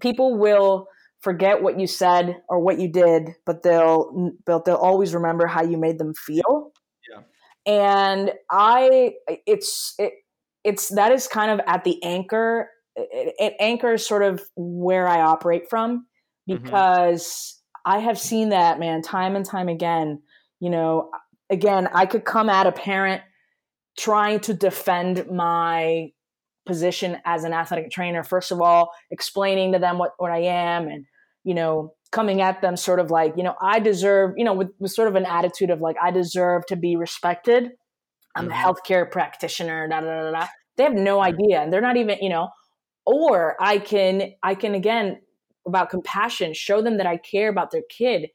people 0.00 0.36
will 0.36 0.88
forget 1.20 1.62
what 1.62 1.80
you 1.80 1.86
said 1.86 2.42
or 2.48 2.60
what 2.60 2.78
you 2.78 2.88
did, 2.88 3.30
but 3.46 3.62
they'll 3.62 4.32
but 4.44 4.64
they'll 4.64 4.74
always 4.74 5.14
remember 5.14 5.46
how 5.46 5.62
you 5.62 5.78
made 5.78 5.98
them 5.98 6.12
feel. 6.14 6.72
Yeah. 7.10 7.22
And 7.66 8.32
I, 8.50 9.14
it's 9.46 9.94
it, 9.98 10.12
it's 10.64 10.88
that 10.90 11.12
is 11.12 11.26
kind 11.26 11.50
of 11.50 11.60
at 11.66 11.84
the 11.84 12.02
anchor. 12.02 12.70
It, 12.96 13.34
it 13.38 13.54
anchors 13.60 14.06
sort 14.06 14.22
of 14.22 14.42
where 14.56 15.06
I 15.06 15.20
operate 15.20 15.70
from 15.70 16.06
mm-hmm. 16.48 16.62
because 16.62 17.60
I 17.84 17.98
have 17.98 18.18
seen 18.18 18.50
that, 18.50 18.78
man, 18.78 19.02
time 19.02 19.36
and 19.36 19.44
time 19.44 19.68
again. 19.68 20.22
You 20.60 20.70
know, 20.70 21.10
again, 21.50 21.88
I 21.92 22.06
could 22.06 22.24
come 22.24 22.50
at 22.50 22.66
a 22.66 22.72
parent 22.72 23.22
trying 23.98 24.40
to 24.40 24.54
defend 24.54 25.30
my 25.30 26.10
position 26.66 27.18
as 27.24 27.44
an 27.44 27.52
athletic 27.52 27.90
trainer. 27.90 28.22
First 28.22 28.52
of 28.52 28.60
all, 28.60 28.90
explaining 29.10 29.72
to 29.72 29.78
them 29.78 29.98
what, 29.98 30.12
what 30.18 30.30
I 30.30 30.42
am 30.42 30.86
and, 30.86 31.06
you 31.44 31.54
know, 31.54 31.94
coming 32.12 32.40
at 32.40 32.60
them 32.60 32.76
sort 32.76 33.00
of 33.00 33.10
like, 33.10 33.34
you 33.36 33.42
know, 33.42 33.54
I 33.60 33.80
deserve, 33.80 34.34
you 34.36 34.44
know, 34.44 34.52
with, 34.52 34.68
with 34.78 34.92
sort 34.92 35.08
of 35.08 35.14
an 35.14 35.24
attitude 35.24 35.70
of 35.70 35.80
like, 35.80 35.96
I 36.02 36.10
deserve 36.10 36.66
to 36.66 36.76
be 36.76 36.96
respected. 36.96 37.70
I'm 38.38 38.50
a 38.50 38.54
healthcare 38.54 39.10
practitioner, 39.10 39.88
da, 39.88 40.00
da, 40.00 40.06
da, 40.06 40.30
da. 40.30 40.46
They 40.76 40.84
have 40.84 40.94
no 40.94 41.20
idea. 41.20 41.60
And 41.60 41.72
they're 41.72 41.80
not 41.80 41.96
even, 41.96 42.18
you 42.20 42.28
know, 42.28 42.48
or 43.04 43.56
I 43.60 43.78
can, 43.78 44.32
I 44.42 44.54
can 44.54 44.74
again 44.74 45.20
about 45.66 45.90
compassion, 45.90 46.54
show 46.54 46.80
them 46.80 46.98
that 46.98 47.06
I 47.06 47.16
care 47.16 47.48
about 47.48 47.70
their 47.70 47.82
kid 47.90 48.28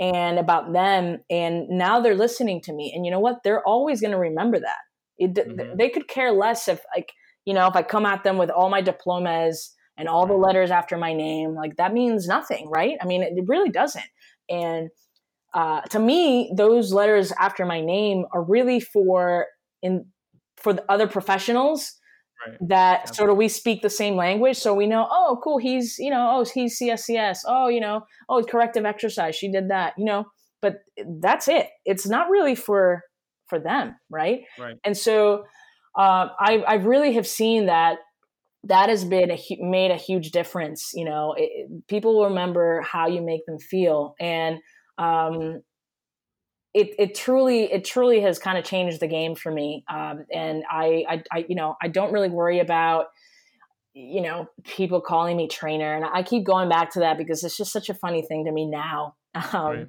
and 0.00 0.38
about 0.38 0.72
them. 0.72 1.18
And 1.30 1.68
now 1.68 2.00
they're 2.00 2.14
listening 2.14 2.60
to 2.62 2.72
me. 2.72 2.92
And 2.94 3.04
you 3.04 3.12
know 3.12 3.20
what? 3.20 3.42
They're 3.44 3.66
always 3.66 4.00
going 4.00 4.12
to 4.12 4.18
remember 4.18 4.58
that. 4.58 4.78
It, 5.18 5.34
mm-hmm. 5.34 5.76
They 5.78 5.90
could 5.90 6.08
care 6.08 6.32
less 6.32 6.66
if, 6.66 6.80
like, 6.96 7.12
you 7.44 7.54
know, 7.54 7.66
if 7.68 7.76
I 7.76 7.82
come 7.82 8.06
at 8.06 8.24
them 8.24 8.38
with 8.38 8.50
all 8.50 8.70
my 8.70 8.80
diplomas 8.80 9.74
and 9.96 10.08
all 10.08 10.26
the 10.26 10.34
letters 10.34 10.70
after 10.70 10.96
my 10.96 11.12
name, 11.12 11.54
like 11.54 11.76
that 11.76 11.92
means 11.92 12.26
nothing, 12.26 12.68
right? 12.70 12.96
I 13.00 13.06
mean, 13.06 13.22
it 13.22 13.34
really 13.46 13.70
doesn't. 13.70 14.04
And 14.48 14.88
uh, 15.54 15.82
to 15.82 15.98
me, 15.98 16.52
those 16.56 16.92
letters 16.92 17.32
after 17.38 17.66
my 17.66 17.80
name 17.80 18.24
are 18.32 18.42
really 18.42 18.80
for 18.80 19.46
in 19.82 20.06
for 20.56 20.72
the 20.72 20.84
other 20.90 21.06
professionals 21.06 21.98
right. 22.46 22.56
that 22.68 23.14
sort 23.14 23.30
of 23.30 23.36
we 23.36 23.48
speak 23.48 23.82
the 23.82 23.90
same 23.90 24.16
language 24.16 24.56
so 24.56 24.72
we 24.74 24.86
know 24.86 25.06
oh 25.10 25.38
cool 25.42 25.58
he's 25.58 25.98
you 25.98 26.10
know 26.10 26.28
oh 26.30 26.44
he's 26.44 26.78
cscs 26.78 27.38
oh 27.46 27.68
you 27.68 27.80
know 27.80 28.00
oh 28.28 28.42
corrective 28.42 28.84
exercise 28.84 29.34
she 29.34 29.50
did 29.50 29.68
that 29.70 29.94
you 29.98 30.04
know? 30.04 30.24
But 30.60 30.76
that's 31.20 31.48
it. 31.48 31.66
It's 31.84 32.06
not 32.06 32.30
really 32.30 32.54
for 32.54 33.02
for 33.48 33.58
them 33.58 33.96
right? 34.10 34.42
Right. 34.58 34.76
And 34.84 34.96
so 34.96 35.44
uh, 35.98 36.28
I, 36.38 36.62
I 36.66 36.74
really 36.74 37.14
have 37.14 37.26
seen 37.26 37.66
that 37.66 37.98
that 38.64 38.88
has 38.88 39.04
been 39.04 39.30
a 39.32 39.38
made 39.58 39.90
a 39.90 39.96
huge 39.96 40.30
difference 40.30 40.92
you 40.94 41.04
know? 41.04 41.34
It, 41.36 41.88
people 41.88 42.24
remember 42.24 42.80
how 42.82 43.08
you 43.08 43.20
make 43.22 43.44
them 43.46 43.58
feel 43.58 44.14
and 44.20 44.58
um, 44.98 45.62
it, 46.74 46.94
it 46.98 47.14
truly 47.14 47.70
it 47.70 47.84
truly 47.84 48.20
has 48.20 48.38
kind 48.38 48.56
of 48.56 48.64
changed 48.64 49.00
the 49.00 49.06
game 49.06 49.34
for 49.34 49.52
me 49.52 49.84
um, 49.92 50.24
and 50.32 50.64
I, 50.70 51.04
I, 51.08 51.22
I 51.30 51.44
you 51.48 51.54
know 51.54 51.76
i 51.82 51.88
don't 51.88 52.12
really 52.12 52.30
worry 52.30 52.60
about 52.60 53.06
you 53.94 54.22
know 54.22 54.46
people 54.64 55.00
calling 55.00 55.36
me 55.36 55.48
trainer 55.48 55.94
and 55.94 56.04
i 56.04 56.22
keep 56.22 56.44
going 56.44 56.68
back 56.68 56.90
to 56.92 57.00
that 57.00 57.18
because 57.18 57.44
it's 57.44 57.56
just 57.56 57.72
such 57.72 57.90
a 57.90 57.94
funny 57.94 58.22
thing 58.22 58.46
to 58.46 58.52
me 58.52 58.66
now 58.66 59.14
um, 59.34 59.44
right. 59.52 59.86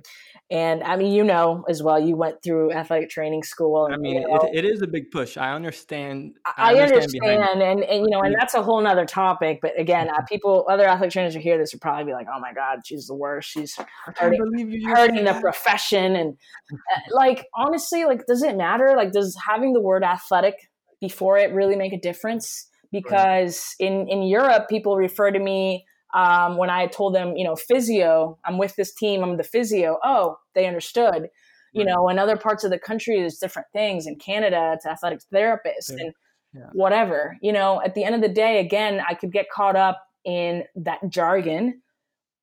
And 0.50 0.84
I 0.84 0.98
mean, 0.98 1.12
you 1.12 1.24
know 1.24 1.66
as 1.68 1.82
well, 1.82 2.00
you 2.00 2.16
went 2.16 2.44
through 2.44 2.72
athletic 2.72 3.10
training 3.10 3.44
school. 3.44 3.86
And, 3.86 3.96
I 3.96 3.98
mean, 3.98 4.22
you 4.22 4.28
know, 4.28 4.36
it, 4.44 4.64
it 4.64 4.66
is 4.66 4.82
a 4.82 4.88
big 4.88 5.10
push. 5.10 5.36
I 5.36 5.54
understand. 5.54 6.36
I, 6.46 6.76
I 6.76 6.82
understand, 6.84 7.24
understand 7.24 7.62
and, 7.62 7.84
and 7.84 8.06
you 8.06 8.10
know, 8.10 8.22
and 8.22 8.36
that's 8.40 8.54
a 8.54 8.62
whole 8.62 8.80
nother 8.82 9.06
topic. 9.06 9.60
But 9.62 9.80
again, 9.80 10.10
uh, 10.10 10.22
people, 10.30 10.66
other 10.70 10.86
athletic 10.86 11.14
trainers 11.14 11.34
who 11.34 11.40
hear 11.40 11.58
this 11.58 11.74
would 11.74 11.82
probably 11.82 12.06
be 12.06 12.14
like, 12.14 12.28
"Oh 12.34 12.40
my 12.40 12.54
God, 12.54 12.80
she's 12.86 13.08
the 13.08 13.16
worst. 13.16 13.50
She's 13.50 13.78
hurting, 14.16 14.84
hurting 14.86 15.26
the 15.26 15.38
profession." 15.42 16.16
And 16.16 16.38
uh, 16.72 17.00
like, 17.12 17.48
honestly, 17.56 18.06
like, 18.06 18.26
does 18.28 18.44
it 18.44 18.56
matter? 18.56 18.94
Like, 18.96 19.12
does 19.12 19.36
having 19.48 19.74
the 19.74 19.82
word 19.82 20.04
athletic 20.04 20.56
before 21.02 21.38
it 21.38 21.52
really 21.52 21.76
make 21.76 21.94
a 21.94 22.00
difference? 22.00 22.70
Because 22.92 23.76
right. 23.82 23.90
in 23.90 24.08
in 24.08 24.24
Europe, 24.24 24.70
people 24.70 24.98
refer 24.98 25.32
to 25.32 25.40
me 25.40 25.86
um, 26.14 26.58
when 26.58 26.70
I 26.70 26.88
told 26.88 27.16
them, 27.16 27.36
you 27.36 27.44
know, 27.44 27.56
physio, 27.56 28.38
I'm 28.46 28.58
with 28.58 28.76
this 28.76 28.94
team, 28.94 29.24
I'm 29.24 29.38
the 29.38 29.44
physio. 29.44 29.98
Oh, 30.04 30.38
they 30.54 30.68
understood. 30.68 31.30
You 31.76 31.86
know, 31.86 32.08
in 32.08 32.20
other 32.20 32.38
parts 32.38 32.64
of 32.64 32.70
the 32.70 32.78
country, 32.78 33.20
there's 33.20 33.40
different 33.40 33.68
things. 33.74 34.06
In 34.06 34.16
Canada, 34.18 34.74
it's 34.76 34.86
athletic 34.86 35.22
therapist 35.32 35.90
yeah. 35.90 36.04
and 36.04 36.14
yeah. 36.54 36.70
whatever. 36.74 37.36
You 37.42 37.52
know, 37.52 37.82
at 37.84 37.96
the 37.96 38.04
end 38.04 38.14
of 38.14 38.22
the 38.22 38.30
day, 38.30 38.60
again, 38.60 39.02
I 39.10 39.16
could 39.16 39.32
get 39.32 39.50
caught 39.50 39.76
up 39.76 40.00
in 40.24 40.66
that 40.76 41.00
jargon, 41.10 41.82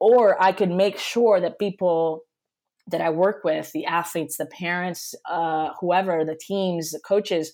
or 0.00 0.42
I 0.42 0.50
could 0.50 0.70
make 0.70 0.98
sure 0.98 1.40
that 1.40 1.60
people 1.60 2.24
that 2.88 3.00
I 3.00 3.10
work 3.10 3.44
with, 3.44 3.70
the 3.70 3.86
athletes, 3.86 4.36
the 4.36 4.46
parents, 4.46 5.14
uh, 5.28 5.70
whoever, 5.80 6.24
the 6.24 6.34
teams, 6.34 6.90
the 6.90 6.98
coaches, 6.98 7.52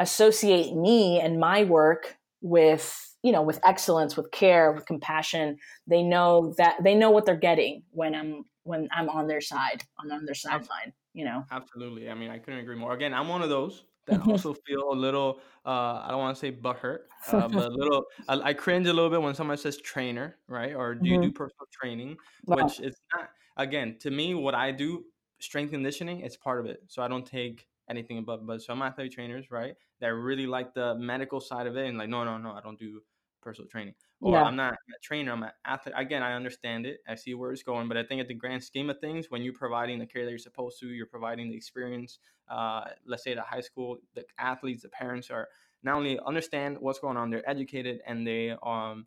associate 0.00 0.74
me 0.74 1.20
and 1.20 1.38
my 1.38 1.62
work 1.62 2.16
with 2.42 3.05
you 3.22 3.32
know 3.32 3.42
with 3.42 3.58
excellence 3.64 4.16
with 4.16 4.30
care 4.30 4.72
with 4.72 4.86
compassion 4.86 5.56
they 5.86 6.02
know 6.02 6.54
that 6.58 6.76
they 6.82 6.94
know 6.94 7.10
what 7.10 7.24
they're 7.24 7.36
getting 7.36 7.82
when 7.90 8.14
i'm 8.14 8.44
when 8.62 8.88
i'm 8.94 9.08
on 9.08 9.26
their 9.26 9.40
side 9.40 9.82
on, 9.98 10.10
on 10.10 10.24
their 10.24 10.34
sideline 10.34 10.92
you 11.12 11.24
know 11.24 11.44
absolutely 11.50 12.10
i 12.10 12.14
mean 12.14 12.30
i 12.30 12.38
couldn't 12.38 12.60
agree 12.60 12.76
more 12.76 12.92
again 12.92 13.14
i'm 13.14 13.28
one 13.28 13.42
of 13.42 13.48
those 13.48 13.84
that 14.06 14.24
also 14.26 14.54
feel 14.66 14.92
a 14.92 14.94
little 14.94 15.40
uh, 15.64 16.02
i 16.04 16.08
don't 16.10 16.20
want 16.20 16.36
to 16.36 16.40
say 16.40 16.52
butthurt 16.52 17.00
uh, 17.32 17.48
but 17.48 17.66
a 17.66 17.70
little 17.70 18.04
I, 18.28 18.40
I, 18.40 18.54
cringe 18.54 18.86
a 18.86 18.92
little 18.92 19.10
bit 19.10 19.20
when 19.20 19.34
someone 19.34 19.56
says 19.56 19.78
trainer 19.78 20.36
right 20.48 20.74
or 20.74 20.94
do 20.94 21.08
you 21.08 21.16
mm-hmm. 21.16 21.22
do 21.22 21.32
personal 21.32 21.66
training 21.72 22.16
wow. 22.44 22.64
which 22.64 22.80
is 22.80 22.94
not 23.14 23.30
again 23.56 23.96
to 24.00 24.10
me 24.10 24.34
what 24.34 24.54
i 24.54 24.70
do 24.70 25.04
strength 25.40 25.70
conditioning 25.70 26.20
it's 26.20 26.36
part 26.36 26.60
of 26.60 26.66
it 26.66 26.82
so 26.86 27.02
i 27.02 27.08
don't 27.08 27.26
take 27.26 27.66
anything 27.88 28.18
above 28.18 28.46
but 28.46 28.60
some 28.60 28.82
athletic 28.82 29.12
trainers 29.12 29.50
right 29.50 29.74
that 30.00 30.08
really 30.08 30.46
like 30.46 30.74
the 30.74 30.94
medical 30.96 31.40
side 31.40 31.66
of 31.66 31.76
it 31.76 31.86
and 31.86 31.98
like 31.98 32.08
no 32.08 32.24
no 32.24 32.38
no 32.38 32.52
i 32.52 32.60
don't 32.60 32.78
do 32.78 33.00
personal 33.46 33.68
training. 33.68 33.94
Or 34.20 34.32
yeah. 34.32 34.42
I'm 34.42 34.56
not 34.56 34.72
a 34.72 34.98
trainer, 35.02 35.32
I'm 35.32 35.42
an 35.44 35.52
athlete. 35.64 35.94
Again, 35.96 36.22
I 36.22 36.32
understand 36.32 36.84
it. 36.84 36.98
I 37.08 37.14
see 37.14 37.34
where 37.34 37.52
it's 37.52 37.62
going. 37.62 37.86
But 37.86 37.96
I 37.96 38.02
think 38.02 38.20
at 38.20 38.28
the 38.28 38.34
grand 38.34 38.62
scheme 38.64 38.90
of 38.90 38.98
things, 38.98 39.26
when 39.30 39.42
you're 39.42 39.54
providing 39.54 39.98
the 40.00 40.06
care 40.06 40.24
that 40.24 40.30
you're 40.30 40.38
supposed 40.38 40.80
to, 40.80 40.88
you're 40.88 41.06
providing 41.06 41.48
the 41.50 41.56
experience, 41.56 42.18
uh, 42.50 42.84
let's 43.06 43.22
say 43.22 43.34
the 43.34 43.42
high 43.42 43.60
school, 43.60 43.98
the 44.14 44.24
athletes, 44.38 44.82
the 44.82 44.88
parents 44.88 45.30
are 45.30 45.48
not 45.82 45.96
only 45.96 46.18
understand 46.26 46.76
what's 46.80 46.98
going 46.98 47.16
on, 47.16 47.30
they're 47.30 47.48
educated 47.48 48.00
and 48.06 48.26
they 48.26 48.56
um 48.62 49.06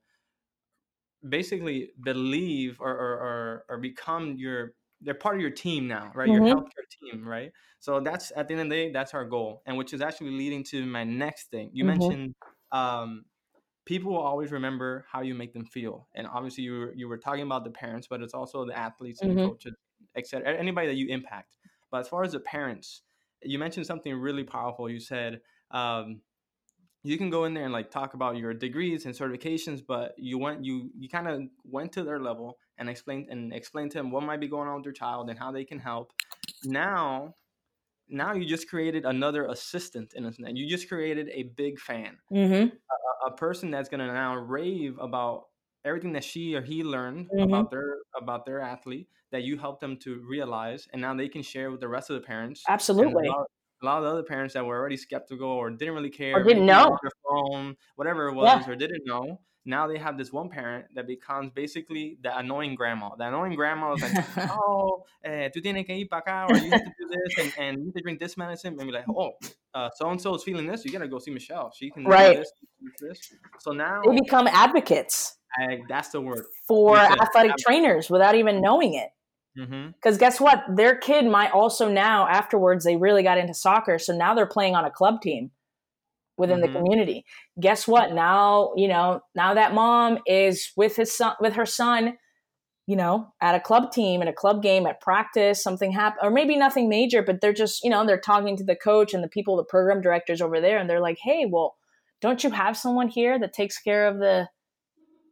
basically 1.27 1.89
believe 2.01 2.79
or 2.79 2.91
or, 2.91 3.13
or, 3.27 3.65
or 3.67 3.77
become 3.77 4.35
your 4.37 4.73
they're 5.01 5.13
part 5.13 5.35
of 5.35 5.41
your 5.41 5.51
team 5.51 5.87
now, 5.87 6.11
right? 6.13 6.29
Mm-hmm. 6.29 6.45
Your 6.45 6.55
healthcare 6.55 7.11
team, 7.11 7.27
right? 7.27 7.51
So 7.79 7.99
that's 7.99 8.31
at 8.35 8.47
the 8.47 8.53
end 8.53 8.61
of 8.63 8.69
the 8.69 8.75
day, 8.75 8.91
that's 8.91 9.13
our 9.13 9.25
goal, 9.25 9.61
and 9.65 9.77
which 9.77 9.93
is 9.93 10.01
actually 10.01 10.31
leading 10.31 10.63
to 10.65 10.85
my 10.85 11.03
next 11.03 11.49
thing. 11.51 11.69
You 11.73 11.85
mm-hmm. 11.85 11.99
mentioned 11.99 12.35
um, 12.71 13.25
people 13.85 14.11
will 14.11 14.19
always 14.19 14.51
remember 14.51 15.05
how 15.11 15.21
you 15.21 15.33
make 15.33 15.53
them 15.53 15.65
feel. 15.65 16.07
And 16.15 16.27
obviously, 16.27 16.63
you 16.63 16.73
were, 16.73 16.93
you 16.95 17.07
were 17.07 17.17
talking 17.17 17.43
about 17.43 17.63
the 17.63 17.71
parents, 17.71 18.07
but 18.09 18.21
it's 18.21 18.33
also 18.33 18.65
the 18.65 18.77
athletes 18.77 19.21
and 19.21 19.31
mm-hmm. 19.31 19.47
coaches, 19.47 19.75
etc. 20.15 20.53
Anybody 20.57 20.87
that 20.87 20.95
you 20.95 21.07
impact. 21.07 21.55
But 21.91 22.01
as 22.01 22.07
far 22.07 22.23
as 22.23 22.33
the 22.33 22.39
parents, 22.39 23.01
you 23.41 23.57
mentioned 23.57 23.85
something 23.85 24.13
really 24.13 24.43
powerful. 24.43 24.89
You 24.89 24.99
said 24.99 25.41
um, 25.71 26.21
you 27.03 27.17
can 27.17 27.29
go 27.29 27.45
in 27.45 27.53
there 27.53 27.63
and 27.63 27.73
like 27.73 27.91
talk 27.91 28.13
about 28.13 28.37
your 28.37 28.53
degrees 28.53 29.05
and 29.05 29.15
certifications, 29.15 29.81
but 29.85 30.13
you 30.17 30.37
went 30.37 30.65
you 30.65 30.91
you 30.97 31.07
kind 31.09 31.27
of 31.27 31.41
went 31.63 31.93
to 31.93 32.03
their 32.03 32.19
level 32.19 32.57
and 32.79 32.89
explain 32.89 33.27
and 33.29 33.53
explained 33.53 33.91
to 33.91 33.99
them 33.99 34.09
what 34.09 34.23
might 34.23 34.39
be 34.39 34.47
going 34.47 34.67
on 34.67 34.75
with 34.75 34.83
their 34.83 34.93
child 34.93 35.29
and 35.29 35.37
how 35.37 35.51
they 35.51 35.65
can 35.65 35.79
help. 35.79 36.13
Now 36.63 37.35
now 38.09 38.33
you 38.33 38.45
just 38.45 38.67
created 38.67 39.05
another 39.05 39.45
assistant 39.45 40.13
in 40.15 40.25
a 40.25 40.33
sense. 40.33 40.49
You 40.53 40.67
just 40.67 40.89
created 40.89 41.29
a 41.31 41.43
big 41.43 41.79
fan, 41.79 42.17
mm-hmm. 42.33 42.75
a, 42.75 43.27
a, 43.27 43.31
person 43.37 43.69
that's 43.69 43.87
going 43.87 43.99
to 43.99 44.07
now 44.07 44.35
rave 44.35 44.97
about 44.99 45.45
everything 45.85 46.13
that 46.13 46.23
she 46.23 46.55
or 46.55 46.61
he 46.61 46.83
learned 46.83 47.29
mm-hmm. 47.29 47.43
about 47.43 47.71
their 47.71 47.97
about 48.19 48.45
their 48.45 48.59
athlete 48.59 49.07
that 49.31 49.43
you 49.43 49.57
helped 49.57 49.81
them 49.81 49.97
to 49.97 50.21
realize 50.27 50.87
and 50.91 51.01
now 51.01 51.13
they 51.13 51.29
can 51.29 51.41
share 51.41 51.71
with 51.71 51.79
the 51.79 51.87
rest 51.87 52.09
of 52.09 52.15
the 52.15 52.21
parents 52.21 52.63
absolutely 52.67 53.27
a 53.27 53.31
lot, 53.31 53.47
a 53.81 53.85
lot, 53.85 53.97
of 53.99 54.03
the 54.03 54.09
other 54.09 54.23
parents 54.23 54.53
that 54.53 54.65
were 54.65 54.77
already 54.77 54.97
skeptical 54.97 55.47
or 55.47 55.69
didn't 55.69 55.93
really 55.93 56.09
care 56.09 56.35
or 56.35 56.43
didn't 56.43 56.65
know 56.65 56.97
their 57.01 57.11
phone 57.27 57.75
whatever 57.95 58.27
it 58.27 58.33
was 58.33 58.45
yeah. 58.45 58.69
or 58.69 58.75
didn't 58.75 59.03
know 59.05 59.39
now 59.69 59.87
they 59.87 59.97
have 59.97 60.17
this 60.17 60.33
one 60.33 60.49
parent 60.49 60.85
that 60.95 61.07
becomes 61.07 61.51
basically 61.53 62.17
the 62.23 62.35
annoying 62.37 62.75
grandma. 62.75 63.15
The 63.15 63.27
annoying 63.27 63.55
grandma 63.55 63.93
is 63.93 64.01
like, 64.01 64.25
oh, 64.51 65.05
eh, 65.23 65.49
tú 65.55 65.61
tienes 65.61 65.85
que 65.85 65.95
ir 65.95 66.07
para 66.09 66.23
acá, 66.23 66.49
or 66.49 66.57
you 66.57 66.71
have 66.71 66.83
to 66.83 66.91
do 66.99 67.07
this, 67.07 67.37
and, 67.39 67.53
and 67.57 67.79
you 67.79 67.85
have 67.85 67.93
to 67.93 68.01
drink 68.01 68.19
this 68.19 68.35
medicine. 68.35 68.75
Maybe 68.75 68.91
like, 68.91 69.05
oh, 69.07 69.33
so 69.95 70.09
and 70.09 70.19
so 70.19 70.35
is 70.35 70.43
feeling 70.43 70.65
this, 70.65 70.83
you 70.83 70.91
gotta 70.91 71.07
go 71.07 71.19
see 71.19 71.31
Michelle. 71.31 71.71
She 71.73 71.91
can 71.91 72.03
right. 72.03 72.33
do 72.33 72.39
this, 72.39 72.51
this. 72.99 73.33
So 73.59 73.71
now 73.71 74.01
they 74.05 74.19
become 74.19 74.47
advocates. 74.47 75.37
I, 75.57 75.79
that's 75.87 76.09
the 76.09 76.21
word 76.21 76.45
for 76.67 76.97
athletic 76.97 77.55
trainers 77.57 78.09
without 78.09 78.35
even 78.35 78.61
knowing 78.61 78.95
it. 78.95 79.09
Because 79.55 80.15
mm-hmm. 80.15 80.19
guess 80.19 80.39
what? 80.39 80.63
Their 80.75 80.95
kid 80.95 81.25
might 81.25 81.51
also 81.51 81.89
now 81.89 82.27
afterwards 82.27 82.85
they 82.85 82.97
really 82.97 83.23
got 83.23 83.37
into 83.37 83.53
soccer, 83.53 83.99
so 83.99 84.15
now 84.15 84.33
they're 84.33 84.45
playing 84.45 84.75
on 84.75 84.85
a 84.85 84.91
club 84.91 85.21
team 85.21 85.51
within 86.39 86.61
mm-hmm. 86.61 86.73
the 86.73 86.79
community. 86.79 87.25
Guess 87.59 87.87
what? 87.87 88.13
Now, 88.13 88.71
you 88.75 88.87
know, 88.87 89.21
now 89.35 89.53
that 89.53 89.73
mom 89.73 90.19
is 90.25 90.71
with 90.75 90.95
his 90.95 91.15
son 91.15 91.35
with 91.39 91.53
her 91.53 91.65
son, 91.65 92.17
you 92.87 92.95
know, 92.95 93.31
at 93.41 93.53
a 93.53 93.59
club 93.59 93.91
team, 93.91 94.21
at 94.23 94.27
a 94.27 94.33
club 94.33 94.63
game, 94.63 94.87
at 94.87 95.01
practice, 95.01 95.61
something 95.61 95.91
happened 95.91 96.21
or 96.23 96.31
maybe 96.31 96.55
nothing 96.55 96.89
major, 96.89 97.21
but 97.21 97.41
they're 97.41 97.53
just, 97.53 97.83
you 97.83 97.89
know, 97.89 98.03
they're 98.05 98.19
talking 98.19 98.57
to 98.57 98.63
the 98.63 98.75
coach 98.75 99.13
and 99.13 99.23
the 99.23 99.27
people, 99.27 99.57
the 99.57 99.63
program 99.63 100.01
directors 100.01 100.41
over 100.41 100.59
there, 100.59 100.79
and 100.79 100.89
they're 100.89 101.01
like, 101.01 101.19
Hey, 101.21 101.45
well, 101.45 101.75
don't 102.21 102.43
you 102.43 102.49
have 102.49 102.75
someone 102.75 103.09
here 103.09 103.37
that 103.37 103.53
takes 103.53 103.77
care 103.77 104.07
of 104.07 104.17
the 104.17 104.47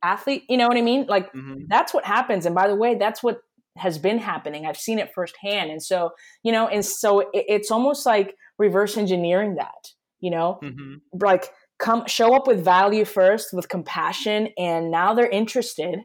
athlete? 0.04 0.44
You 0.50 0.58
know 0.58 0.68
what 0.68 0.78
I 0.78 0.82
mean? 0.82 1.08
Like 1.08 1.32
mm-hmm. 1.34 1.64
that's 1.68 1.94
what 1.94 2.06
happens. 2.06 2.46
And 2.46 2.54
by 2.54 2.68
the 2.68 2.76
way, 2.76 2.96
that's 2.96 3.24
what 3.24 3.40
has 3.78 3.98
been 3.98 4.18
happening. 4.18 4.66
I've 4.66 4.78
seen 4.78 5.00
it 5.00 5.14
firsthand. 5.14 5.72
And 5.72 5.82
so, 5.82 6.12
you 6.44 6.52
know, 6.52 6.68
and 6.68 6.84
so 6.86 7.22
it, 7.22 7.30
it's 7.34 7.72
almost 7.72 8.06
like 8.06 8.36
reverse 8.58 8.98
engineering 8.98 9.56
that 9.56 9.94
you 10.20 10.32
know? 10.32 10.60
Mm-hmm. 10.64 10.96
like 11.22 11.50
come 11.80 12.08
show 12.08 12.36
up 12.36 12.48
with 12.48 12.64
value 12.64 13.06
first 13.06 13.50
with 13.54 13.70
compassion 13.70 14.50
and 14.58 14.90
now 14.90 15.14
they're 15.14 15.30
interested. 15.30 16.00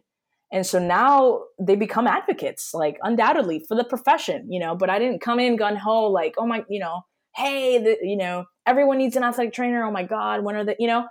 And 0.52 0.66
so 0.66 0.78
now 0.78 1.44
they 1.58 1.76
become 1.76 2.06
advocates 2.06 2.74
like 2.74 2.98
undoubtedly 3.02 3.64
for 3.66 3.74
the 3.76 3.84
profession 3.84 4.46
you 4.50 4.60
know? 4.60 4.74
But 4.74 4.90
i 4.90 4.98
didn't 4.98 5.20
come 5.20 5.40
in 5.40 5.56
gun 5.56 5.76
ho 5.76 6.10
like 6.10 6.34
oh 6.38 6.46
my 6.46 6.64
you 6.68 6.80
know 6.80 7.00
hey 7.34 7.78
the, 7.78 7.96
you 8.02 8.16
know 8.16 8.44
everyone 8.66 8.98
needs 8.98 9.16
an 9.16 9.24
athletic 9.24 9.54
trainer. 9.54 9.84
Oh 9.84 9.90
my 9.90 10.04
god 10.04 10.44
when 10.44 10.56
are 10.56 10.64
the 10.64 10.76
you 10.78 10.86
know? 10.86 11.06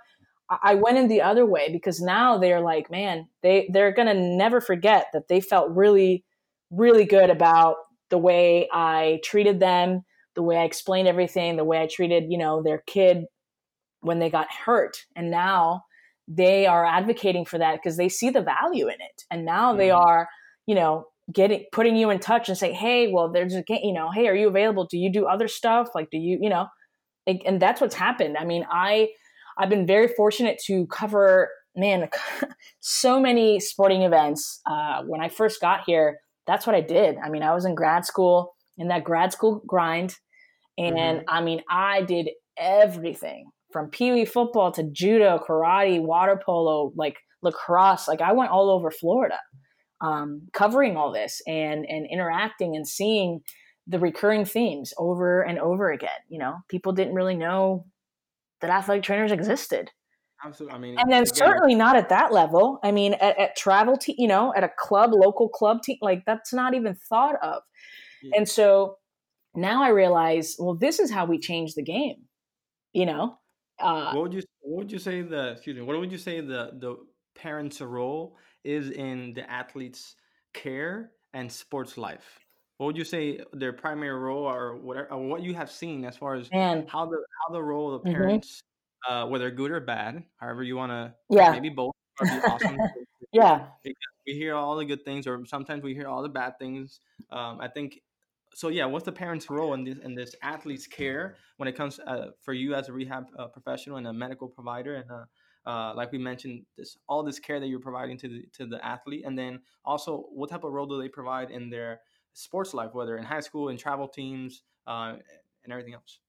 I 0.63 0.75
went 0.75 0.97
in 0.97 1.07
the 1.07 1.21
other 1.21 1.45
way 1.45 1.69
because 1.71 2.01
now 2.01 2.37
they're 2.37 2.59
like, 2.59 2.91
man, 2.91 3.27
they 3.41 3.69
they're 3.71 3.93
gonna 3.93 4.13
never 4.13 4.59
forget 4.59 5.07
that 5.13 5.29
they 5.29 5.39
felt 5.39 5.69
really, 5.71 6.25
really 6.69 7.05
good 7.05 7.29
about 7.29 7.75
the 8.09 8.17
way 8.17 8.67
I 8.71 9.21
treated 9.23 9.59
them, 9.61 10.03
the 10.35 10.43
way 10.43 10.57
I 10.57 10.63
explained 10.63 11.07
everything, 11.07 11.57
the 11.57 11.63
way 11.63 11.81
I 11.81 11.87
treated, 11.87 12.25
you 12.29 12.37
know, 12.37 12.61
their 12.63 12.83
kid 12.87 13.25
when 14.01 14.19
they 14.19 14.29
got 14.29 14.47
hurt. 14.51 15.05
And 15.15 15.29
now 15.29 15.83
they 16.27 16.65
are 16.65 16.85
advocating 16.85 17.45
for 17.45 17.57
that 17.57 17.75
because 17.75 17.97
they 17.97 18.09
see 18.09 18.29
the 18.29 18.41
value 18.41 18.87
in 18.87 18.95
it. 18.95 19.23
And 19.29 19.45
now 19.45 19.69
mm-hmm. 19.69 19.79
they 19.79 19.91
are, 19.91 20.27
you 20.65 20.75
know, 20.75 21.05
getting 21.31 21.65
putting 21.71 21.95
you 21.95 22.09
in 22.09 22.19
touch 22.19 22.49
and 22.49 22.57
say, 22.57 22.73
hey, 22.73 23.11
well, 23.11 23.31
there's 23.31 23.55
a 23.55 23.63
you 23.67 23.93
know, 23.93 24.11
hey, 24.11 24.27
are 24.27 24.35
you 24.35 24.47
available? 24.47 24.85
Do 24.85 24.97
you 24.97 25.11
do 25.11 25.25
other 25.25 25.47
stuff? 25.47 25.89
Like, 25.93 26.09
do 26.09 26.17
you, 26.17 26.39
you 26.41 26.49
know, 26.49 26.67
and, 27.27 27.41
and 27.45 27.61
that's 27.61 27.81
what's 27.81 27.95
happened. 27.95 28.37
I 28.37 28.45
mean, 28.45 28.65
I 28.69 29.09
I've 29.57 29.69
been 29.69 29.85
very 29.85 30.07
fortunate 30.07 30.59
to 30.65 30.87
cover 30.87 31.49
man 31.75 32.09
so 32.79 33.19
many 33.19 33.59
sporting 33.59 34.01
events. 34.01 34.61
Uh, 34.65 35.03
when 35.03 35.21
I 35.21 35.29
first 35.29 35.61
got 35.61 35.81
here, 35.85 36.19
that's 36.47 36.65
what 36.65 36.75
I 36.75 36.81
did. 36.81 37.17
I 37.23 37.29
mean, 37.29 37.43
I 37.43 37.53
was 37.53 37.65
in 37.65 37.75
grad 37.75 38.05
school 38.05 38.53
in 38.81 38.87
that 38.87 39.03
grad 39.03 39.31
school 39.31 39.61
grind. 39.65 40.15
And 40.77 40.95
mm-hmm. 40.95 41.25
I 41.29 41.41
mean, 41.41 41.61
I 41.69 42.01
did 42.01 42.29
everything 42.57 43.51
from 43.71 43.89
pee 43.89 44.11
wee 44.11 44.25
football 44.25 44.71
to 44.73 44.83
judo, 44.91 45.39
karate, 45.47 46.01
water 46.01 46.41
polo, 46.43 46.91
like 46.95 47.17
lacrosse. 47.43 48.07
Like 48.07 48.21
I 48.21 48.33
went 48.33 48.51
all 48.51 48.69
over 48.69 48.89
Florida, 48.89 49.39
um, 50.01 50.47
covering 50.51 50.97
all 50.97 51.13
this 51.13 51.41
and 51.47 51.85
and 51.87 52.07
interacting 52.11 52.75
and 52.75 52.87
seeing 52.87 53.41
the 53.87 53.99
recurring 53.99 54.45
themes 54.45 54.93
over 54.97 55.41
and 55.41 55.59
over 55.59 55.91
again. 55.91 56.09
You 56.27 56.39
know, 56.39 56.55
people 56.67 56.91
didn't 56.91 57.13
really 57.13 57.35
know 57.35 57.85
that 58.61 58.71
athletic 58.71 59.03
trainers 59.03 59.31
existed. 59.31 59.91
Absolutely. 60.43 60.75
I 60.75 60.79
mean, 60.79 60.95
and 60.97 61.11
then 61.11 61.23
again, 61.23 61.35
certainly 61.35 61.75
not 61.75 61.95
at 61.95 62.09
that 62.09 62.33
level. 62.33 62.79
I 62.83 62.91
mean, 62.91 63.13
at, 63.13 63.39
at 63.39 63.55
travel, 63.55 63.95
te- 63.95 64.15
you 64.17 64.27
know, 64.27 64.51
at 64.55 64.63
a 64.63 64.71
club, 64.75 65.11
local 65.13 65.49
club 65.49 65.83
team, 65.83 65.97
like 66.01 66.23
that's 66.25 66.51
not 66.51 66.73
even 66.73 66.95
thought 66.95 67.35
of. 67.43 67.61
Yeah. 68.23 68.37
And 68.37 68.47
so 68.47 68.97
now 69.55 69.83
I 69.83 69.89
realize, 69.89 70.55
well, 70.59 70.75
this 70.75 70.99
is 70.99 71.11
how 71.11 71.25
we 71.25 71.39
change 71.39 71.73
the 71.73 71.83
game. 71.83 72.23
You 72.93 73.05
know, 73.05 73.37
uh, 73.79 74.11
what 74.13 74.23
would 74.23 74.33
you 74.33 74.43
what 74.61 74.77
would 74.79 74.91
you 74.91 74.99
say 74.99 75.21
the 75.21 75.51
excuse 75.51 75.75
me? 75.75 75.81
What 75.81 75.99
would 75.99 76.11
you 76.11 76.17
say 76.17 76.41
the 76.41 76.71
the 76.79 76.97
parents' 77.35 77.81
role 77.81 78.37
is 78.63 78.91
in 78.91 79.33
the 79.33 79.49
athlete's 79.49 80.15
care 80.53 81.11
and 81.33 81.51
sports 81.51 81.97
life? 81.97 82.39
What 82.77 82.87
would 82.87 82.97
you 82.97 83.03
say 83.03 83.39
their 83.53 83.73
primary 83.73 84.17
role 84.17 84.43
or 84.43 84.77
whatever, 84.77 85.11
or 85.11 85.27
what 85.27 85.43
you 85.43 85.53
have 85.53 85.71
seen 85.71 86.03
as 86.03 86.17
far 86.17 86.35
as 86.35 86.51
Man. 86.51 86.85
how 86.87 87.05
the 87.05 87.23
how 87.39 87.53
the 87.53 87.61
role 87.61 87.93
of 87.93 88.03
the 88.03 88.09
mm-hmm. 88.09 88.17
parents, 88.17 88.61
mm-hmm. 89.07 89.13
uh, 89.13 89.27
whether 89.27 89.51
good 89.51 89.71
or 89.71 89.79
bad, 89.79 90.23
however 90.37 90.63
you 90.63 90.75
want 90.75 90.91
to, 90.91 91.13
yeah, 91.29 91.51
maybe 91.51 91.69
both, 91.69 91.93
be 92.21 92.27
awesome. 92.27 92.77
yeah, 93.31 93.67
we 94.25 94.33
hear 94.33 94.55
all 94.55 94.75
the 94.75 94.85
good 94.85 95.05
things, 95.05 95.27
or 95.27 95.45
sometimes 95.45 95.83
we 95.83 95.93
hear 95.93 96.07
all 96.07 96.21
the 96.23 96.29
bad 96.29 96.57
things. 96.59 96.99
Um, 97.31 97.59
I 97.61 97.67
think 97.67 98.01
so 98.53 98.67
yeah 98.69 98.85
what's 98.85 99.05
the 99.05 99.11
parents 99.11 99.49
role 99.49 99.73
in 99.73 99.83
this 99.83 99.97
in 100.03 100.15
this 100.15 100.35
athlete's 100.43 100.87
care 100.87 101.35
when 101.57 101.67
it 101.67 101.75
comes 101.75 101.99
uh, 101.99 102.27
for 102.41 102.53
you 102.53 102.73
as 102.73 102.89
a 102.89 102.93
rehab 102.93 103.25
uh, 103.37 103.47
professional 103.47 103.97
and 103.97 104.07
a 104.07 104.13
medical 104.13 104.47
provider 104.47 104.95
and 104.95 105.09
uh, 105.11 105.23
uh, 105.69 105.93
like 105.95 106.11
we 106.11 106.17
mentioned 106.17 106.63
this 106.77 106.97
all 107.07 107.23
this 107.23 107.39
care 107.39 107.59
that 107.59 107.67
you're 107.67 107.79
providing 107.79 108.17
to 108.17 108.27
the 108.27 108.43
to 108.53 108.65
the 108.65 108.83
athlete 108.85 109.23
and 109.25 109.37
then 109.37 109.59
also 109.85 110.25
what 110.31 110.49
type 110.49 110.63
of 110.63 110.71
role 110.71 110.85
do 110.85 110.99
they 110.99 111.09
provide 111.09 111.51
in 111.51 111.69
their 111.69 111.99
sports 112.33 112.73
life 112.73 112.93
whether 112.93 113.17
in 113.17 113.23
high 113.23 113.39
school 113.39 113.69
in 113.69 113.77
travel 113.77 114.07
teams 114.07 114.63
uh, 114.87 115.13
and 115.63 115.71
everything 115.71 115.93
else 115.93 116.19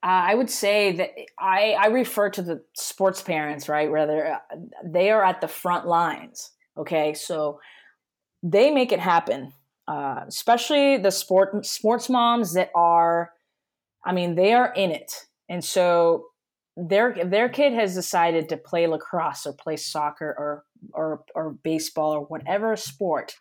uh, 0.00 0.30
I 0.30 0.34
would 0.36 0.48
say 0.48 0.92
that 0.92 1.10
I, 1.40 1.72
I 1.72 1.86
refer 1.88 2.30
to 2.30 2.40
the 2.40 2.62
sports 2.74 3.20
parents, 3.20 3.68
right? 3.68 3.90
Where 3.90 4.40
they 4.84 5.10
are 5.10 5.24
at 5.24 5.40
the 5.40 5.48
front 5.48 5.88
lines. 5.88 6.52
Okay, 6.76 7.14
so 7.14 7.58
they 8.44 8.70
make 8.70 8.92
it 8.92 9.00
happen 9.00 9.52
uh, 9.88 10.20
especially 10.28 10.98
the 10.98 11.10
sport 11.10 11.64
sports 11.64 12.10
moms 12.10 12.52
that 12.52 12.70
are, 12.74 13.32
I 14.04 14.12
mean, 14.12 14.34
they 14.34 14.52
are 14.52 14.70
in 14.74 14.90
it, 14.90 15.10
and 15.48 15.64
so 15.64 16.26
their 16.76 17.16
their 17.24 17.48
kid 17.48 17.72
has 17.72 17.94
decided 17.94 18.50
to 18.50 18.58
play 18.58 18.86
lacrosse 18.86 19.46
or 19.46 19.54
play 19.54 19.76
soccer 19.76 20.34
or 20.38 20.64
or 20.92 21.24
or 21.34 21.54
baseball 21.64 22.12
or 22.12 22.20
whatever 22.26 22.76
sport, 22.76 23.34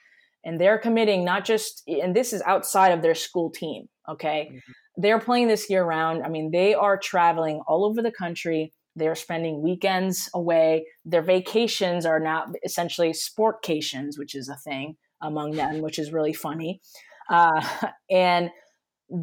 and 0.46 0.60
they're 0.60 0.80
committing 0.80 1.26
not 1.26 1.44
just 1.44 1.84
and 1.86 2.16
this 2.16 2.32
is 2.32 2.42
outside 2.44 2.94
of 2.94 3.02
their 3.02 3.16
school 3.16 3.52
team. 3.52 3.90
Okay, 4.08 4.48
mm-hmm. 4.50 4.72
they're 4.96 5.20
playing 5.20 5.50
this 5.50 5.70
year 5.70 5.84
round. 5.84 6.24
I 6.24 6.30
mean, 6.30 6.52
they 6.52 6.74
are 6.74 6.98
traveling 6.98 7.62
all 7.68 7.84
over 7.84 8.02
the 8.02 8.12
country. 8.12 8.72
They're 8.96 9.16
spending 9.16 9.62
weekends 9.62 10.30
away. 10.34 10.88
Their 11.04 11.22
vacations 11.22 12.06
are 12.06 12.22
now 12.22 12.46
essentially 12.64 13.12
sportcations, 13.12 14.18
which 14.18 14.34
is 14.34 14.48
a 14.48 14.56
thing 14.56 14.96
among 15.22 15.52
them, 15.52 15.82
which 15.82 16.00
is 16.00 16.12
really 16.12 16.34
funny. 16.34 16.82
Uh, 17.30 17.62
and 18.10 18.50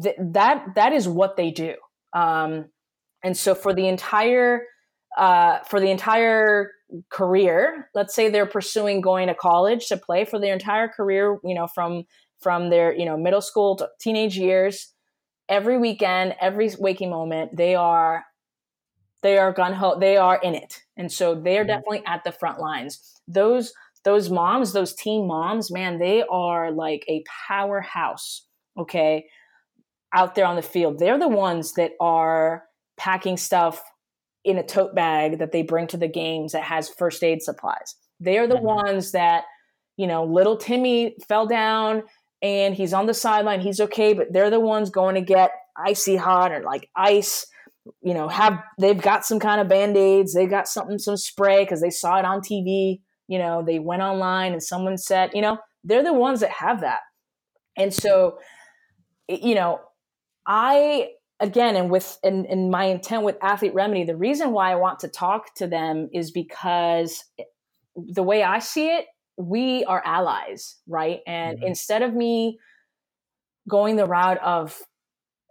th- 0.01 0.15
that 0.19 0.75
that 0.75 0.93
is 0.93 1.07
what 1.07 1.37
they 1.37 1.51
do. 1.51 1.75
Um, 2.13 2.65
and 3.23 3.35
so 3.35 3.55
for 3.55 3.73
the 3.73 3.87
entire 3.87 4.63
uh, 5.17 5.59
for 5.63 5.79
the 5.79 5.89
entire 5.89 6.71
career, 7.09 7.89
let's 7.95 8.13
say 8.13 8.29
they're 8.29 8.45
pursuing 8.45 9.01
going 9.01 9.27
to 9.27 9.35
college 9.35 9.87
to 9.87 9.97
play 9.97 10.25
for 10.25 10.39
their 10.39 10.53
entire 10.53 10.87
career, 10.87 11.39
you 11.43 11.55
know, 11.55 11.67
from 11.67 12.03
from 12.39 12.69
their 12.69 12.93
you 12.93 13.05
know 13.05 13.17
middle 13.17 13.41
school 13.41 13.75
to 13.77 13.89
teenage 13.99 14.37
years, 14.37 14.93
every 15.49 15.77
weekend, 15.77 16.35
every 16.39 16.69
waking 16.79 17.09
moment, 17.09 17.55
they 17.55 17.75
are 17.75 18.25
they 19.21 19.37
are 19.37 19.51
gun 19.51 19.73
ho, 19.73 19.97
they 19.99 20.17
are 20.17 20.39
in 20.41 20.53
it, 20.53 20.81
and 20.97 21.11
so 21.11 21.33
they 21.33 21.57
are 21.57 21.61
mm-hmm. 21.61 21.67
definitely 21.67 22.03
at 22.05 22.23
the 22.23 22.31
front 22.31 22.59
lines. 22.59 23.21
Those 23.27 23.73
those 24.05 24.29
moms, 24.29 24.71
those 24.71 24.93
teen 24.93 25.27
moms, 25.27 25.71
man, 25.71 25.97
they 25.97 26.23
are 26.29 26.71
like 26.71 27.03
a 27.09 27.23
powerhouse, 27.47 28.45
okay, 28.77 29.25
out 30.13 30.35
there 30.35 30.45
on 30.45 30.55
the 30.55 30.61
field. 30.61 30.99
They're 30.99 31.19
the 31.19 31.27
ones 31.27 31.73
that 31.73 31.91
are 31.99 32.63
packing 32.97 33.35
stuff 33.35 33.83
in 34.45 34.57
a 34.57 34.63
tote 34.63 34.95
bag 34.95 35.39
that 35.39 35.51
they 35.51 35.63
bring 35.63 35.87
to 35.87 35.97
the 35.97 36.07
games 36.07 36.51
that 36.51 36.63
has 36.63 36.87
first 36.87 37.23
aid 37.23 37.41
supplies. 37.41 37.95
They 38.19 38.37
are 38.37 38.47
the 38.47 38.55
mm-hmm. 38.55 38.87
ones 38.87 39.11
that, 39.11 39.43
you 39.97 40.05
know, 40.05 40.23
little 40.23 40.55
Timmy 40.55 41.17
fell 41.27 41.47
down 41.47 42.03
and 42.43 42.75
he's 42.75 42.93
on 42.93 43.07
the 43.07 43.13
sideline, 43.13 43.59
he's 43.59 43.81
okay, 43.81 44.13
but 44.13 44.31
they're 44.31 44.51
the 44.51 44.59
ones 44.59 44.91
going 44.91 45.15
to 45.15 45.21
get 45.21 45.49
icy 45.75 46.15
hot 46.15 46.51
or 46.51 46.61
like 46.61 46.89
ice 46.95 47.47
you 48.01 48.13
know 48.13 48.27
have 48.27 48.59
they've 48.79 49.01
got 49.01 49.25
some 49.25 49.39
kind 49.39 49.61
of 49.61 49.67
band-aids 49.67 50.33
they've 50.33 50.49
got 50.49 50.67
something 50.67 50.97
some 50.97 51.17
spray 51.17 51.63
because 51.63 51.81
they 51.81 51.89
saw 51.89 52.17
it 52.17 52.25
on 52.25 52.39
tv 52.39 53.01
you 53.27 53.39
know, 53.39 53.63
they 53.65 53.79
went 53.79 54.01
online 54.01 54.53
and 54.53 54.61
someone 54.61 54.97
said, 54.97 55.31
you 55.33 55.41
know, 55.41 55.57
they're 55.83 56.03
the 56.03 56.13
ones 56.13 56.39
that 56.41 56.51
have 56.51 56.81
that. 56.81 56.99
And 57.77 57.93
so, 57.93 58.39
you 59.27 59.55
know, 59.55 59.79
I 60.45 61.09
again 61.39 61.75
and 61.75 61.89
with 61.89 62.17
and, 62.23 62.45
and 62.45 62.71
my 62.71 62.85
intent 62.85 63.23
with 63.23 63.35
athlete 63.41 63.73
remedy 63.73 64.05
the 64.05 64.15
reason 64.15 64.51
why 64.51 64.71
i 64.71 64.75
want 64.75 64.99
to 64.99 65.07
talk 65.07 65.53
to 65.53 65.67
them 65.67 66.09
is 66.13 66.31
because 66.31 67.25
the 67.95 68.23
way 68.23 68.41
i 68.41 68.59
see 68.59 68.87
it 68.87 69.05
we 69.37 69.83
are 69.83 70.01
allies 70.05 70.77
right 70.87 71.19
and 71.27 71.57
mm-hmm. 71.57 71.67
instead 71.67 72.01
of 72.01 72.13
me 72.13 72.57
going 73.67 73.97
the 73.97 74.05
route 74.05 74.41
of 74.41 74.79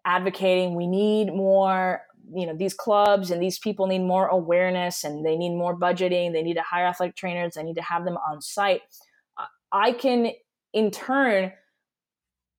advocating 0.06 0.74
we 0.74 0.86
need 0.86 1.26
more 1.26 2.00
you 2.32 2.46
know 2.46 2.56
these 2.56 2.74
clubs 2.74 3.30
and 3.30 3.42
these 3.42 3.58
people 3.58 3.86
need 3.86 4.00
more 4.00 4.28
awareness 4.28 5.04
and 5.04 5.24
they 5.24 5.36
need 5.36 5.56
more 5.56 5.78
budgeting. 5.78 6.32
They 6.32 6.42
need 6.42 6.54
to 6.54 6.62
hire 6.62 6.86
athletic 6.86 7.16
trainers. 7.16 7.54
They 7.54 7.62
need 7.62 7.76
to 7.76 7.82
have 7.82 8.04
them 8.04 8.16
on 8.28 8.40
site. 8.40 8.82
I 9.72 9.92
can 9.92 10.30
in 10.72 10.90
turn 10.90 11.52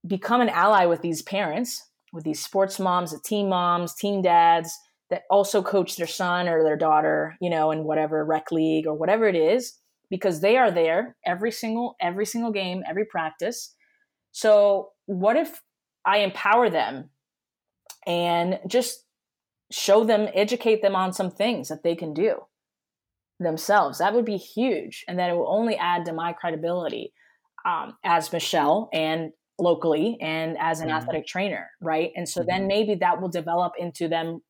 become 0.05 0.41
an 0.41 0.49
ally 0.49 0.86
with 0.86 1.01
these 1.01 1.22
parents 1.22 1.82
with 2.16 2.24
these 2.24 2.41
sports 2.41 2.80
moms, 2.80 3.11
the 3.11 3.20
team 3.20 3.49
moms, 3.49 3.93
team 3.93 4.22
dads 4.22 4.76
that 5.09 5.24
also 5.30 5.61
coach 5.61 5.97
their 5.97 6.07
son 6.07 6.47
or 6.47 6.63
their 6.63 6.78
daughter, 6.78 7.36
you 7.41 7.49
know, 7.49 7.70
in 7.72 7.84
whatever 7.84 8.26
rec 8.26 8.51
league 8.51 8.88
or 8.88 8.95
whatever 8.95 9.28
it 9.28 9.36
is, 9.36 9.78
because 10.09 10.39
they 10.39 10.57
are 10.57 10.72
there 10.72 11.16
every 11.26 11.51
single 11.51 11.95
every 11.99 12.26
single 12.26 12.51
game, 12.51 12.82
every 12.89 13.05
practice. 13.05 13.76
So 14.32 14.89
what 15.05 15.36
if 15.36 15.61
I 16.05 16.20
empower 16.20 16.70
them 16.70 17.09
and 18.07 18.59
just 18.68 19.05
show 19.76 20.05
them, 20.05 20.30
educate 20.34 20.82
them 20.82 20.95
on 20.95 21.11
some 21.11 21.30
things 21.30 21.67
that 21.67 21.84
they 21.84 21.95
can 21.95 22.13
do 22.13 22.45
themselves? 23.39 23.97
That 23.99 24.13
would 24.13 24.26
be 24.26 24.38
huge, 24.38 25.03
and 25.07 25.19
then 25.19 25.30
it 25.30 25.34
will 25.34 25.49
only 25.49 25.76
add 25.76 26.05
to 26.05 26.13
my 26.13 26.32
credibility 26.34 27.13
um, 27.65 27.97
as 28.03 28.32
Michelle 28.32 28.89
and 28.93 29.32
locally 29.59 30.17
and 30.21 30.57
as 30.59 30.80
an 30.80 30.88
mm-hmm. 30.88 30.97
athletic 30.97 31.28
trainer, 31.28 31.69
right? 31.82 32.11
And 32.15 32.28
so 32.28 32.41
mm-hmm. 32.41 32.49
then 32.49 32.67
maybe 32.67 32.95
that 32.95 33.21
will 33.21 33.30
develop 33.30 33.73
into 33.78 34.07
them 34.07 34.41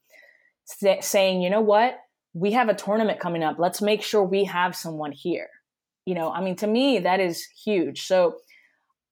saying, 0.65 1.41
you 1.41 1.49
know 1.49 1.61
what, 1.61 1.97
we 2.33 2.51
have 2.51 2.69
a 2.69 2.73
tournament 2.73 3.19
coming 3.19 3.43
up. 3.43 3.57
Let's 3.59 3.81
make 3.81 4.01
sure 4.01 4.23
we 4.23 4.43
have 4.45 4.75
someone 4.75 5.11
here. 5.11 5.47
You 6.05 6.15
know, 6.15 6.31
I 6.31 6.41
mean, 6.41 6.55
to 6.57 6.67
me, 6.67 6.99
that 6.99 7.19
is 7.19 7.45
huge. 7.63 8.05
So 8.05 8.35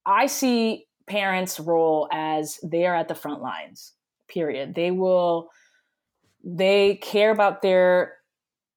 I 0.05 0.28
see 0.28 0.86
parents' 1.07 1.59
role 1.59 2.07
as 2.11 2.59
they 2.64 2.86
are 2.86 2.95
at 2.95 3.07
the 3.07 3.16
front 3.16 3.41
lines, 3.41 3.93
period. 4.28 4.76
They 4.76 4.91
will, 4.91 5.49
they 6.44 6.96
care 6.96 7.32
about 7.32 7.62
their 7.62 8.14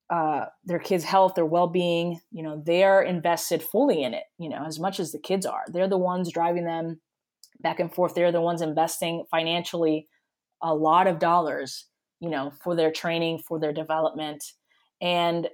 uh, 0.08 0.44
their 0.64 0.78
kids' 0.78 1.02
health, 1.02 1.34
their 1.34 1.44
well-being. 1.44 2.20
You 2.30 2.44
know, 2.44 2.62
they 2.64 2.84
are 2.84 3.02
invested 3.02 3.62
fully 3.62 4.02
in 4.02 4.14
it. 4.14 4.24
You 4.38 4.48
know, 4.48 4.64
as 4.64 4.78
much 4.78 5.00
as 5.00 5.12
the 5.12 5.18
kids 5.18 5.44
are. 5.46 5.64
They're 5.68 5.88
the 5.88 5.98
ones 5.98 6.32
driving 6.32 6.64
them 6.64 7.00
back 7.60 7.80
and 7.80 7.92
forth. 7.92 8.14
They're 8.14 8.32
the 8.32 8.40
ones 8.40 8.62
investing 8.62 9.24
financially 9.30 10.08
a 10.62 10.74
lot 10.74 11.06
of 11.06 11.18
dollars, 11.18 11.86
you 12.20 12.30
know, 12.30 12.52
for 12.62 12.76
their 12.76 12.92
training, 12.92 13.42
for 13.46 13.58
their 13.58 13.72
development. 13.72 14.44
And 15.00 15.48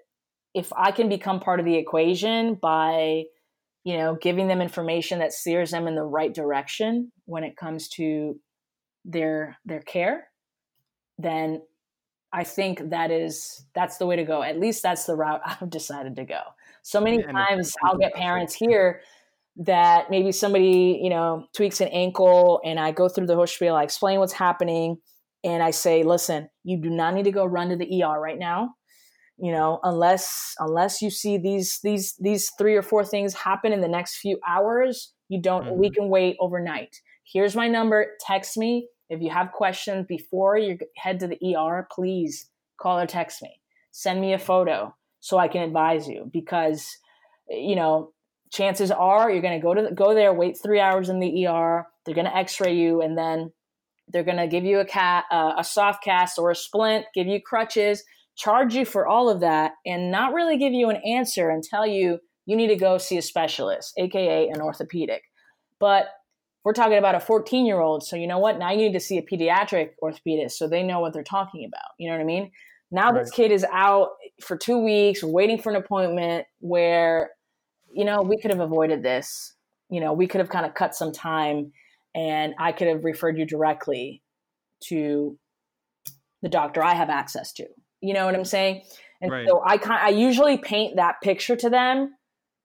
if 0.54 0.72
I 0.76 0.90
can 0.90 1.08
become 1.08 1.40
part 1.40 1.60
of 1.60 1.66
the 1.66 1.76
equation 1.76 2.54
by, 2.54 3.24
you 3.84 3.96
know, 3.96 4.16
giving 4.20 4.48
them 4.48 4.60
information 4.60 5.18
that 5.20 5.32
steers 5.32 5.70
them 5.70 5.86
in 5.86 5.94
the 5.94 6.04
right 6.04 6.32
direction 6.32 7.10
when 7.24 7.42
it 7.42 7.56
comes 7.56 7.88
to 7.90 8.38
their 9.04 9.56
their 9.64 9.80
care, 9.80 10.28
then 11.18 11.62
I 12.32 12.44
think 12.44 12.90
that 12.90 13.10
is 13.10 13.64
that's 13.74 13.98
the 13.98 14.06
way 14.06 14.16
to 14.16 14.24
go. 14.24 14.42
At 14.42 14.58
least 14.58 14.82
that's 14.82 15.04
the 15.04 15.14
route 15.14 15.42
I've 15.46 15.70
decided 15.70 16.16
to 16.16 16.24
go. 16.24 16.40
So 16.82 17.00
many 17.00 17.20
yeah, 17.20 17.32
times 17.32 17.74
I'll 17.84 17.98
get 17.98 18.14
parents 18.14 18.54
here 18.54 19.02
that 19.56 20.10
maybe 20.10 20.32
somebody, 20.32 20.98
you 21.02 21.10
know, 21.10 21.46
tweaks 21.54 21.80
an 21.80 21.88
ankle 21.88 22.60
and 22.64 22.80
I 22.80 22.90
go 22.90 23.08
through 23.08 23.26
the 23.26 23.34
whole 23.34 23.46
spiel, 23.46 23.74
I 23.74 23.82
explain 23.82 24.18
what's 24.18 24.32
happening, 24.32 24.96
and 25.44 25.62
I 25.62 25.72
say, 25.72 26.02
listen, 26.02 26.48
you 26.64 26.80
do 26.80 26.88
not 26.88 27.14
need 27.14 27.24
to 27.24 27.32
go 27.32 27.44
run 27.44 27.68
to 27.68 27.76
the 27.76 28.02
ER 28.02 28.18
right 28.18 28.38
now. 28.38 28.74
You 29.38 29.50
know, 29.50 29.80
unless 29.82 30.54
unless 30.58 31.02
you 31.02 31.10
see 31.10 31.36
these 31.36 31.80
these 31.82 32.14
these 32.20 32.50
three 32.58 32.76
or 32.76 32.82
four 32.82 33.04
things 33.04 33.34
happen 33.34 33.72
in 33.72 33.80
the 33.80 33.88
next 33.88 34.18
few 34.18 34.38
hours, 34.46 35.12
you 35.28 35.40
don't 35.40 35.64
mm-hmm. 35.64 35.80
we 35.80 35.90
can 35.90 36.08
wait 36.08 36.36
overnight. 36.38 37.00
Here's 37.24 37.56
my 37.56 37.66
number, 37.66 38.06
text 38.20 38.56
me. 38.56 38.88
If 39.12 39.20
you 39.20 39.28
have 39.28 39.52
questions 39.52 40.06
before 40.08 40.56
you 40.56 40.78
head 40.96 41.20
to 41.20 41.26
the 41.26 41.54
ER, 41.54 41.86
please 41.92 42.48
call 42.80 42.98
or 42.98 43.06
text 43.06 43.42
me. 43.42 43.60
Send 43.90 44.22
me 44.22 44.32
a 44.32 44.38
photo 44.38 44.94
so 45.20 45.36
I 45.36 45.48
can 45.48 45.60
advise 45.62 46.08
you 46.08 46.30
because 46.32 46.88
you 47.46 47.76
know 47.76 48.14
chances 48.50 48.90
are 48.90 49.30
you're 49.30 49.42
going 49.42 49.60
to 49.60 49.62
go 49.62 49.74
to 49.74 49.94
go 49.94 50.14
there, 50.14 50.32
wait 50.32 50.56
three 50.62 50.80
hours 50.80 51.10
in 51.10 51.20
the 51.20 51.46
ER. 51.46 51.86
They're 52.06 52.14
going 52.14 52.26
to 52.26 52.34
X-ray 52.34 52.74
you, 52.74 53.02
and 53.02 53.18
then 53.18 53.52
they're 54.08 54.24
going 54.24 54.38
to 54.38 54.48
give 54.48 54.64
you 54.64 54.80
a 54.80 54.86
cat, 54.86 55.26
uh, 55.30 55.52
a 55.58 55.62
soft 55.62 56.02
cast 56.02 56.38
or 56.38 56.50
a 56.50 56.56
splint, 56.56 57.04
give 57.14 57.26
you 57.26 57.38
crutches, 57.38 58.02
charge 58.34 58.74
you 58.74 58.86
for 58.86 59.06
all 59.06 59.28
of 59.28 59.40
that, 59.40 59.72
and 59.84 60.10
not 60.10 60.32
really 60.32 60.56
give 60.56 60.72
you 60.72 60.88
an 60.88 61.02
answer 61.04 61.50
and 61.50 61.62
tell 61.62 61.86
you 61.86 62.18
you 62.46 62.56
need 62.56 62.68
to 62.68 62.76
go 62.76 62.96
see 62.96 63.18
a 63.18 63.22
specialist, 63.22 63.92
aka 63.98 64.48
an 64.48 64.62
orthopedic. 64.62 65.22
But 65.78 66.06
we're 66.64 66.72
talking 66.72 66.98
about 66.98 67.14
a 67.14 67.20
14 67.20 67.66
year 67.66 67.80
old, 67.80 68.04
so 68.04 68.16
you 68.16 68.26
know 68.26 68.38
what? 68.38 68.58
Now 68.58 68.70
you 68.70 68.78
need 68.78 68.92
to 68.92 69.00
see 69.00 69.18
a 69.18 69.22
pediatric 69.22 69.90
orthopedist 70.02 70.52
so 70.52 70.68
they 70.68 70.82
know 70.82 71.00
what 71.00 71.12
they're 71.12 71.22
talking 71.22 71.64
about. 71.64 71.90
You 71.98 72.08
know 72.08 72.16
what 72.16 72.22
I 72.22 72.26
mean? 72.26 72.50
Now 72.90 73.10
right. 73.10 73.22
this 73.22 73.30
kid 73.30 73.50
is 73.50 73.64
out 73.72 74.10
for 74.40 74.56
two 74.56 74.78
weeks 74.78 75.22
waiting 75.22 75.60
for 75.60 75.70
an 75.70 75.76
appointment 75.76 76.46
where 76.60 77.30
you 77.94 78.06
know, 78.06 78.22
we 78.22 78.38
could 78.38 78.50
have 78.50 78.60
avoided 78.60 79.02
this. 79.02 79.54
You 79.90 80.00
know, 80.00 80.14
we 80.14 80.26
could 80.26 80.40
have 80.40 80.48
kind 80.48 80.64
of 80.64 80.72
cut 80.72 80.94
some 80.94 81.12
time 81.12 81.72
and 82.14 82.54
I 82.58 82.72
could 82.72 82.88
have 82.88 83.04
referred 83.04 83.38
you 83.38 83.44
directly 83.44 84.22
to 84.84 85.38
the 86.40 86.48
doctor 86.48 86.82
I 86.82 86.94
have 86.94 87.10
access 87.10 87.52
to. 87.54 87.66
You 88.00 88.14
know 88.14 88.24
what 88.24 88.34
I'm 88.34 88.46
saying? 88.46 88.82
And 89.20 89.30
right. 89.30 89.46
so 89.46 89.62
I 89.64 89.76
I 89.76 90.08
usually 90.08 90.56
paint 90.56 90.96
that 90.96 91.16
picture 91.22 91.54
to 91.56 91.70
them 91.70 92.14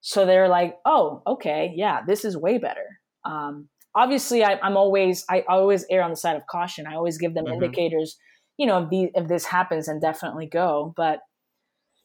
so 0.02 0.26
they're 0.26 0.48
like, 0.48 0.78
"Oh, 0.86 1.22
okay, 1.28 1.74
yeah, 1.76 2.02
this 2.08 2.24
is 2.24 2.38
way 2.38 2.58
better." 2.58 3.02
Um, 3.26 3.68
obviously, 3.96 4.44
I, 4.44 4.60
am 4.66 4.78
always 4.78 5.26
I 5.30 5.44
always 5.48 5.86
err 5.90 6.04
on 6.04 6.12
the 6.12 6.18
side 6.18 6.36
of 6.36 6.44
caution. 6.48 6.88
I 6.88 6.96
always 6.96 7.18
give 7.18 7.34
them 7.34 7.46
mm-hmm. 7.46 7.64
indicators. 7.64 8.18
You 8.58 8.66
know, 8.66 8.84
if, 8.84 8.90
the, 8.90 9.12
if 9.14 9.28
this 9.28 9.46
happens, 9.46 9.88
and 9.88 10.02
definitely 10.02 10.48
go. 10.48 10.94
But 10.96 11.20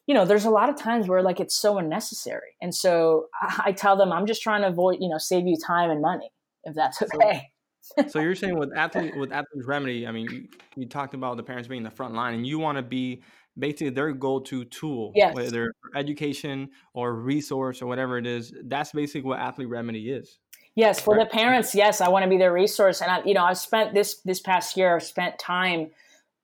you 0.07 0.13
know, 0.13 0.25
there's 0.25 0.45
a 0.45 0.49
lot 0.49 0.69
of 0.69 0.75
times 0.75 1.07
where 1.07 1.21
like 1.21 1.39
it's 1.39 1.55
so 1.55 1.77
unnecessary. 1.77 2.55
And 2.61 2.75
so 2.75 3.27
I, 3.41 3.63
I 3.65 3.71
tell 3.71 3.95
them, 3.95 4.11
I'm 4.11 4.25
just 4.25 4.41
trying 4.41 4.61
to 4.61 4.67
avoid, 4.67 4.97
you 4.99 5.09
know, 5.09 5.17
save 5.17 5.47
you 5.47 5.57
time 5.57 5.89
and 5.89 6.01
money 6.01 6.29
if 6.63 6.75
that's 6.75 7.01
okay. 7.01 7.49
So, 7.81 8.07
so 8.07 8.19
you're 8.19 8.35
saying 8.35 8.57
with 8.57 8.71
athlete 8.75 9.15
with 9.15 9.31
athlete's 9.31 9.67
remedy, 9.67 10.07
I 10.07 10.11
mean, 10.11 10.27
you, 10.29 10.47
you 10.75 10.87
talked 10.87 11.13
about 11.13 11.37
the 11.37 11.43
parents 11.43 11.67
being 11.67 11.83
the 11.83 11.91
front 11.91 12.13
line, 12.13 12.33
and 12.33 12.47
you 12.47 12.59
want 12.59 12.77
to 12.77 12.81
be 12.81 13.21
basically 13.57 13.89
their 13.89 14.11
go-to 14.13 14.65
tool, 14.65 15.11
yes. 15.15 15.35
whether 15.35 15.73
education 15.95 16.69
or 16.93 17.13
resource 17.13 17.81
or 17.81 17.87
whatever 17.87 18.17
it 18.17 18.25
is. 18.25 18.53
That's 18.63 18.91
basically 18.91 19.21
what 19.21 19.39
athlete 19.39 19.69
remedy 19.69 20.11
is. 20.11 20.39
Yes, 20.75 20.99
for 20.99 21.15
right. 21.15 21.29
the 21.29 21.35
parents, 21.35 21.75
yes, 21.75 22.01
I 22.01 22.09
want 22.09 22.23
to 22.23 22.29
be 22.29 22.37
their 22.37 22.53
resource, 22.53 23.01
and 23.01 23.11
I, 23.11 23.21
you 23.23 23.33
know, 23.33 23.43
I've 23.43 23.59
spent 23.59 23.93
this 23.93 24.21
this 24.25 24.39
past 24.39 24.75
year, 24.75 24.95
I've 24.95 25.03
spent 25.03 25.37
time 25.37 25.91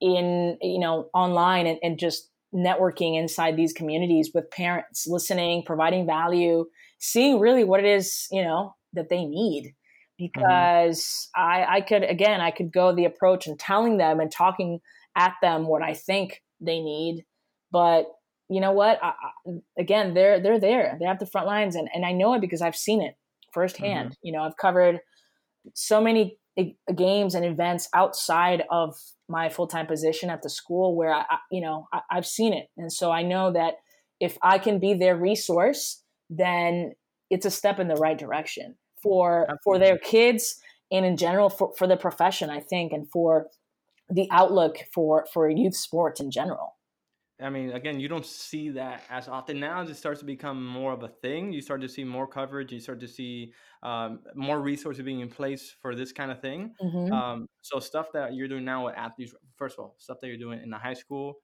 in 0.00 0.56
you 0.62 0.78
know 0.78 1.08
online 1.12 1.66
and, 1.66 1.78
and 1.82 1.98
just 1.98 2.30
networking 2.54 3.18
inside 3.18 3.56
these 3.56 3.72
communities 3.72 4.30
with 4.34 4.50
parents, 4.50 5.06
listening, 5.06 5.62
providing 5.64 6.06
value, 6.06 6.64
seeing 6.98 7.38
really 7.38 7.64
what 7.64 7.80
it 7.80 7.86
is, 7.86 8.26
you 8.30 8.42
know, 8.42 8.74
that 8.92 9.08
they 9.08 9.24
need. 9.24 9.74
Because 10.18 11.30
mm-hmm. 11.36 11.42
I, 11.42 11.76
I 11.76 11.80
could, 11.80 12.02
again, 12.02 12.40
I 12.40 12.50
could 12.50 12.72
go 12.72 12.94
the 12.94 13.06
approach 13.06 13.46
and 13.46 13.58
telling 13.58 13.96
them 13.96 14.20
and 14.20 14.30
talking 14.30 14.80
at 15.16 15.34
them 15.40 15.66
what 15.66 15.82
I 15.82 15.94
think 15.94 16.42
they 16.60 16.80
need. 16.80 17.24
But 17.72 18.06
you 18.48 18.60
know 18.60 18.72
what? 18.72 19.02
I, 19.02 19.08
I, 19.08 19.50
again, 19.78 20.12
they're 20.12 20.40
they're 20.40 20.60
there. 20.60 20.96
They 20.98 21.06
have 21.06 21.20
the 21.20 21.26
front 21.26 21.46
lines, 21.46 21.76
and, 21.76 21.88
and 21.94 22.04
I 22.04 22.12
know 22.12 22.34
it 22.34 22.40
because 22.40 22.62
I've 22.62 22.76
seen 22.76 23.00
it 23.00 23.14
firsthand. 23.52 24.10
Mm-hmm. 24.10 24.26
You 24.26 24.32
know, 24.32 24.42
I've 24.42 24.56
covered 24.56 25.00
so 25.74 26.00
many 26.00 26.38
games 26.94 27.34
and 27.34 27.44
events 27.44 27.88
outside 27.94 28.64
of 28.70 28.94
my 29.28 29.48
full-time 29.48 29.86
position 29.86 30.30
at 30.30 30.42
the 30.42 30.50
school 30.50 30.96
where 30.96 31.12
I, 31.12 31.24
you 31.50 31.60
know 31.60 31.86
I, 31.92 32.00
i've 32.10 32.26
seen 32.26 32.52
it 32.52 32.66
and 32.76 32.92
so 32.92 33.10
i 33.10 33.22
know 33.22 33.52
that 33.52 33.74
if 34.18 34.36
i 34.42 34.58
can 34.58 34.78
be 34.78 34.94
their 34.94 35.16
resource 35.16 36.02
then 36.28 36.92
it's 37.30 37.46
a 37.46 37.50
step 37.50 37.78
in 37.78 37.88
the 37.88 37.94
right 37.94 38.18
direction 38.18 38.74
for 39.02 39.42
Absolutely. 39.42 39.58
for 39.64 39.78
their 39.78 39.98
kids 39.98 40.60
and 40.90 41.06
in 41.06 41.16
general 41.16 41.48
for, 41.48 41.72
for 41.78 41.86
the 41.86 41.96
profession 41.96 42.50
i 42.50 42.60
think 42.60 42.92
and 42.92 43.08
for 43.10 43.46
the 44.10 44.28
outlook 44.30 44.78
for 44.92 45.26
for 45.32 45.48
youth 45.48 45.76
sports 45.76 46.20
in 46.20 46.30
general 46.30 46.76
I 47.42 47.50
mean, 47.50 47.72
again, 47.72 48.00
you 48.00 48.08
don't 48.08 48.26
see 48.26 48.70
that 48.70 49.02
as 49.10 49.28
often 49.28 49.60
now. 49.60 49.80
As 49.80 49.90
it 49.90 49.96
starts 49.96 50.20
to 50.20 50.26
become 50.26 50.64
more 50.64 50.92
of 50.92 51.02
a 51.02 51.08
thing, 51.08 51.52
you 51.52 51.60
start 51.60 51.80
to 51.80 51.88
see 51.88 52.04
more 52.04 52.26
coverage. 52.26 52.72
You 52.72 52.80
start 52.80 53.00
to 53.00 53.08
see 53.08 53.52
um, 53.82 54.20
more 54.34 54.60
resources 54.60 55.04
being 55.04 55.20
in 55.20 55.28
place 55.28 55.74
for 55.80 55.94
this 55.94 56.12
kind 56.12 56.30
of 56.30 56.40
thing. 56.40 56.74
Mm-hmm. 56.82 57.12
Um, 57.12 57.46
so 57.62 57.78
stuff 57.80 58.08
that 58.12 58.34
you're 58.34 58.48
doing 58.48 58.64
now 58.64 58.86
with 58.86 58.96
athletes, 58.96 59.34
first 59.56 59.78
of 59.78 59.84
all, 59.84 59.94
stuff 59.98 60.18
that 60.20 60.28
you're 60.28 60.36
doing 60.36 60.60
in 60.62 60.70
the 60.70 60.78
high 60.78 60.94
school, 60.94 61.34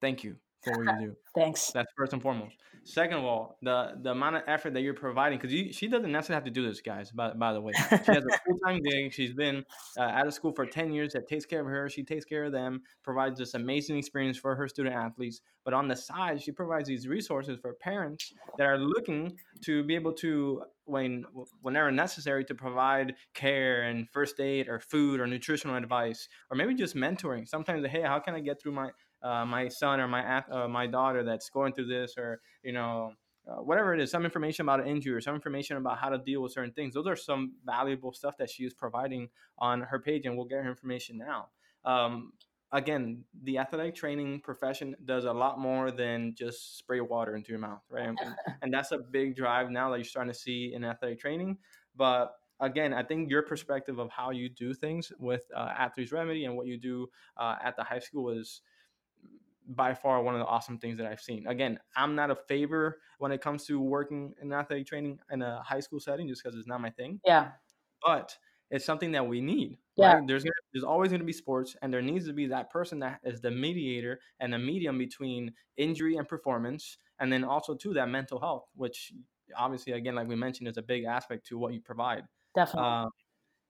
thank 0.00 0.24
you. 0.24 0.36
For 0.62 0.72
what 0.84 1.00
you 1.00 1.08
do. 1.08 1.16
Thanks. 1.34 1.70
That's 1.72 1.90
first 1.96 2.12
and 2.12 2.22
foremost. 2.22 2.56
Second 2.84 3.18
of 3.18 3.24
all, 3.24 3.58
the 3.60 3.98
the 4.02 4.12
amount 4.12 4.36
of 4.36 4.42
effort 4.46 4.72
that 4.72 4.80
you're 4.80 4.94
providing, 4.94 5.38
because 5.38 5.76
she 5.76 5.88
doesn't 5.88 6.10
necessarily 6.10 6.36
have 6.36 6.44
to 6.44 6.50
do 6.50 6.66
this, 6.66 6.80
guys. 6.80 7.10
By, 7.10 7.32
by 7.34 7.52
the 7.52 7.60
way, 7.60 7.72
she 7.74 8.12
has 8.12 8.24
a 8.24 8.38
full 8.46 8.58
time 8.64 8.80
gig. 8.82 9.12
She's 9.12 9.34
been 9.34 9.64
uh, 9.98 10.02
out 10.02 10.26
of 10.26 10.32
school 10.32 10.52
for 10.52 10.64
ten 10.64 10.92
years. 10.92 11.12
That 11.12 11.28
takes 11.28 11.44
care 11.44 11.60
of 11.60 11.66
her. 11.66 11.90
She 11.90 12.02
takes 12.02 12.24
care 12.24 12.44
of 12.44 12.52
them. 12.52 12.82
Provides 13.02 13.38
this 13.38 13.54
amazing 13.54 13.98
experience 13.98 14.38
for 14.38 14.54
her 14.54 14.68
student 14.68 14.94
athletes. 14.94 15.42
But 15.64 15.74
on 15.74 15.86
the 15.86 15.96
side, 15.96 16.40
she 16.40 16.50
provides 16.50 16.88
these 16.88 17.06
resources 17.06 17.58
for 17.60 17.74
parents 17.74 18.32
that 18.56 18.66
are 18.66 18.78
looking 18.78 19.36
to 19.64 19.82
be 19.84 19.94
able 19.94 20.14
to, 20.14 20.62
when 20.84 21.26
whenever 21.60 21.90
necessary, 21.90 22.42
to 22.46 22.54
provide 22.54 23.16
care 23.34 23.82
and 23.82 24.08
first 24.08 24.40
aid 24.40 24.68
or 24.68 24.80
food 24.80 25.20
or 25.20 25.26
nutritional 25.26 25.76
advice 25.76 26.26
or 26.50 26.56
maybe 26.56 26.74
just 26.74 26.96
mentoring. 26.96 27.46
Sometimes, 27.46 27.86
hey, 27.86 28.00
how 28.00 28.18
can 28.18 28.34
I 28.34 28.40
get 28.40 28.62
through 28.62 28.72
my 28.72 28.88
uh, 29.22 29.44
my 29.44 29.68
son 29.68 30.00
or 30.00 30.08
my 30.08 30.42
uh, 30.50 30.68
my 30.68 30.86
daughter 30.86 31.22
that's 31.22 31.50
going 31.50 31.72
through 31.72 31.86
this, 31.86 32.14
or 32.16 32.40
you 32.62 32.72
know, 32.72 33.12
uh, 33.48 33.56
whatever 33.62 33.94
it 33.94 34.00
is, 34.00 34.10
some 34.10 34.24
information 34.24 34.64
about 34.64 34.80
an 34.80 34.86
injury 34.86 35.14
or 35.14 35.20
some 35.20 35.34
information 35.34 35.76
about 35.76 35.98
how 35.98 36.08
to 36.08 36.18
deal 36.18 36.42
with 36.42 36.52
certain 36.52 36.72
things. 36.72 36.94
Those 36.94 37.06
are 37.06 37.16
some 37.16 37.54
valuable 37.64 38.12
stuff 38.12 38.36
that 38.38 38.50
she 38.50 38.64
is 38.64 38.74
providing 38.74 39.28
on 39.58 39.80
her 39.80 39.98
page, 39.98 40.26
and 40.26 40.36
we'll 40.36 40.46
get 40.46 40.62
her 40.62 40.70
information 40.70 41.18
now. 41.18 41.48
Um, 41.84 42.32
again, 42.72 43.24
the 43.44 43.58
athletic 43.58 43.94
training 43.94 44.40
profession 44.40 44.94
does 45.04 45.24
a 45.24 45.32
lot 45.32 45.58
more 45.58 45.90
than 45.90 46.34
just 46.36 46.78
spray 46.78 47.00
water 47.00 47.36
into 47.36 47.50
your 47.50 47.58
mouth, 47.58 47.82
right? 47.90 48.08
And, 48.08 48.18
and 48.62 48.72
that's 48.72 48.92
a 48.92 48.98
big 48.98 49.36
drive 49.36 49.70
now 49.70 49.90
that 49.90 49.96
you're 49.96 50.04
starting 50.04 50.32
to 50.32 50.38
see 50.38 50.72
in 50.74 50.84
athletic 50.84 51.20
training. 51.20 51.58
But 51.96 52.34
again, 52.60 52.92
I 52.92 53.02
think 53.02 53.30
your 53.30 53.42
perspective 53.42 53.98
of 53.98 54.10
how 54.10 54.30
you 54.30 54.48
do 54.48 54.74
things 54.74 55.12
with 55.18 55.44
uh, 55.56 55.70
Athletes 55.78 56.12
Remedy 56.12 56.44
and 56.44 56.56
what 56.56 56.66
you 56.66 56.78
do 56.78 57.08
uh, 57.36 57.56
at 57.62 57.76
the 57.76 57.84
high 57.84 57.98
school 57.98 58.30
is 58.30 58.62
by 59.68 59.94
far 59.94 60.22
one 60.22 60.34
of 60.34 60.40
the 60.40 60.46
awesome 60.46 60.78
things 60.78 60.98
that 60.98 61.06
I've 61.06 61.20
seen. 61.20 61.46
Again, 61.46 61.78
I'm 61.94 62.14
not 62.14 62.30
a 62.30 62.36
favor 62.36 62.98
when 63.18 63.32
it 63.32 63.40
comes 63.40 63.64
to 63.66 63.80
working 63.80 64.34
in 64.40 64.52
athletic 64.52 64.86
training 64.86 65.18
in 65.30 65.42
a 65.42 65.62
high 65.62 65.80
school 65.80 66.00
setting 66.00 66.26
just 66.28 66.42
because 66.42 66.58
it's 66.58 66.66
not 66.66 66.80
my 66.80 66.90
thing. 66.90 67.20
Yeah. 67.24 67.48
But 68.04 68.36
it's 68.70 68.84
something 68.84 69.12
that 69.12 69.26
we 69.26 69.40
need. 69.40 69.78
Yeah. 69.96 70.14
Right? 70.14 70.26
There's 70.26 70.44
gonna, 70.44 70.52
there's 70.72 70.84
always 70.84 71.10
going 71.10 71.20
to 71.20 71.26
be 71.26 71.32
sports, 71.32 71.76
and 71.82 71.92
there 71.92 72.02
needs 72.02 72.26
to 72.26 72.32
be 72.32 72.46
that 72.46 72.70
person 72.70 72.98
that 73.00 73.20
is 73.24 73.40
the 73.40 73.50
mediator 73.50 74.20
and 74.40 74.52
the 74.52 74.58
medium 74.58 74.98
between 74.98 75.52
injury 75.76 76.16
and 76.16 76.26
performance, 76.26 76.98
and 77.18 77.32
then 77.32 77.44
also 77.44 77.74
to 77.74 77.94
that 77.94 78.08
mental 78.08 78.40
health, 78.40 78.66
which 78.74 79.12
obviously, 79.56 79.92
again, 79.92 80.14
like 80.14 80.28
we 80.28 80.36
mentioned, 80.36 80.68
is 80.68 80.76
a 80.76 80.82
big 80.82 81.04
aspect 81.04 81.46
to 81.48 81.58
what 81.58 81.72
you 81.72 81.80
provide. 81.80 82.24
Definitely. 82.54 82.88
Um, 82.88 83.10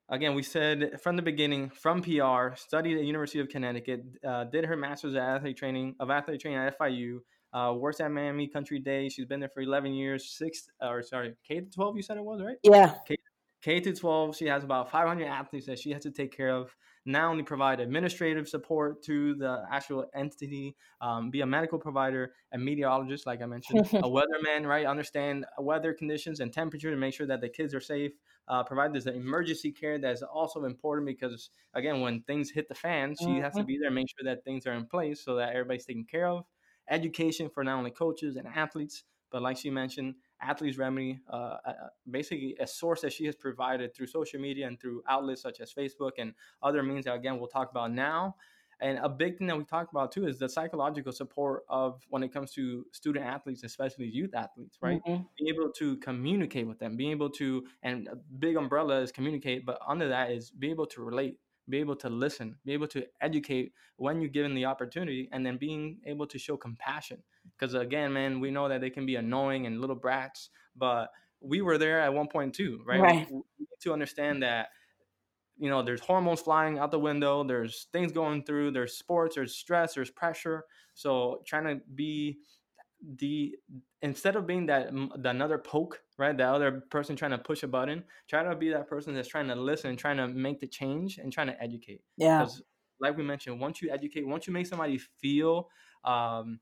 again, 0.09 0.35
we 0.35 0.43
said 0.43 1.01
from 1.03 1.17
the 1.17 1.23
beginning, 1.23 1.71
from 1.71 2.03
PR, 2.03 2.57
studied 2.57 2.99
at 2.99 3.05
University 3.05 3.41
of 3.41 3.49
Connecticut, 3.49 4.05
uh, 4.27 4.45
did 4.45 4.65
her 4.65 4.77
master's 4.77 5.15
at 5.15 5.23
athlete 5.23 5.57
training 5.57 5.95
of 6.01 6.11
athlete 6.11 6.41
training 6.41 6.59
at 6.59 6.79
FIU, 6.79 7.19
uh, 7.53 7.75
works 7.77 8.01
at 8.01 8.11
Miami 8.11 8.49
Country 8.49 8.79
Day. 8.79 9.09
She's 9.09 9.27
been 9.27 9.41
there 9.41 9.49
for 9.49 9.61
11 9.61 9.93
years, 9.93 10.31
six 10.31 10.69
or 10.81 11.03
sorry, 11.03 11.35
K 11.47 11.61
to 11.61 11.71
12. 11.71 11.97
You 11.97 12.03
said 12.03 12.17
it 12.17 12.25
was 12.25 12.43
right? 12.43 12.57
Yeah. 12.63 12.95
K, 13.07 13.17
K 13.63 13.81
to 13.81 13.93
12. 13.93 14.37
She 14.37 14.47
has 14.47 14.65
about 14.65 14.91
500 14.91 15.27
athletes 15.27 15.67
that 15.67 15.79
she 15.79 15.91
has 15.91 16.03
to 16.05 16.11
take 16.11 16.37
care 16.37 16.51
of. 16.51 16.75
Not 17.05 17.25
only 17.25 17.43
provide 17.43 17.81
administrative 17.81 18.49
support 18.49 19.03
to 19.05 19.35
the 19.35 19.65
actual 19.71 20.07
entity, 20.15 20.77
um, 21.01 21.31
be 21.31 21.41
a 21.41 21.47
medical 21.47 21.79
provider, 21.79 22.33
a 22.53 22.59
meteorologist, 22.59 23.27
like 23.27 23.41
I 23.41 23.47
mentioned, 23.47 23.81
a 23.81 23.83
weatherman, 24.03 24.67
right? 24.67 24.85
Understand 24.85 25.47
weather 25.59 25.95
conditions 25.95 26.41
and 26.41 26.53
temperature 26.53 26.91
to 26.91 26.97
make 26.97 27.15
sure 27.15 27.27
that 27.27 27.41
the 27.41 27.49
kids 27.49 27.75
are 27.75 27.81
safe 27.81 28.13
uh, 28.49 28.63
provide 28.63 28.93
this 28.93 29.07
emergency 29.07 29.71
care 29.71 29.99
that's 29.99 30.23
also 30.23 30.65
important 30.65 31.07
because 31.07 31.51
again 31.75 32.01
when 32.01 32.23
things 32.23 32.51
hit 32.51 32.69
the 32.69 32.75
fan 32.75 33.15
she 33.19 33.27
mm-hmm. 33.27 33.43
has 33.43 33.53
to 33.53 33.61
mm-hmm. 33.61 33.67
be 33.67 33.79
there 33.79 33.89
and 33.89 33.95
make 33.95 34.09
sure 34.09 34.25
that 34.25 34.43
things 34.45 34.67
are 34.67 34.73
in 34.73 34.87
place 34.87 35.23
so 35.23 35.37
that 35.37 35.51
everybody's 35.51 35.85
taken 35.85 36.05
care 36.05 36.27
of 36.27 36.45
education 36.91 37.51
for 37.53 37.63
not 37.63 37.77
only 37.79 37.91
coaches 37.91 38.37
and 38.37 38.47
athletes 38.49 39.05
but 39.31 39.43
like 39.43 39.59
she 39.59 39.71
mentioned 39.71 40.15
athletes 40.41 40.79
remedy 40.79 41.19
uh, 41.33 41.57
uh, 41.67 41.73
basically 42.11 42.57
a 42.61 42.67
source 42.67 43.01
that 43.01 43.13
she 43.13 43.25
has 43.27 43.35
provided 43.35 43.95
through 43.95 44.07
social 44.07 44.41
media 44.41 44.67
and 44.67 44.81
through 44.81 45.03
outlets 45.09 45.43
such 45.43 45.61
as 45.61 45.73
facebook 45.73 46.13
and 46.19 46.33
other 46.63 46.83
means 46.83 47.05
that 47.05 47.15
again 47.15 47.39
we'll 47.39 47.49
talk 47.49 47.71
about 47.71 47.93
now 47.93 48.35
and 48.81 48.99
a 48.99 49.09
big 49.09 49.39
thing 49.39 49.49
that 49.49 49.59
we 49.59 49.65
talked 49.65 49.93
about 49.93 50.13
too 50.13 50.27
is 50.27 50.39
the 50.39 50.49
psychological 50.49 51.13
support 51.13 51.65
of 51.69 52.01
when 52.11 52.23
it 52.23 52.33
comes 52.33 52.53
to 52.53 52.87
student 52.93 53.25
athletes, 53.25 53.65
especially 53.65 54.07
youth 54.07 54.35
athletes, 54.35 54.79
right? 54.81 55.01
Mm-hmm. 55.07 55.23
Being 55.39 55.55
able 55.55 55.73
to 55.73 55.97
communicate 55.97 56.67
with 56.67 56.79
them, 56.79 56.97
being 56.97 57.11
able 57.11 57.31
to, 57.31 57.65
and 57.83 58.09
a 58.09 58.17
big 58.17 58.57
umbrella 58.57 59.01
is 59.01 59.11
communicate, 59.11 59.67
but 59.67 59.81
under 59.87 60.09
that 60.09 60.31
is 60.31 60.51
be 60.51 60.71
able 60.71 60.87
to 60.87 61.03
relate, 61.03 61.39
be 61.69 61.79
able 61.79 61.97
to 61.97 62.09
listen, 62.09 62.57
be 62.65 62.73
able 62.73 62.89
to 62.89 63.07
educate 63.21 63.73
when 63.97 64.21
you're 64.21 64.31
given 64.31 64.55
the 64.55 64.65
opportunity, 64.65 65.29
and 65.33 65.45
then 65.45 65.57
being 65.57 65.99
able 66.07 66.27
to 66.27 66.39
show 66.39 66.57
compassion. 66.57 67.23
Because 67.59 67.75
again, 67.75 68.13
man, 68.13 68.41
we 68.41 68.51
know 68.51 68.69
that 68.69 68.81
they 68.81 68.91
can 68.91 69.07
be 69.07 69.17
annoying 69.17 69.67
and 69.67 69.81
little 69.81 69.97
brats, 69.97 70.51
but 70.77 71.11
we 71.41 71.61
were 71.63 71.79
there 71.79 72.01
at 72.01 72.13
one 72.13 72.29
point 72.29 72.55
too, 72.55 72.81
right? 72.87 73.01
right. 73.01 73.31
We, 73.31 73.37
we 73.37 73.43
need 73.61 73.81
to 73.81 73.93
understand 73.93 74.43
that 74.43 74.69
you 75.59 75.69
know 75.69 75.83
there's 75.83 76.01
hormones 76.01 76.41
flying 76.41 76.79
out 76.79 76.93
the 76.93 76.99
window 76.99 77.43
there's 77.43 77.89
things 77.93 78.13
going 78.13 78.45
through 78.45 78.71
there's 78.71 78.95
sports 78.95 79.35
there's 79.35 79.57
stress 79.57 79.95
there's 79.95 80.11
pressure 80.11 80.65
so 80.95 81.43
trying 81.45 81.65
to 81.65 81.83
be 81.95 82.39
the 83.19 83.55
instead 84.03 84.37
of 84.37 84.47
being 84.47 84.67
that 84.67 84.91
the 84.93 85.29
another 85.29 85.59
poke 85.59 86.01
right 86.19 86.37
the 86.37 86.45
other 86.45 86.83
person 86.91 87.15
trying 87.15 87.31
to 87.31 87.39
push 87.39 87.63
a 87.63 87.69
button 87.69 88.03
try 88.29 88.43
to 88.43 88.57
be 88.57 88.71
that 88.71 88.89
person 88.89 89.15
that's 89.15 89.29
trying 89.29 89.47
to 89.47 89.55
listen 89.55 89.97
trying 89.97 90.17
to 90.17 90.27
make 90.27 90.59
the 90.59 90.67
change 90.67 91.19
and 91.19 91.33
trying 91.33 91.47
to 91.47 91.63
educate. 91.63 92.03
Yeah. 92.17 92.41
Because 92.41 92.63
like 93.01 93.17
we 93.17 93.23
mentioned 93.23 93.61
once 93.61 93.81
you 93.81 93.91
educate 93.91 94.27
once 94.27 94.47
you 94.47 94.53
make 94.53 94.67
somebody 94.67 94.99
feel 95.21 95.69
um, 96.05 96.59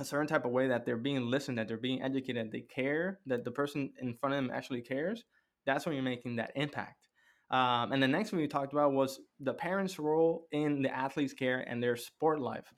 a 0.00 0.04
certain 0.04 0.26
type 0.26 0.44
of 0.44 0.50
way 0.50 0.68
that 0.68 0.84
they're 0.84 0.96
being 0.96 1.30
listened 1.30 1.58
that 1.58 1.68
they're 1.68 1.76
being 1.76 2.02
educated 2.02 2.50
they 2.50 2.62
care 2.62 3.20
that 3.26 3.44
the 3.44 3.50
person 3.50 3.92
in 4.00 4.14
front 4.14 4.34
of 4.34 4.42
them 4.42 4.50
actually 4.52 4.80
cares 4.80 5.24
that's 5.68 5.84
when 5.84 5.94
you're 5.94 6.02
making 6.02 6.36
that 6.36 6.52
impact. 6.56 7.08
Um, 7.50 7.92
and 7.92 8.02
the 8.02 8.08
next 8.08 8.32
one 8.32 8.40
we 8.40 8.48
talked 8.48 8.72
about 8.72 8.92
was 8.92 9.20
the 9.40 9.54
parents' 9.54 9.98
role 9.98 10.46
in 10.50 10.82
the 10.82 10.94
athlete's 10.94 11.34
care 11.34 11.60
and 11.60 11.82
their 11.82 11.96
sport 11.96 12.40
life. 12.40 12.72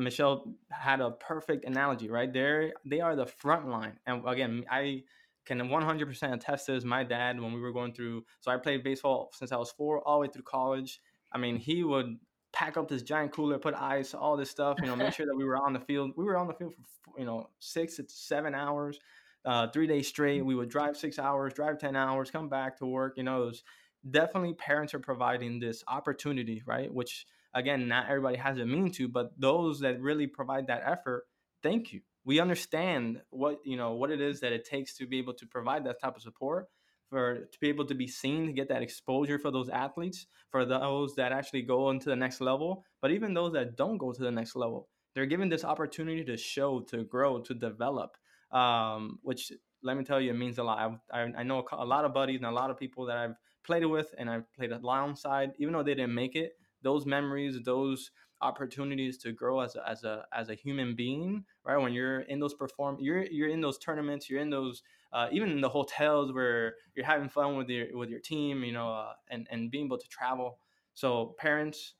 Michelle 0.00 0.54
had 0.70 1.00
a 1.00 1.10
perfect 1.10 1.64
analogy, 1.64 2.08
right? 2.08 2.32
They 2.32 2.72
they 2.84 3.00
are 3.00 3.16
the 3.16 3.26
front 3.26 3.68
line, 3.68 3.98
and 4.06 4.26
again, 4.26 4.64
I 4.70 5.04
can 5.46 5.58
100% 5.58 6.34
attest 6.34 6.66
to 6.66 6.72
this. 6.72 6.84
My 6.84 7.02
dad, 7.02 7.40
when 7.40 7.52
we 7.52 7.60
were 7.60 7.72
going 7.72 7.92
through, 7.92 8.24
so 8.40 8.50
I 8.50 8.56
played 8.56 8.84
baseball 8.84 9.30
since 9.32 9.52
I 9.52 9.56
was 9.56 9.70
four, 9.70 10.00
all 10.06 10.16
the 10.16 10.26
way 10.26 10.32
through 10.32 10.42
college. 10.42 11.00
I 11.32 11.38
mean, 11.38 11.56
he 11.56 11.82
would 11.82 12.18
pack 12.52 12.76
up 12.76 12.88
this 12.88 13.02
giant 13.02 13.32
cooler, 13.32 13.58
put 13.58 13.74
ice, 13.74 14.12
all 14.12 14.36
this 14.36 14.50
stuff, 14.50 14.78
you 14.80 14.86
know, 14.86 14.96
make 14.96 15.14
sure 15.14 15.26
that 15.26 15.36
we 15.36 15.44
were 15.44 15.56
on 15.56 15.72
the 15.72 15.80
field. 15.80 16.12
We 16.16 16.24
were 16.24 16.36
on 16.36 16.46
the 16.46 16.54
field 16.54 16.74
for 16.74 17.18
you 17.18 17.24
know 17.24 17.48
six 17.58 17.96
to 17.96 18.04
seven 18.08 18.54
hours 18.54 18.98
uh, 19.44 19.68
three 19.68 19.86
days 19.86 20.08
straight. 20.08 20.44
We 20.44 20.54
would 20.54 20.68
drive 20.68 20.96
six 20.96 21.18
hours, 21.18 21.54
drive 21.54 21.78
10 21.78 21.96
hours, 21.96 22.30
come 22.30 22.48
back 22.48 22.78
to 22.78 22.86
work. 22.86 23.14
You 23.16 23.24
know, 23.24 23.42
it 23.42 23.46
was 23.46 23.64
definitely 24.08 24.54
parents 24.54 24.94
are 24.94 24.98
providing 24.98 25.58
this 25.58 25.82
opportunity, 25.88 26.62
right? 26.66 26.92
Which, 26.92 27.26
again, 27.54 27.88
not 27.88 28.08
everybody 28.08 28.36
has 28.36 28.58
a 28.58 28.66
mean 28.66 28.90
to, 28.92 29.08
but 29.08 29.32
those 29.38 29.80
that 29.80 30.00
really 30.00 30.26
provide 30.26 30.66
that 30.68 30.82
effort, 30.84 31.24
thank 31.62 31.92
you. 31.92 32.00
We 32.24 32.38
understand 32.38 33.22
what, 33.30 33.60
you 33.64 33.76
know, 33.76 33.94
what 33.94 34.10
it 34.10 34.20
is 34.20 34.40
that 34.40 34.52
it 34.52 34.64
takes 34.64 34.96
to 34.98 35.06
be 35.06 35.18
able 35.18 35.34
to 35.34 35.46
provide 35.46 35.84
that 35.86 36.00
type 36.00 36.16
of 36.16 36.22
support 36.22 36.68
for 37.08 37.46
to 37.50 37.58
be 37.60 37.68
able 37.68 37.86
to 37.86 37.94
be 37.94 38.06
seen 38.06 38.46
to 38.46 38.52
get 38.52 38.68
that 38.68 38.82
exposure 38.82 39.38
for 39.38 39.50
those 39.50 39.68
athletes 39.68 40.26
for 40.50 40.64
those 40.64 41.14
that 41.16 41.32
actually 41.32 41.62
go 41.62 41.90
into 41.90 42.08
the 42.08 42.14
next 42.14 42.40
level 42.40 42.84
but 43.02 43.10
even 43.10 43.34
those 43.34 43.52
that 43.52 43.76
don't 43.76 43.98
go 43.98 44.12
to 44.12 44.22
the 44.22 44.30
next 44.30 44.54
level 44.54 44.88
they're 45.12 45.26
given 45.26 45.48
this 45.48 45.64
opportunity 45.64 46.22
to 46.22 46.36
show 46.36 46.78
to 46.78 47.02
grow 47.02 47.40
to 47.40 47.52
develop 47.52 48.16
um, 48.52 49.18
which 49.22 49.50
let 49.82 49.96
me 49.96 50.04
tell 50.04 50.20
you, 50.20 50.30
it 50.30 50.38
means 50.38 50.58
a 50.58 50.62
lot. 50.62 51.00
I, 51.12 51.20
I, 51.36 51.42
know 51.42 51.64
a 51.72 51.84
lot 51.84 52.04
of 52.04 52.12
buddies 52.12 52.38
and 52.38 52.46
a 52.46 52.50
lot 52.50 52.70
of 52.70 52.78
people 52.78 53.06
that 53.06 53.16
I've 53.16 53.34
played 53.64 53.84
with 53.84 54.14
and 54.18 54.28
I've 54.28 54.52
played 54.54 54.72
alongside, 54.72 55.52
even 55.58 55.72
though 55.72 55.82
they 55.82 55.94
didn't 55.94 56.14
make 56.14 56.36
it, 56.36 56.52
those 56.82 57.06
memories, 57.06 57.58
those 57.64 58.10
opportunities 58.42 59.18
to 59.18 59.32
grow 59.32 59.60
as 59.60 59.76
a, 59.76 59.88
as 59.88 60.04
a 60.04 60.24
as 60.32 60.48
a 60.48 60.54
human 60.54 60.94
being, 60.94 61.44
right? 61.64 61.76
When 61.76 61.92
you're 61.92 62.20
in 62.20 62.40
those 62.40 62.54
perform, 62.54 62.96
you're 63.00 63.24
you're 63.24 63.48
in 63.48 63.60
those 63.60 63.78
tournaments, 63.78 64.28
you're 64.30 64.40
in 64.40 64.50
those 64.50 64.82
uh, 65.12 65.28
even 65.32 65.50
in 65.50 65.60
the 65.60 65.68
hotels 65.68 66.32
where 66.32 66.74
you're 66.94 67.06
having 67.06 67.28
fun 67.28 67.56
with 67.56 67.68
your 67.68 67.86
with 67.96 68.08
your 68.08 68.20
team, 68.20 68.64
you 68.64 68.72
know, 68.72 68.92
uh, 68.92 69.12
and 69.30 69.46
and 69.50 69.70
being 69.70 69.86
able 69.86 69.98
to 69.98 70.08
travel. 70.08 70.58
So 70.94 71.34
parents, 71.38 71.94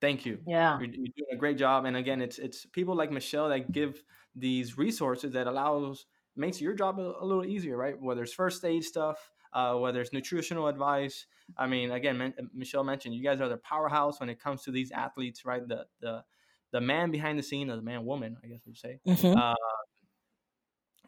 thank 0.00 0.26
you. 0.26 0.38
Yeah, 0.46 0.78
you're, 0.78 0.88
you're, 0.88 1.12
doing 1.16 1.28
a 1.32 1.36
great 1.36 1.58
job. 1.58 1.84
And 1.84 1.96
again, 1.96 2.20
it's 2.20 2.38
it's 2.38 2.66
people 2.66 2.94
like 2.94 3.10
Michelle 3.10 3.48
that 3.48 3.72
give 3.72 4.02
these 4.34 4.76
resources 4.76 5.32
that 5.32 5.46
allows 5.46 6.06
makes 6.36 6.60
your 6.60 6.74
job 6.74 6.98
a, 6.98 7.14
a 7.20 7.24
little 7.24 7.44
easier, 7.44 7.76
right? 7.76 8.00
Whether 8.00 8.22
it's 8.22 8.32
first 8.32 8.64
aid 8.64 8.84
stuff, 8.84 9.30
uh, 9.56 9.74
whether 9.74 10.02
it's 10.02 10.12
nutritional 10.12 10.68
advice. 10.68 11.26
I 11.56 11.66
mean, 11.66 11.90
again, 11.90 12.18
men- 12.18 12.34
Michelle 12.54 12.84
mentioned 12.84 13.14
you 13.14 13.24
guys 13.24 13.40
are 13.40 13.48
the 13.48 13.56
powerhouse 13.56 14.20
when 14.20 14.28
it 14.28 14.38
comes 14.38 14.62
to 14.64 14.70
these 14.70 14.92
athletes, 14.92 15.44
right? 15.44 15.66
The 15.66 15.86
the 16.00 16.22
the 16.72 16.80
man 16.80 17.10
behind 17.10 17.38
the 17.38 17.42
scene, 17.42 17.70
or 17.70 17.76
the 17.76 17.82
man 17.82 18.04
woman, 18.04 18.36
I 18.44 18.48
guess 18.48 18.60
we'd 18.66 18.76
say. 18.76 19.00
Mm-hmm. 19.08 19.38
Uh, 19.38 19.54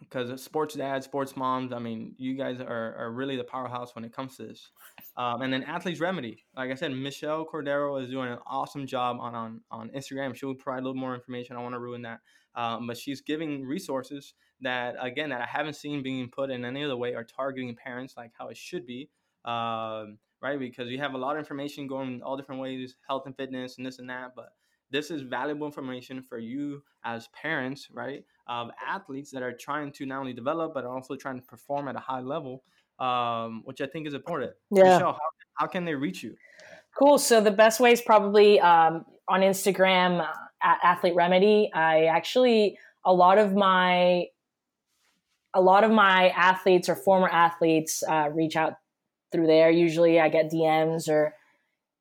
because 0.00 0.42
sports 0.42 0.74
dads, 0.76 1.04
sports 1.04 1.36
moms, 1.36 1.72
I 1.72 1.80
mean, 1.80 2.14
you 2.18 2.34
guys 2.34 2.60
are, 2.60 2.94
are 2.96 3.12
really 3.12 3.36
the 3.36 3.44
powerhouse 3.44 3.94
when 3.94 4.04
it 4.04 4.12
comes 4.14 4.36
to 4.36 4.46
this. 4.46 4.70
Um, 5.16 5.42
and 5.42 5.52
then 5.52 5.64
Athletes 5.64 6.00
Remedy, 6.00 6.44
like 6.56 6.70
I 6.70 6.74
said, 6.74 6.92
Michelle 6.92 7.44
Cordero 7.44 8.02
is 8.02 8.08
doing 8.08 8.30
an 8.30 8.38
awesome 8.46 8.86
job 8.86 9.18
on 9.20 9.34
on, 9.34 9.60
on 9.70 9.90
Instagram. 9.90 10.34
She 10.34 10.46
will 10.46 10.54
provide 10.54 10.80
a 10.80 10.86
little 10.86 10.94
more 10.94 11.14
information. 11.14 11.56
I 11.56 11.62
want 11.62 11.74
to 11.74 11.80
ruin 11.80 12.02
that, 12.02 12.20
um, 12.54 12.86
but 12.86 12.96
she's 12.96 13.20
giving 13.20 13.66
resources 13.66 14.34
that 14.60 14.96
again 15.00 15.30
that 15.30 15.40
I 15.40 15.46
haven't 15.46 15.74
seen 15.74 16.02
being 16.02 16.28
put 16.28 16.50
in 16.50 16.64
any 16.64 16.84
other 16.84 16.96
way 16.96 17.14
are 17.14 17.24
targeting 17.24 17.74
parents 17.76 18.14
like 18.16 18.32
how 18.38 18.48
it 18.48 18.56
should 18.56 18.86
be. 18.86 19.08
Um, 19.44 20.18
right? 20.42 20.58
Because 20.58 20.88
you 20.88 20.98
have 20.98 21.14
a 21.14 21.18
lot 21.18 21.32
of 21.32 21.38
information 21.38 21.86
going 21.86 22.22
all 22.22 22.36
different 22.36 22.60
ways, 22.60 22.96
health 23.08 23.24
and 23.26 23.36
fitness 23.36 23.76
and 23.76 23.86
this 23.86 23.98
and 23.98 24.08
that, 24.10 24.32
but 24.36 24.52
this 24.90 25.10
is 25.10 25.22
valuable 25.22 25.66
information 25.66 26.22
for 26.22 26.38
you 26.38 26.82
as 27.04 27.28
parents, 27.28 27.88
right? 27.92 28.24
Of 28.46 28.70
athletes 28.86 29.30
that 29.32 29.42
are 29.42 29.52
trying 29.52 29.92
to 29.92 30.06
not 30.06 30.20
only 30.20 30.32
develop 30.32 30.74
but 30.74 30.84
also 30.84 31.16
trying 31.16 31.36
to 31.36 31.46
perform 31.46 31.88
at 31.88 31.96
a 31.96 32.00
high 32.00 32.20
level, 32.20 32.62
um, 32.98 33.62
which 33.64 33.80
I 33.80 33.86
think 33.86 34.06
is 34.06 34.14
important. 34.14 34.52
Yeah. 34.70 34.84
Michelle, 34.84 35.12
how, 35.12 35.18
how 35.54 35.66
can 35.66 35.84
they 35.84 35.94
reach 35.94 36.22
you? 36.22 36.34
Cool. 36.98 37.18
So 37.18 37.40
the 37.40 37.50
best 37.50 37.80
way 37.80 37.92
is 37.92 38.00
probably 38.00 38.60
um, 38.60 39.04
on 39.28 39.40
Instagram 39.40 40.20
uh, 40.20 40.32
at 40.62 40.78
Athlete 40.82 41.14
Remedy. 41.14 41.70
I 41.74 42.04
actually 42.04 42.78
a 43.04 43.12
lot 43.12 43.38
of 43.38 43.54
my 43.54 44.26
a 45.58 45.60
lot 45.60 45.84
of 45.84 45.90
my 45.90 46.28
athletes 46.30 46.88
or 46.88 46.94
former 46.94 47.28
athletes 47.28 48.02
uh, 48.08 48.28
reach 48.32 48.56
out 48.56 48.74
through 49.32 49.46
there. 49.46 49.70
Usually, 49.70 50.20
I 50.20 50.28
get 50.28 50.50
DMs 50.50 51.08
or 51.08 51.34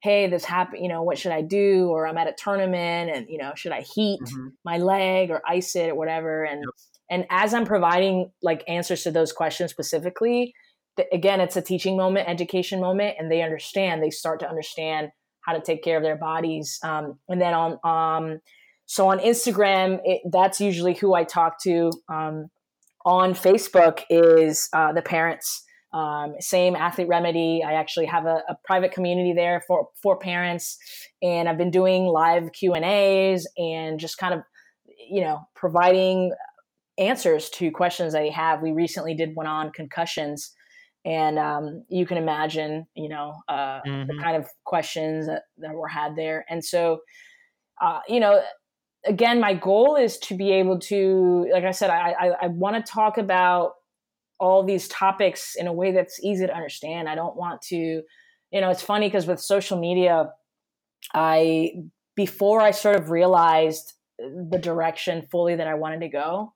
hey, 0.02 0.28
this 0.28 0.46
happened, 0.46 0.84
you 0.84 0.90
know, 0.90 1.02
what 1.02 1.18
should 1.18 1.32
I 1.32 1.42
do? 1.42 1.90
Or 1.90 2.08
I'm 2.08 2.18
at 2.18 2.28
a 2.28 2.34
tournament 2.34 3.12
and, 3.14 3.28
you 3.30 3.38
know, 3.38 3.54
should 3.56 3.72
I 3.72 3.82
heat 3.82 4.20
mm-hmm. 4.22 4.50
my 4.64 4.78
leg 4.78 5.32
or 5.32 5.42
ice 5.46 5.76
it 5.76 5.90
or 5.90 5.96
whatever? 5.96 6.44
And, 6.44 6.60
yep. 6.60 6.70
and 7.10 7.26
as 7.30 7.54
I'm 7.54 7.66
providing 7.66 8.32
like 8.42 8.64
answers 8.68 9.04
to 9.04 9.12
those 9.12 9.34
questions 9.34 9.72
specifically, 9.72 10.54
th- 10.98 11.10
again, 11.12 11.42
it's 11.42 11.58
a 11.58 11.62
teaching 11.62 11.98
moment, 11.98 12.30
education 12.30 12.80
moment, 12.80 13.16
and 13.18 13.32
they 13.32 13.42
understand, 13.42 14.04
they 14.04 14.12
start 14.12 14.40
to 14.42 14.50
understand 14.50 15.10
how 15.42 15.54
to 15.54 15.62
take 15.62 15.84
care 15.84 15.98
of 15.98 16.04
their 16.04 16.18
bodies. 16.18 16.80
Um, 16.84 17.18
and 17.28 17.42
then 17.42 17.54
on, 17.54 17.80
um, 17.84 18.40
so 18.86 19.10
on 19.10 19.20
Instagram, 19.20 20.00
it, 20.04 20.22
that's 20.32 20.62
usually 20.62 20.94
who 20.94 21.16
I 21.16 21.24
talk 21.24 21.62
to. 21.64 21.92
Um, 22.08 22.50
on 23.08 23.34
Facebook 23.34 24.04
is 24.10 24.68
uh, 24.74 24.92
the 24.92 25.02
parents 25.02 25.64
um, 25.94 26.36
same 26.40 26.76
athlete 26.76 27.08
remedy. 27.08 27.64
I 27.66 27.74
actually 27.74 28.08
have 28.08 28.26
a, 28.26 28.44
a, 28.50 28.58
private 28.66 28.92
community 28.92 29.34
there 29.34 29.64
for 29.66 29.88
for 30.04 30.20
parents, 30.20 30.78
and 31.24 31.48
I've 31.48 31.58
been 31.58 31.72
doing 31.72 32.04
live 32.04 32.52
Q 32.52 32.74
and 32.74 32.84
A's 32.84 33.48
and 33.58 33.98
just 33.98 34.18
kind 34.18 34.34
of, 34.34 34.42
you 35.10 35.22
know, 35.22 35.48
providing 35.56 36.34
answers 36.98 37.50
to 37.52 37.72
questions 37.72 38.12
that 38.12 38.20
they 38.20 38.32
have. 38.32 38.62
We 38.62 38.74
recently 38.74 39.16
did 39.16 39.30
one 39.34 39.48
on 39.48 39.72
concussions, 39.72 40.54
and 41.06 41.40
um, 41.40 41.86
you 41.88 42.06
can 42.06 42.18
imagine, 42.18 42.86
you 42.94 43.08
know, 43.08 43.36
uh, 43.48 43.80
mm-hmm. 43.88 44.08
the 44.08 44.22
kind 44.22 44.36
of 44.36 44.46
questions 44.66 45.28
that, 45.28 45.44
that 45.60 45.74
were 45.74 45.88
had 45.88 46.18
there. 46.18 46.44
And 46.50 46.64
so, 46.64 47.00
uh, 47.82 48.02
you 48.10 48.20
know, 48.20 48.42
again, 49.06 49.40
my 49.40 49.54
goal 49.54 49.96
is 49.96 50.18
to 50.20 50.36
be 50.36 50.52
able 50.52 50.80
to, 50.80 51.48
like 51.52 51.64
I 51.64 51.72
said, 51.72 51.90
I, 51.90 52.12
I, 52.12 52.28
I 52.44 52.48
want 52.48 52.84
to 52.84 52.92
talk 52.92 53.18
about 53.18 53.74
all 54.40 54.64
these 54.64 54.88
topics 54.88 55.56
in 55.56 55.68
a 55.68 55.74
way 55.74 55.92
that's 55.92 56.24
easy 56.24 56.46
to 56.46 56.56
understand. 56.56 57.10
I 57.10 57.16
don't 57.16 57.36
want 57.36 57.62
to, 57.64 57.76
you 58.52 58.62
know, 58.62 58.70
it's 58.70 58.82
funny 58.82 59.08
because 59.08 59.28
with 59.28 59.40
social 59.40 59.80
media, 59.80 60.32
I, 61.14 61.72
before 62.16 62.62
I 62.62 62.72
sort 62.72 62.96
of 62.96 63.10
realized 63.10 63.94
the 64.20 64.60
direction 64.60 65.28
fully 65.32 65.56
that 65.56 65.68
I 65.68 65.76
wanted 65.76 66.02
to 66.02 66.10
go, 66.10 66.54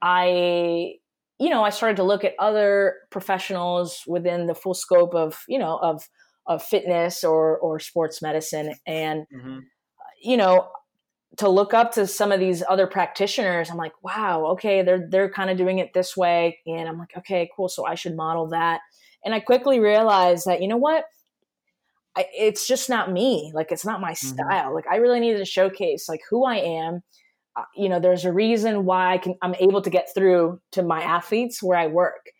I, 0.00 0.94
you 1.38 1.50
know, 1.50 1.64
I 1.64 1.70
started 1.70 1.96
to 1.96 2.02
look 2.02 2.24
at 2.24 2.34
other 2.38 2.94
professionals 3.10 4.02
within 4.06 4.46
the 4.46 4.54
full 4.54 4.74
scope 4.74 5.14
of, 5.14 5.38
you 5.48 5.58
know, 5.58 5.78
of, 5.82 6.08
of 6.46 6.62
fitness 6.62 7.24
or, 7.24 7.58
or 7.58 7.78
sports 7.78 8.22
medicine. 8.22 8.74
And, 8.86 9.26
mm-hmm. 9.34 9.58
you 10.22 10.36
know, 10.36 10.68
to 11.36 11.48
look 11.48 11.74
up 11.74 11.92
to 11.92 12.06
some 12.06 12.32
of 12.32 12.40
these 12.40 12.62
other 12.68 12.86
practitioners 12.86 13.70
i'm 13.70 13.76
like 13.76 13.92
wow 14.02 14.46
okay 14.46 14.82
they're 14.82 15.06
they're 15.10 15.30
kind 15.30 15.50
of 15.50 15.56
doing 15.56 15.78
it 15.78 15.92
this 15.92 16.16
way 16.16 16.58
and 16.66 16.88
i'm 16.88 16.98
like 16.98 17.16
okay 17.16 17.50
cool 17.56 17.68
so 17.68 17.86
i 17.86 17.94
should 17.94 18.16
model 18.16 18.48
that 18.48 18.80
and 19.24 19.34
i 19.34 19.40
quickly 19.40 19.80
realized 19.80 20.46
that 20.46 20.62
you 20.62 20.68
know 20.68 20.76
what 20.76 21.04
I, 22.16 22.26
it's 22.32 22.66
just 22.66 22.88
not 22.88 23.12
me 23.12 23.52
like 23.54 23.70
it's 23.70 23.84
not 23.84 24.00
my 24.00 24.12
mm-hmm. 24.12 24.28
style 24.28 24.74
like 24.74 24.86
i 24.90 24.96
really 24.96 25.20
needed 25.20 25.38
to 25.38 25.44
showcase 25.44 26.08
like 26.08 26.20
who 26.30 26.44
i 26.44 26.56
am 26.56 27.02
uh, 27.56 27.64
you 27.76 27.88
know 27.88 28.00
there's 28.00 28.24
a 28.24 28.32
reason 28.32 28.84
why 28.84 29.14
i 29.14 29.18
can 29.18 29.34
i'm 29.42 29.54
able 29.56 29.82
to 29.82 29.90
get 29.90 30.08
through 30.14 30.60
to 30.72 30.82
my 30.82 31.02
athletes 31.02 31.62
where 31.62 31.78
i 31.78 31.86
work 31.86 32.30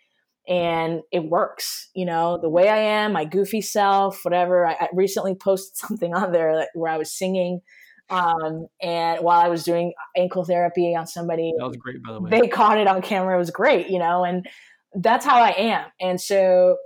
and 0.49 1.03
it 1.13 1.25
works 1.25 1.91
you 1.95 2.07
know 2.07 2.39
the 2.41 2.49
way 2.49 2.69
i 2.69 2.79
am 2.79 3.13
my 3.13 3.25
goofy 3.25 3.61
self 3.61 4.25
whatever 4.25 4.67
i, 4.67 4.73
I 4.73 4.89
recently 4.95 5.35
posted 5.35 5.77
something 5.89 6.15
on 6.15 6.33
there 6.33 6.67
where 6.75 6.91
i 6.91 6.97
was 6.97 7.13
singing 7.13 7.61
um, 8.09 8.69
and 8.81 9.23
while 9.25 9.41
I 9.41 9.49
was 9.49 9.65
doing 9.65 9.93
ankle 10.17 10.45
therapy 10.45 10.95
on 10.95 11.07
somebody, 11.07 11.53
that 11.59 11.67
was 11.67 11.77
great, 11.77 12.03
by 12.03 12.13
the 12.13 12.21
way. 12.21 12.31
They 12.31 12.49
caught 12.49 12.79
it 12.79 12.87
on 12.87 13.03
camera. 13.03 13.35
It 13.35 13.39
was 13.39 13.51
great, 13.51 13.89
you 13.89 13.99
know, 13.99 14.25
and 14.25 14.47
that's 14.95 15.25
how 15.25 15.43
I 15.43 15.51
am. 15.51 15.87
And 16.01 16.21
so, 16.21 16.77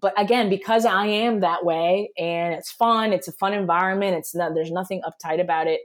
but 0.00 0.14
again, 0.20 0.48
because 0.48 0.84
I 0.84 1.06
am 1.06 1.40
that 1.40 1.64
way 1.64 2.10
and 2.18 2.54
it's 2.54 2.70
fun, 2.70 3.12
it's 3.12 3.28
a 3.28 3.32
fun 3.32 3.54
environment. 3.54 4.16
It's 4.16 4.34
not, 4.34 4.54
there's 4.54 4.70
nothing 4.70 5.02
uptight 5.02 5.40
about 5.40 5.66
it. 5.66 5.80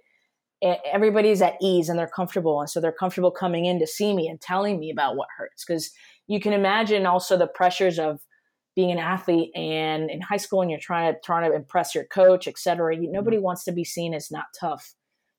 Everybody's 0.85 1.41
at 1.41 1.55
ease 1.59 1.89
and 1.89 1.97
they're 1.97 2.07
comfortable. 2.07 2.59
And 2.59 2.69
so 2.69 2.79
they're 2.79 2.91
comfortable 2.91 3.31
coming 3.31 3.65
in 3.65 3.79
to 3.79 3.87
see 3.87 4.13
me 4.13 4.27
and 4.27 4.39
telling 4.39 4.79
me 4.79 4.91
about 4.91 5.15
what 5.15 5.27
hurts. 5.35 5.65
Cause 5.65 5.89
you 6.27 6.39
can 6.39 6.53
imagine 6.53 7.05
also 7.05 7.35
the 7.35 7.47
pressures 7.47 7.97
of 7.97 8.21
being 8.75 8.91
an 8.91 8.99
athlete 8.99 9.51
and 9.55 10.09
in 10.09 10.21
high 10.21 10.37
school 10.37 10.61
and 10.61 10.71
you're 10.71 10.79
trying 10.79 11.13
to 11.13 11.19
trying 11.23 11.49
to 11.49 11.55
impress 11.55 11.93
your 11.93 12.05
coach, 12.05 12.47
et 12.47 12.57
cetera, 12.57 12.95
you, 12.95 13.11
nobody 13.11 13.37
mm-hmm. 13.37 13.45
wants 13.45 13.63
to 13.65 13.71
be 13.71 13.83
seen 13.83 14.13
as 14.13 14.31
not 14.31 14.45
tough, 14.59 14.93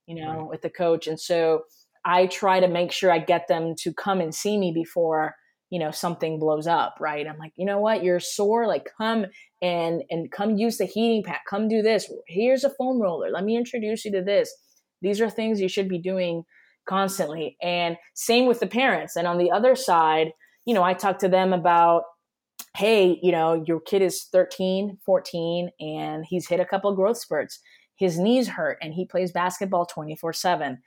you 0.07 0.15
know, 0.15 0.41
right. 0.41 0.49
with 0.49 0.63
the 0.63 0.71
coach. 0.71 1.07
And 1.07 1.19
so 1.19 1.63
I 2.05 2.27
try 2.27 2.61
to 2.61 2.69
make 2.69 2.93
sure 2.93 3.11
I 3.11 3.19
get 3.19 3.49
them 3.49 3.75
to 3.81 3.93
come 3.95 4.21
and 4.21 4.35
see 4.35 4.59
me 4.59 4.73
before, 4.75 5.35
you 5.71 5.79
know, 5.79 5.91
something 5.91 6.39
blows 6.39 6.67
up, 6.67 6.97
right? 7.01 7.27
I'm 7.27 7.39
like, 7.39 7.53
you 7.57 7.65
know 7.65 7.79
what, 7.79 8.05
you're 8.05 8.21
sore, 8.21 8.67
like 8.67 8.91
come 8.99 9.27
and 9.63 10.03
and 10.11 10.31
come 10.31 10.57
use 10.57 10.77
the 10.77 10.85
heating 10.85 11.23
pad, 11.23 11.39
come 11.49 11.69
do 11.69 11.81
this. 11.81 12.13
Here's 12.27 12.65
a 12.65 12.71
foam 12.71 13.01
roller. 13.01 13.31
Let 13.31 13.45
me 13.45 13.57
introduce 13.57 14.05
you 14.05 14.13
to 14.13 14.23
this. 14.23 14.53
These 15.01 15.21
are 15.21 15.31
things 15.31 15.61
you 15.61 15.69
should 15.69 15.89
be 15.89 15.99
doing 15.99 16.45
constantly. 16.87 17.57
And 17.63 17.97
same 18.15 18.47
with 18.47 18.61
the 18.61 18.67
parents. 18.67 19.17
And 19.17 19.27
on 19.27 19.39
the 19.39 19.51
other 19.51 19.75
side, 19.75 20.33
you 20.67 20.75
know, 20.75 20.83
I 20.83 20.95
talk 20.95 21.19
to 21.21 21.29
them 21.29 21.53
about 21.53 22.03
hey, 22.77 23.19
you 23.23 23.33
know, 23.33 23.63
your 23.67 23.81
kid 23.81 24.03
is 24.03 24.25
13, 24.33 24.99
14, 25.05 25.71
and 25.81 26.25
he's 26.27 26.49
hit 26.49 26.61
a 26.61 26.65
couple 26.65 26.95
growth 26.95 27.19
spurts. 27.19 27.61
His 27.97 28.19
knees 28.19 28.49
hurt 28.49 28.79
and 28.81 28.95
he 28.95 29.07
plays 29.07 29.33
basketball 29.33 29.87
24 29.87 30.33
7. 30.33 30.79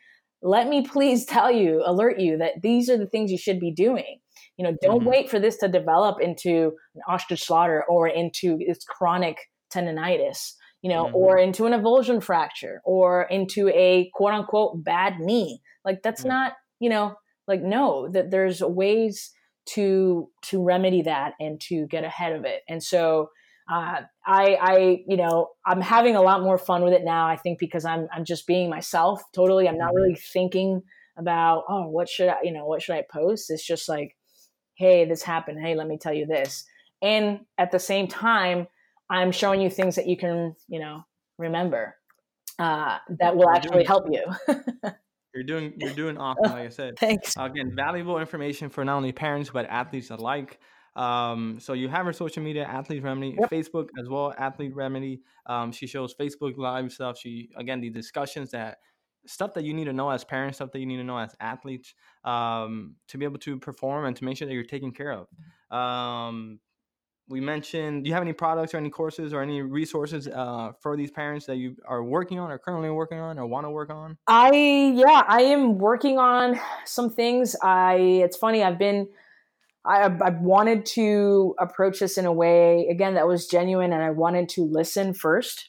Let 0.41 0.67
me 0.67 0.85
please 0.85 1.25
tell 1.29 1.51
you, 1.51 1.83
alert 1.85 2.19
you 2.19 2.37
that 2.37 2.61
these 2.61 2.89
are 2.89 2.97
the 2.97 3.07
things 3.07 3.31
you 3.31 3.37
should 3.37 3.59
be 3.59 3.71
doing. 3.71 4.19
You 4.57 4.65
know, 4.65 4.75
don't 4.81 4.99
mm-hmm. 4.99 5.09
wait 5.09 5.29
for 5.29 5.39
this 5.39 5.57
to 5.57 5.67
develop 5.67 6.17
into 6.21 6.71
an 6.95 7.01
Osgood-Schlatter 7.07 7.81
or 7.89 8.07
into 8.07 8.57
its 8.59 8.85
chronic 8.85 9.37
tendonitis, 9.73 10.53
you 10.81 10.89
know, 10.89 11.05
mm-hmm. 11.05 11.15
or 11.15 11.37
into 11.37 11.65
an 11.65 11.73
avulsion 11.73 12.21
fracture 12.21 12.81
or 12.85 13.23
into 13.23 13.69
a 13.69 14.09
quote 14.13 14.33
unquote 14.33 14.83
bad 14.83 15.19
knee. 15.19 15.61
Like 15.83 16.01
that's 16.03 16.21
mm-hmm. 16.21 16.29
not, 16.29 16.53
you 16.79 16.89
know, 16.89 17.15
like 17.47 17.61
no, 17.61 18.09
that 18.11 18.31
there's 18.31 18.61
ways 18.61 19.31
to 19.65 20.29
to 20.43 20.63
remedy 20.63 21.01
that 21.03 21.33
and 21.39 21.59
to 21.61 21.87
get 21.87 22.03
ahead 22.03 22.33
of 22.33 22.45
it. 22.45 22.61
And 22.69 22.81
so 22.81 23.29
uh, 23.71 24.01
I, 24.25 24.57
I, 24.61 25.03
you 25.07 25.17
know, 25.17 25.49
I'm 25.65 25.81
having 25.81 26.15
a 26.15 26.21
lot 26.21 26.43
more 26.43 26.57
fun 26.57 26.83
with 26.83 26.93
it 26.93 27.03
now. 27.03 27.27
I 27.27 27.35
think 27.35 27.57
because 27.57 27.83
I'm, 27.83 28.07
I'm 28.13 28.23
just 28.23 28.45
being 28.45 28.69
myself 28.69 29.23
totally. 29.33 29.67
I'm 29.67 29.77
not 29.77 29.87
mm-hmm. 29.87 29.95
really 29.95 30.15
thinking 30.15 30.83
about, 31.17 31.63
oh, 31.67 31.87
what 31.87 32.07
should 32.07 32.29
I, 32.29 32.37
you 32.43 32.51
know, 32.51 32.65
what 32.65 32.83
should 32.83 32.95
I 32.95 33.03
post? 33.11 33.49
It's 33.49 33.65
just 33.65 33.89
like, 33.89 34.15
hey, 34.75 35.05
this 35.05 35.23
happened. 35.23 35.59
Hey, 35.59 35.73
let 35.73 35.87
me 35.87 35.97
tell 35.97 36.13
you 36.13 36.27
this. 36.27 36.65
And 37.01 37.39
at 37.57 37.71
the 37.71 37.79
same 37.79 38.07
time, 38.07 38.67
I'm 39.09 39.31
showing 39.31 39.61
you 39.61 39.69
things 39.69 39.95
that 39.95 40.07
you 40.07 40.17
can, 40.17 40.55
you 40.67 40.79
know, 40.79 41.03
remember 41.37 41.95
uh, 42.59 42.97
that 43.19 43.35
will 43.35 43.49
actually 43.49 43.83
help 43.83 44.05
you. 44.11 44.25
You're 45.35 45.43
doing 45.43 45.73
you're 45.77 45.93
doing 46.03 46.17
awesome, 46.17 46.51
like 46.51 46.65
I 46.65 46.69
said. 46.69 46.97
Thanks. 46.97 47.35
Again, 47.37 47.73
valuable 47.75 48.19
information 48.19 48.69
for 48.69 48.85
not 48.85 48.95
only 48.97 49.11
parents 49.11 49.49
but 49.53 49.65
athletes 49.65 50.09
alike. 50.09 50.59
Um, 50.95 51.59
so 51.59 51.73
you 51.73 51.89
have 51.89 52.05
her 52.05 52.13
social 52.13 52.41
media, 52.41 52.63
Athlete 52.63 53.03
Remedy, 53.03 53.35
yep. 53.37 53.49
Facebook 53.49 53.89
as 53.99 54.07
well, 54.07 54.33
Athlete 54.37 54.73
Remedy. 54.73 55.21
Um, 55.45 55.73
she 55.73 55.87
shows 55.87 56.15
Facebook 56.15 56.57
live 56.57 56.91
stuff. 56.91 57.17
She 57.19 57.49
again 57.57 57.81
the 57.81 57.89
discussions 57.89 58.51
that 58.51 58.77
stuff 59.27 59.53
that 59.55 59.63
you 59.63 59.73
need 59.73 59.85
to 59.85 59.93
know 59.93 60.09
as 60.09 60.23
parents, 60.23 60.57
stuff 60.57 60.71
that 60.71 60.79
you 60.79 60.85
need 60.85 60.97
to 60.97 61.03
know 61.03 61.17
as 61.17 61.35
athletes, 61.39 61.93
um, 62.23 62.95
to 63.07 63.17
be 63.17 63.25
able 63.25 63.39
to 63.39 63.59
perform 63.59 64.05
and 64.05 64.15
to 64.15 64.23
make 64.23 64.37
sure 64.37 64.47
that 64.47 64.53
you're 64.53 64.63
taken 64.63 64.91
care 64.91 65.11
of. 65.11 65.77
Um, 65.77 66.59
we 67.27 67.41
mentioned. 67.41 68.03
Do 68.03 68.09
you 68.09 68.13
have 68.13 68.23
any 68.23 68.33
products 68.33 68.73
or 68.73 68.77
any 68.77 68.89
courses 68.89 69.33
or 69.33 69.41
any 69.41 69.61
resources 69.61 70.27
uh, 70.27 70.73
for 70.79 70.95
these 70.95 71.11
parents 71.11 71.45
that 71.47 71.57
you 71.57 71.75
are 71.85 72.03
working 72.03 72.39
on 72.39 72.51
or 72.51 72.57
currently 72.57 72.89
working 72.89 73.19
on 73.19 73.39
or 73.39 73.45
want 73.45 73.65
to 73.65 73.71
work 73.71 73.89
on? 73.89 74.17
I 74.27 74.93
yeah, 74.95 75.23
I 75.27 75.41
am 75.41 75.77
working 75.77 76.19
on 76.19 76.59
some 76.85 77.09
things. 77.09 77.55
I 77.61 77.95
it's 77.95 78.37
funny. 78.37 78.63
I've 78.63 78.77
been 78.77 79.07
I, 79.85 80.03
I 80.03 80.29
wanted 80.29 80.85
to 80.87 81.55
approach 81.59 81.99
this 81.99 82.17
in 82.17 82.25
a 82.25 82.33
way 82.33 82.87
again 82.89 83.15
that 83.15 83.27
was 83.27 83.47
genuine, 83.47 83.93
and 83.93 84.03
I 84.03 84.11
wanted 84.11 84.49
to 84.49 84.63
listen 84.63 85.13
1st 85.13 85.63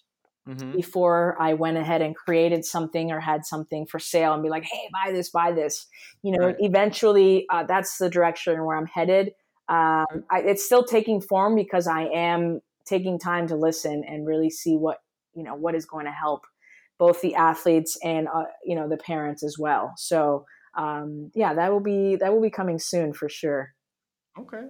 mm-hmm. 0.48 0.72
before 0.72 1.36
I 1.40 1.54
went 1.54 1.76
ahead 1.76 2.02
and 2.02 2.14
created 2.14 2.64
something 2.64 3.12
or 3.12 3.20
had 3.20 3.44
something 3.44 3.86
for 3.86 3.98
sale 3.98 4.34
and 4.34 4.42
be 4.42 4.48
like, 4.48 4.64
"Hey, 4.64 4.88
buy 4.92 5.12
this, 5.12 5.30
buy 5.30 5.52
this." 5.52 5.86
You 6.22 6.32
know, 6.32 6.46
right. 6.46 6.56
eventually, 6.58 7.46
uh, 7.50 7.64
that's 7.64 7.98
the 7.98 8.10
direction 8.10 8.62
where 8.64 8.76
I'm 8.76 8.86
headed. 8.86 9.32
Um, 9.68 10.24
I, 10.30 10.40
it's 10.44 10.64
still 10.64 10.84
taking 10.84 11.20
form 11.20 11.54
because 11.54 11.86
I 11.86 12.02
am 12.04 12.60
taking 12.84 13.18
time 13.18 13.48
to 13.48 13.56
listen 13.56 14.04
and 14.06 14.26
really 14.26 14.50
see 14.50 14.76
what 14.76 14.98
you 15.34 15.42
know 15.42 15.54
what 15.54 15.74
is 15.74 15.86
going 15.86 16.06
to 16.06 16.12
help 16.12 16.46
both 16.98 17.20
the 17.20 17.34
athletes 17.34 17.98
and 18.02 18.28
uh, 18.28 18.44
you 18.64 18.74
know 18.74 18.88
the 18.88 18.96
parents 18.96 19.42
as 19.42 19.56
well. 19.58 19.92
So 19.96 20.46
um, 20.76 21.30
yeah, 21.34 21.54
that 21.54 21.72
will 21.72 21.80
be 21.80 22.16
that 22.16 22.32
will 22.32 22.42
be 22.42 22.50
coming 22.50 22.78
soon 22.78 23.12
for 23.12 23.28
sure. 23.28 23.74
Okay. 24.38 24.64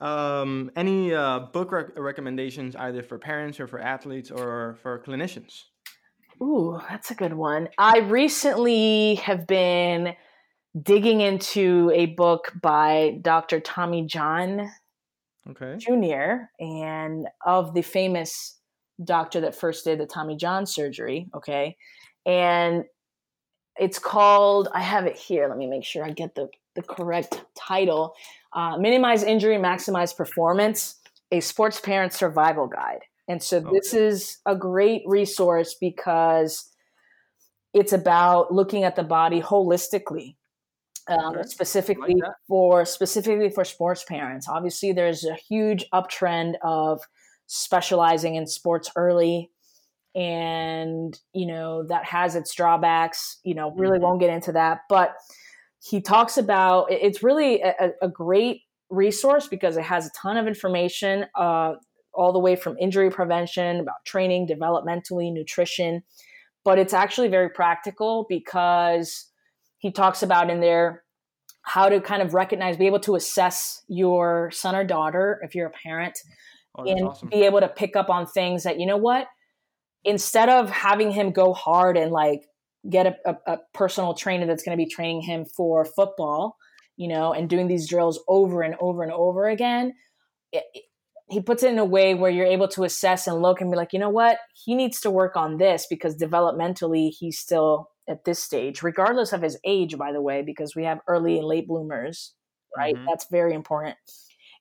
Um, 0.00 0.70
any 0.76 1.12
uh, 1.12 1.40
book 1.40 1.72
rec- 1.72 1.98
recommendations 1.98 2.76
either 2.76 3.02
for 3.02 3.18
parents 3.18 3.58
or 3.58 3.66
for 3.66 3.80
athletes 3.80 4.30
or 4.30 4.78
for 4.80 5.00
clinicians? 5.00 5.64
Ooh, 6.40 6.80
that's 6.88 7.10
a 7.10 7.16
good 7.16 7.32
one. 7.32 7.68
I 7.78 7.98
recently 7.98 9.16
have 9.16 9.46
been 9.48 10.14
digging 10.82 11.20
into 11.20 11.90
a 11.94 12.06
book 12.06 12.52
by 12.60 13.18
Dr. 13.22 13.60
Tommy 13.60 14.04
John 14.06 14.70
okay. 15.50 15.76
Jr. 15.78 16.46
and 16.60 17.26
of 17.44 17.74
the 17.74 17.82
famous 17.82 18.58
doctor 19.02 19.40
that 19.40 19.54
first 19.54 19.84
did 19.84 19.98
the 19.98 20.06
Tommy 20.06 20.36
John 20.36 20.66
surgery. 20.66 21.28
Okay. 21.34 21.76
And 22.26 22.84
it's 23.78 23.98
called, 23.98 24.68
I 24.74 24.82
have 24.82 25.06
it 25.06 25.16
here. 25.16 25.48
Let 25.48 25.56
me 25.56 25.66
make 25.66 25.84
sure 25.84 26.04
I 26.04 26.10
get 26.10 26.34
the, 26.34 26.48
the 26.74 26.82
correct 26.82 27.44
title 27.56 28.14
uh, 28.52 28.76
Minimize 28.78 29.22
Injury, 29.22 29.56
Maximize 29.56 30.16
Performance, 30.16 30.96
a 31.30 31.40
sports 31.40 31.80
parent 31.80 32.12
survival 32.12 32.66
guide. 32.66 33.00
And 33.28 33.42
so 33.42 33.58
okay. 33.58 33.68
this 33.72 33.92
is 33.92 34.38
a 34.46 34.56
great 34.56 35.02
resource 35.06 35.76
because 35.78 36.70
it's 37.74 37.92
about 37.92 38.52
looking 38.52 38.84
at 38.84 38.96
the 38.96 39.02
body 39.02 39.40
holistically. 39.40 40.36
Um, 41.08 41.36
okay. 41.36 41.42
specifically 41.44 42.14
like 42.14 42.32
for 42.46 42.84
specifically 42.84 43.48
for 43.48 43.64
sports 43.64 44.04
parents 44.04 44.46
obviously 44.46 44.92
there's 44.92 45.24
a 45.24 45.34
huge 45.34 45.86
uptrend 45.90 46.56
of 46.62 47.00
specializing 47.46 48.34
in 48.34 48.46
sports 48.46 48.90
early 48.94 49.50
and 50.14 51.18
you 51.32 51.46
know 51.46 51.84
that 51.84 52.04
has 52.04 52.34
its 52.34 52.54
drawbacks 52.54 53.38
you 53.44 53.54
know 53.54 53.72
really 53.76 53.96
mm-hmm. 53.96 54.04
won't 54.04 54.20
get 54.20 54.30
into 54.30 54.52
that 54.52 54.80
but 54.88 55.14
he 55.82 56.00
talks 56.00 56.36
about 56.36 56.90
it's 56.90 57.22
really 57.22 57.62
a, 57.62 57.92
a, 58.02 58.08
great 58.08 58.62
resource 58.90 59.46
because 59.46 59.76
it 59.76 59.84
has 59.84 60.06
a 60.06 60.10
ton 60.20 60.36
of 60.36 60.46
information 60.46 61.24
uh, 61.36 61.74
all 62.12 62.32
the 62.32 62.38
way 62.38 62.56
from 62.56 62.76
injury 62.78 63.10
prevention 63.10 63.78
about 63.80 64.04
training 64.04 64.46
developmentally 64.46 65.32
nutrition 65.32 66.02
but 66.64 66.78
it's 66.78 66.92
actually 66.92 67.28
very 67.28 67.48
practical 67.48 68.26
because 68.28 69.26
he 69.78 69.90
talks 69.90 70.22
about 70.22 70.50
in 70.50 70.60
there 70.60 71.04
how 71.62 71.88
to 71.88 72.00
kind 72.00 72.22
of 72.22 72.34
recognize 72.34 72.76
be 72.76 72.86
able 72.86 73.00
to 73.00 73.14
assess 73.14 73.82
your 73.88 74.50
son 74.50 74.74
or 74.74 74.84
daughter 74.84 75.40
if 75.42 75.54
you're 75.54 75.66
a 75.66 75.70
parent 75.70 76.18
oh, 76.76 76.84
and 76.84 77.08
awesome. 77.08 77.28
be 77.28 77.42
able 77.44 77.60
to 77.60 77.68
pick 77.68 77.96
up 77.96 78.08
on 78.08 78.26
things 78.26 78.62
that 78.62 78.80
you 78.80 78.86
know 78.86 78.96
what 78.96 79.26
instead 80.04 80.48
of 80.48 80.70
having 80.70 81.10
him 81.10 81.30
go 81.32 81.52
hard 81.52 81.96
and 81.96 82.10
like 82.10 82.42
get 82.88 83.06
a, 83.06 83.16
a, 83.24 83.52
a 83.54 83.58
personal 83.74 84.14
trainer 84.14 84.46
that's 84.46 84.62
going 84.62 84.76
to 84.76 84.82
be 84.82 84.88
training 84.88 85.20
him 85.22 85.44
for 85.44 85.84
football, 85.84 86.56
you 86.96 87.08
know, 87.08 87.32
and 87.32 87.48
doing 87.48 87.68
these 87.68 87.88
drills 87.88 88.20
over 88.28 88.62
and 88.62 88.74
over 88.80 89.02
and 89.02 89.12
over 89.12 89.48
again. 89.48 89.94
It, 90.52 90.64
it, 90.74 90.84
he 91.30 91.42
puts 91.42 91.62
it 91.62 91.70
in 91.70 91.78
a 91.78 91.84
way 91.84 92.14
where 92.14 92.30
you're 92.30 92.46
able 92.46 92.68
to 92.68 92.84
assess 92.84 93.26
and 93.26 93.42
look 93.42 93.60
and 93.60 93.70
be 93.70 93.76
like, 93.76 93.92
you 93.92 93.98
know 93.98 94.08
what, 94.08 94.38
he 94.54 94.74
needs 94.74 95.00
to 95.00 95.10
work 95.10 95.36
on 95.36 95.58
this 95.58 95.86
because 95.90 96.16
developmentally 96.16 97.10
he's 97.10 97.38
still 97.38 97.90
at 98.08 98.24
this 98.24 98.42
stage, 98.42 98.82
regardless 98.82 99.32
of 99.32 99.42
his 99.42 99.58
age, 99.64 99.96
by 99.98 100.12
the 100.12 100.22
way, 100.22 100.42
because 100.42 100.74
we 100.74 100.84
have 100.84 101.00
early 101.06 101.38
and 101.38 101.46
late 101.46 101.68
bloomers, 101.68 102.34
right? 102.76 102.94
Mm-hmm. 102.94 103.06
That's 103.06 103.26
very 103.30 103.54
important. 103.54 103.96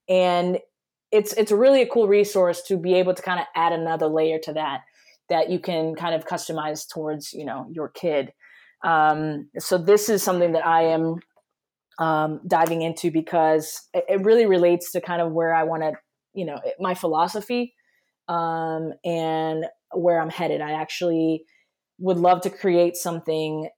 And 0.10 0.60
it's 1.12 1.34
it's 1.34 1.52
really 1.52 1.82
a 1.82 1.88
cool 1.88 2.08
resource 2.08 2.62
to 2.64 2.78
be 2.78 2.96
able 2.96 3.14
to 3.14 3.22
kind 3.22 3.40
of 3.40 3.46
add 3.56 3.72
another 3.72 4.08
layer 4.08 4.40
to 4.40 4.54
that 4.54 4.82
that 5.30 5.50
you 5.50 5.60
can 5.60 5.96
kind 5.96 6.16
of 6.16 6.26
customize 6.26 6.88
towards 6.88 7.34
you 7.34 7.46
know 7.46 7.68
your 7.72 7.90
kid 7.90 8.32
um, 8.84 9.50
so 9.58 9.78
this 9.78 10.10
is 10.10 10.22
something 10.22 10.52
that 10.52 10.66
i 10.66 10.84
am 10.84 11.16
um, 12.00 12.42
diving 12.48 12.82
into 12.82 13.10
because 13.10 13.82
it, 13.94 14.06
it, 14.08 14.22
really 14.24 14.46
relates 14.46 14.92
to 14.92 15.02
kind 15.02 15.22
of 15.22 15.32
where 15.32 15.54
i 15.54 15.64
want 15.64 15.82
to 15.82 15.94
you 16.34 16.46
know 16.46 16.60
my 16.80 16.94
philosophy 16.94 17.74
um, 18.28 18.94
and 19.06 19.66
where 19.94 20.20
i'm 20.20 20.30
headed 20.30 20.62
i 20.62 20.74
actually 20.74 21.44
would 22.00 22.18
love 22.18 22.42
to 22.42 22.50
create 22.50 22.96
something 22.96 23.70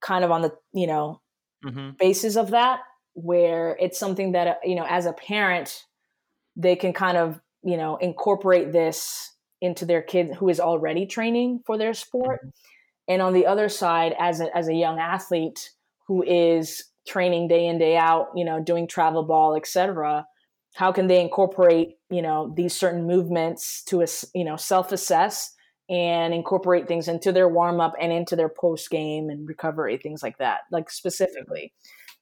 kind 0.00 0.24
of 0.24 0.30
on 0.30 0.42
the 0.42 0.52
you 0.72 0.86
know 0.86 1.20
mm-hmm. 1.64 1.90
basis 1.98 2.36
of 2.36 2.50
that 2.50 2.80
where 3.14 3.76
it's 3.80 3.98
something 3.98 4.32
that 4.32 4.58
you 4.64 4.74
know 4.74 4.86
as 4.88 5.06
a 5.06 5.12
parent 5.12 5.84
they 6.56 6.76
can 6.76 6.92
kind 6.92 7.16
of 7.16 7.40
you 7.62 7.76
know 7.76 7.96
incorporate 7.96 8.72
this 8.72 9.34
into 9.64 9.86
their 9.86 10.02
kid 10.02 10.34
who 10.34 10.48
is 10.48 10.60
already 10.60 11.06
training 11.06 11.60
for 11.64 11.78
their 11.78 11.94
sport. 11.94 12.40
Mm-hmm. 12.40 12.48
And 13.08 13.22
on 13.22 13.32
the 13.32 13.46
other 13.46 13.68
side, 13.68 14.14
as 14.18 14.40
a, 14.40 14.54
as 14.56 14.68
a 14.68 14.74
young 14.74 14.98
athlete 14.98 15.70
who 16.06 16.22
is 16.22 16.84
training 17.06 17.48
day 17.48 17.66
in 17.66 17.78
day 17.78 17.96
out, 17.96 18.28
you 18.34 18.44
know, 18.44 18.62
doing 18.62 18.86
travel 18.86 19.22
ball, 19.22 19.56
etc., 19.56 20.26
how 20.74 20.90
can 20.90 21.06
they 21.06 21.20
incorporate, 21.20 21.96
you 22.10 22.20
know, 22.20 22.52
these 22.56 22.74
certain 22.74 23.06
movements 23.06 23.82
to, 23.84 24.04
you 24.34 24.44
know, 24.44 24.56
self 24.56 24.92
assess 24.92 25.53
and 25.88 26.32
incorporate 26.32 26.88
things 26.88 27.08
into 27.08 27.32
their 27.32 27.48
warm 27.48 27.80
up 27.80 27.94
and 28.00 28.12
into 28.12 28.36
their 28.36 28.48
post 28.48 28.90
game 28.90 29.28
and 29.28 29.46
recovery, 29.46 29.98
things 29.98 30.22
like 30.22 30.38
that, 30.38 30.60
like 30.70 30.90
specifically. 30.90 31.72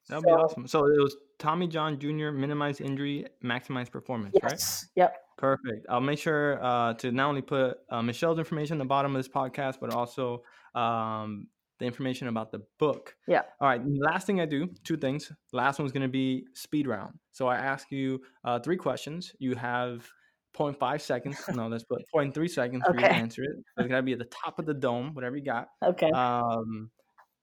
That'd 0.09 0.25
so, 0.25 0.27
be 0.27 0.43
awesome. 0.43 0.67
So 0.67 0.87
it 0.87 1.01
was 1.01 1.17
Tommy 1.39 1.69
John 1.69 1.99
Jr. 1.99 2.31
minimize 2.31 2.81
injury, 2.81 3.27
maximize 3.45 3.91
performance, 3.91 4.35
yes. 4.43 4.53
right? 4.97 5.03
Yep. 5.03 5.17
Perfect. 5.39 5.87
I'll 5.89 6.01
make 6.01 6.19
sure 6.19 6.63
uh, 6.63 6.95
to 6.95 7.13
not 7.13 7.29
only 7.29 7.43
put 7.43 7.79
uh, 7.89 8.03
Michelle's 8.03 8.39
information 8.39 8.77
at 8.77 8.79
the 8.79 8.85
bottom 8.85 9.15
of 9.15 9.19
this 9.19 9.33
podcast, 9.33 9.77
but 9.81 9.93
also 9.93 10.43
um, 10.75 11.47
the 11.79 11.87
information 11.87 12.29
about 12.29 12.53
the 12.53 12.63
book. 12.79 13.17
Yeah. 13.27 13.43
All 13.61 13.69
right. 13.69 13.81
Last 13.85 14.27
thing 14.27 14.41
I 14.41 14.47
do, 14.47 14.69
two 14.85 14.97
things. 14.97 15.33
Last 15.53 15.79
one's 15.79 15.93
going 15.93 16.03
to 16.03 16.09
be 16.09 16.47
speed 16.55 16.87
round. 16.87 17.19
So 17.33 17.49
I 17.49 17.57
ask 17.57 17.91
you 17.91 18.21
uh, 18.45 18.59
three 18.61 18.77
questions. 18.77 19.33
You 19.39 19.55
have 19.55 20.09
0.5 20.57 21.01
seconds. 21.01 21.41
no, 21.55 21.69
let's 21.69 21.85
put 21.85 22.03
0.3 22.15 22.51
seconds 22.51 22.83
okay. 22.87 22.93
for 22.93 23.01
you 23.01 23.09
to 23.09 23.15
answer 23.15 23.43
it. 23.43 23.57
It's 23.79 23.89
got 23.89 23.97
to 23.97 24.03
be 24.03 24.13
at 24.13 24.19
the 24.19 24.27
top 24.27 24.59
of 24.59 24.67
the 24.67 24.75
dome, 24.75 25.15
whatever 25.15 25.37
you 25.37 25.45
got. 25.45 25.69
Okay. 25.85 26.11
Um, 26.11 26.91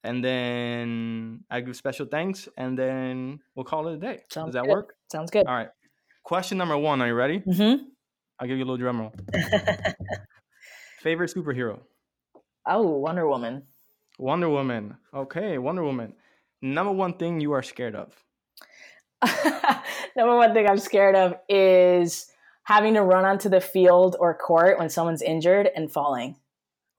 and 0.04 0.24
then 0.24 1.44
I 1.50 1.62
give 1.62 1.76
special 1.76 2.06
thanks, 2.06 2.48
and 2.58 2.78
then 2.78 3.40
we'll 3.56 3.66
call 3.66 3.88
it 3.90 3.96
a 3.96 3.98
day. 3.98 4.22
Sounds 4.30 4.48
Does 4.48 4.54
that 4.54 4.64
good. 4.64 4.72
work? 4.72 4.96
Sounds 5.12 5.32
good. 5.32 5.46
All 5.46 5.56
right. 5.56 5.70
Question 6.24 6.58
number 6.58 6.78
one. 6.78 7.02
Are 7.02 7.08
you 7.08 7.14
ready? 7.14 7.40
Mm-hmm. 7.40 7.84
I'll 8.40 8.48
give 8.48 8.58
you 8.58 8.64
a 8.64 8.68
little 8.70 8.78
drum 8.78 9.02
roll. 9.02 9.14
Favorite 11.02 11.34
superhero? 11.34 11.80
Oh, 12.66 12.98
Wonder 12.98 13.28
Woman. 13.28 13.64
Wonder 14.18 14.50
Woman. 14.50 14.96
Okay, 15.14 15.58
Wonder 15.58 15.84
Woman. 15.84 16.14
Number 16.62 16.92
one 16.92 17.14
thing 17.14 17.40
you 17.40 17.54
are 17.54 17.64
scared 17.64 17.96
of? 17.96 18.14
Number 20.16 20.36
one 20.36 20.54
thing 20.54 20.68
I'm 20.68 20.78
scared 20.78 21.16
of 21.16 21.36
is 21.50 22.28
having 22.70 22.94
to 22.94 23.02
run 23.02 23.26
onto 23.26 23.50
the 23.50 23.60
field 23.60 24.16
or 24.20 24.32
court 24.36 24.78
when 24.78 24.90
someone's 24.90 25.24
injured 25.24 25.68
and 25.76 25.92
falling. 25.92 26.36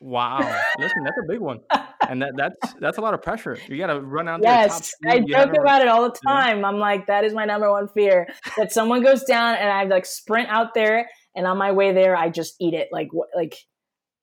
Wow. 0.01 0.39
Listen, 0.81 1.05
that's 1.05 1.17
a 1.17 1.29
big 1.29 1.39
one. 1.39 1.61
And 2.09 2.21
that, 2.23 2.33
that's 2.37 2.75
that's 2.81 2.99
a 2.99 3.01
lot 3.01 3.15
of 3.15 3.23
pressure. 3.23 3.57
You 3.69 3.77
got 3.77 3.87
to 3.87 4.01
run 4.01 4.27
out 4.27 4.41
yes, 4.43 4.93
I 5.07 5.21
joke 5.21 5.53
about 5.57 5.81
it 5.81 5.87
all 5.87 6.03
the 6.11 6.19
time. 6.27 6.61
Yeah. 6.61 6.67
I'm 6.67 6.79
like, 6.79 7.07
that 7.07 7.23
is 7.23 7.35
my 7.35 7.45
number 7.45 7.71
one 7.71 7.87
fear 7.87 8.27
that 8.57 8.73
someone 8.73 9.05
goes 9.05 9.23
down 9.23 9.55
and 9.55 9.71
I 9.71 9.85
like 9.85 10.07
sprint 10.07 10.49
out 10.49 10.75
there, 10.75 11.09
and 11.37 11.47
on 11.47 11.57
my 11.57 11.71
way 11.71 11.93
there, 11.93 12.17
I 12.17 12.31
just 12.31 12.57
eat 12.59 12.75
it. 12.75 12.89
Like 12.91 13.09
what? 13.13 13.29
Like 13.37 13.55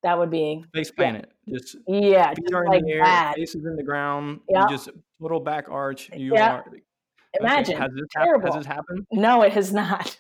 that 0.04 0.18
would 0.18 0.32
be 0.32 0.66
face 0.74 0.92
plant 0.92 1.16
yeah. 1.48 1.54
it. 1.54 1.60
Just 1.60 1.78
yeah, 1.88 2.34
just 2.34 2.52
like 2.52 2.80
in 2.80 2.86
the 2.88 2.92
air, 2.94 3.04
bad. 3.04 3.36
faces 3.36 3.64
in 3.64 3.78
the 3.78 3.84
ground. 3.84 4.42
Yep. 4.50 4.64
You 4.64 4.76
just 4.76 4.90
total 5.22 5.40
back 5.40 5.70
arch. 5.70 6.10
You 6.14 6.34
yep. 6.34 6.52
are. 6.52 6.66
Imagine. 7.40 7.76
Okay. 7.76 7.84
Has, 7.84 7.92
this 7.96 8.08
hap- 8.16 8.44
has 8.44 8.54
this 8.56 8.66
happened? 8.66 9.06
No, 9.14 9.44
it 9.44 9.54
has 9.54 9.72
not. 9.72 10.20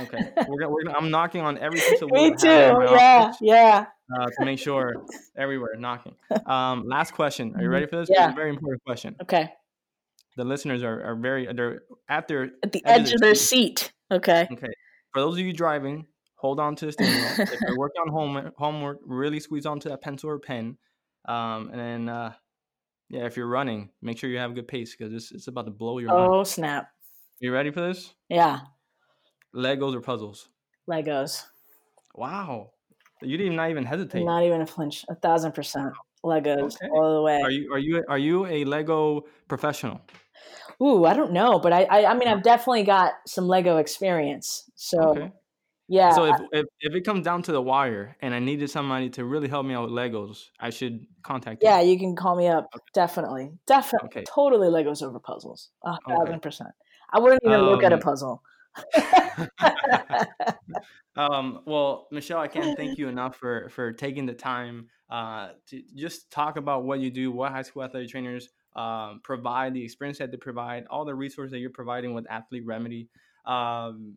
Okay, 0.00 0.32
we're 0.48 0.58
gonna, 0.58 0.70
we're 0.70 0.84
gonna, 0.84 0.96
I'm 0.96 1.10
knocking 1.10 1.40
on 1.40 1.58
every 1.58 1.80
wood. 2.02 2.12
Me 2.12 2.34
too. 2.36 2.48
Yeah, 2.48 3.32
yeah 3.40 3.86
uh, 4.14 4.26
to 4.26 4.44
make 4.44 4.58
sure 4.58 4.94
everywhere 5.36 5.76
knocking. 5.78 6.14
Um, 6.46 6.84
last 6.86 7.12
question. 7.12 7.54
Are 7.56 7.62
you 7.62 7.68
ready 7.68 7.86
for 7.86 7.96
this? 7.96 8.08
Yeah. 8.10 8.32
very 8.34 8.50
important 8.50 8.82
question. 8.84 9.16
Okay. 9.22 9.52
The 10.36 10.44
listeners 10.44 10.82
are, 10.82 11.02
are 11.02 11.16
very 11.16 11.48
they're 11.52 11.82
at 12.08 12.28
their 12.28 12.50
at 12.62 12.72
the 12.72 12.84
edge, 12.84 13.08
edge 13.08 13.12
of 13.14 13.20
their 13.20 13.34
seat. 13.34 13.78
seat. 13.78 13.92
Okay. 14.12 14.46
Okay. 14.52 14.72
for 15.12 15.20
those 15.20 15.34
of 15.34 15.40
you 15.40 15.52
driving, 15.52 16.06
hold 16.36 16.60
on 16.60 16.76
to 16.76 16.86
the 16.86 16.92
steering 16.92 17.14
wheel. 17.14 17.30
if 17.38 17.60
you're 17.60 17.78
working 17.78 18.02
on 18.02 18.08
homework, 18.08 18.54
homework, 18.56 18.98
really 19.04 19.40
squeeze 19.40 19.66
onto 19.66 19.88
that 19.88 20.02
pencil 20.02 20.30
or 20.30 20.38
pen. 20.38 20.76
Um, 21.26 21.70
and 21.70 21.80
then, 21.80 22.08
uh, 22.08 22.32
yeah, 23.08 23.24
if 23.24 23.36
you're 23.36 23.48
running, 23.48 23.90
make 24.02 24.18
sure 24.18 24.30
you 24.30 24.38
have 24.38 24.50
a 24.50 24.54
good 24.54 24.68
pace 24.68 24.94
because 24.94 25.12
it's, 25.12 25.32
it's 25.32 25.48
about 25.48 25.64
to 25.64 25.72
blow 25.72 25.98
your 25.98 26.12
oh, 26.12 26.36
mind. 26.36 26.46
snap. 26.46 26.88
You 27.40 27.52
ready 27.52 27.70
for 27.70 27.80
this? 27.80 28.14
Yeah. 28.28 28.60
Legos 29.56 29.94
or 29.94 30.00
puzzles? 30.00 30.50
Legos. 30.88 31.46
Wow. 32.14 32.72
You 33.22 33.36
didn't 33.36 33.56
not 33.56 33.70
even 33.70 33.84
hesitate. 33.84 34.24
Not 34.24 34.42
even 34.44 34.60
a 34.60 34.66
flinch. 34.66 35.04
A 35.08 35.14
thousand 35.14 35.52
percent. 35.52 35.92
Legos 36.24 36.76
Okay. 36.76 36.88
all 36.90 37.14
the 37.16 37.22
way. 37.22 37.42
Are 37.42 37.50
you 37.50 37.72
are 37.72 37.78
you 37.78 38.04
are 38.08 38.18
you 38.18 38.46
a 38.46 38.64
Lego 38.64 39.24
professional? 39.48 40.00
Ooh, 40.82 41.04
I 41.04 41.14
don't 41.14 41.32
know, 41.32 41.58
but 41.58 41.72
I, 41.72 41.84
I, 41.84 42.10
I 42.10 42.14
mean, 42.14 42.28
I've 42.28 42.42
definitely 42.42 42.82
got 42.82 43.14
some 43.26 43.46
Lego 43.48 43.78
experience. 43.78 44.70
So 44.74 45.12
Okay. 45.12 45.32
yeah, 45.88 46.12
So 46.12 46.24
if, 46.24 46.36
if 46.52 46.66
if 46.80 46.94
it 46.94 47.02
comes 47.04 47.24
down 47.24 47.42
to 47.42 47.52
the 47.52 47.62
wire 47.62 48.16
and 48.20 48.34
I 48.34 48.38
needed 48.38 48.70
somebody 48.70 49.10
to 49.10 49.24
really 49.24 49.48
help 49.48 49.66
me 49.66 49.74
out 49.74 49.84
with 49.84 49.92
Legos, 49.92 50.50
I 50.60 50.70
should 50.70 51.06
contact 51.22 51.62
you. 51.62 51.68
yeah, 51.68 51.80
you 51.80 51.98
can 51.98 52.14
call 52.16 52.36
me 52.36 52.48
up. 52.48 52.70
Definitely, 52.94 53.52
definitely, 53.66 54.08
Okay. 54.08 54.24
totally 54.24 54.68
Legos 54.68 55.02
over 55.02 55.18
puzzles. 55.18 55.70
A 55.84 55.98
Okay. 56.08 56.14
thousand 56.16 56.40
percent. 56.42 56.70
I 57.12 57.18
wouldn't 57.18 57.42
even 57.44 57.60
look 57.62 57.82
at 57.82 57.92
a 57.92 57.96
Um, 57.96 58.00
puzzle. 58.00 58.42
um, 61.16 61.60
well, 61.66 62.08
Michelle, 62.10 62.40
I 62.40 62.48
can't 62.48 62.76
thank 62.76 62.98
you 62.98 63.08
enough 63.08 63.36
for 63.36 63.68
for 63.70 63.92
taking 63.92 64.26
the 64.26 64.34
time 64.34 64.88
uh, 65.10 65.50
to 65.68 65.82
just 65.94 66.30
talk 66.30 66.56
about 66.56 66.84
what 66.84 67.00
you 67.00 67.10
do, 67.10 67.30
what 67.30 67.52
high 67.52 67.62
school 67.62 67.82
athletic 67.82 68.10
trainers 68.10 68.48
um, 68.74 69.20
provide, 69.22 69.74
the 69.74 69.82
experience 69.82 70.18
that 70.18 70.30
they 70.30 70.36
provide, 70.36 70.84
all 70.90 71.04
the 71.04 71.14
resources 71.14 71.52
that 71.52 71.58
you're 71.58 71.70
providing 71.70 72.14
with 72.14 72.26
Athlete 72.30 72.66
Remedy. 72.66 73.08
Um, 73.46 74.16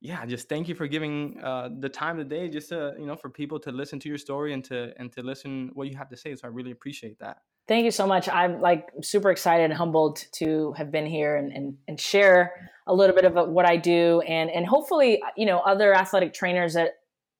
yeah, 0.00 0.24
just 0.26 0.48
thank 0.48 0.68
you 0.68 0.74
for 0.74 0.86
giving 0.86 1.40
uh, 1.42 1.68
the 1.78 1.88
time 1.88 2.16
today, 2.16 2.48
just 2.48 2.70
to 2.70 2.94
you 2.98 3.06
know, 3.06 3.16
for 3.16 3.28
people 3.28 3.60
to 3.60 3.70
listen 3.70 4.00
to 4.00 4.08
your 4.08 4.18
story 4.18 4.54
and 4.54 4.64
to 4.64 4.92
and 4.98 5.12
to 5.12 5.22
listen 5.22 5.70
what 5.74 5.88
you 5.88 5.96
have 5.96 6.08
to 6.08 6.16
say. 6.16 6.34
So 6.34 6.48
I 6.48 6.50
really 6.50 6.70
appreciate 6.70 7.18
that. 7.18 7.38
Thank 7.68 7.84
you 7.84 7.92
so 7.92 8.04
much. 8.04 8.28
I'm 8.28 8.60
like 8.60 8.88
super 9.00 9.30
excited 9.30 9.64
and 9.64 9.74
humbled 9.74 10.24
to 10.32 10.72
have 10.72 10.90
been 10.90 11.06
here 11.06 11.36
and, 11.36 11.52
and, 11.52 11.76
and 11.86 12.00
share 12.00 12.52
a 12.88 12.92
little 12.92 13.14
bit 13.14 13.24
of 13.24 13.48
what 13.48 13.64
I 13.64 13.76
do. 13.76 14.20
And, 14.22 14.50
and 14.50 14.66
hopefully, 14.66 15.22
you 15.36 15.46
know, 15.46 15.60
other 15.60 15.94
athletic 15.94 16.34
trainers 16.34 16.74
that 16.74 16.94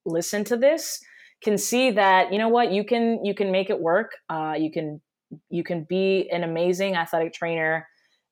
listen 0.06 0.44
to 0.44 0.56
this 0.56 1.00
can 1.42 1.58
see 1.58 1.90
that, 1.90 2.32
you 2.32 2.38
know 2.38 2.48
what, 2.48 2.70
you 2.70 2.84
can, 2.84 3.24
you 3.24 3.34
can 3.34 3.50
make 3.50 3.70
it 3.70 3.80
work. 3.80 4.12
Uh, 4.28 4.54
you 4.56 4.70
can, 4.70 5.00
you 5.48 5.64
can 5.64 5.84
be 5.88 6.28
an 6.30 6.44
amazing 6.44 6.94
athletic 6.94 7.32
trainer 7.32 7.88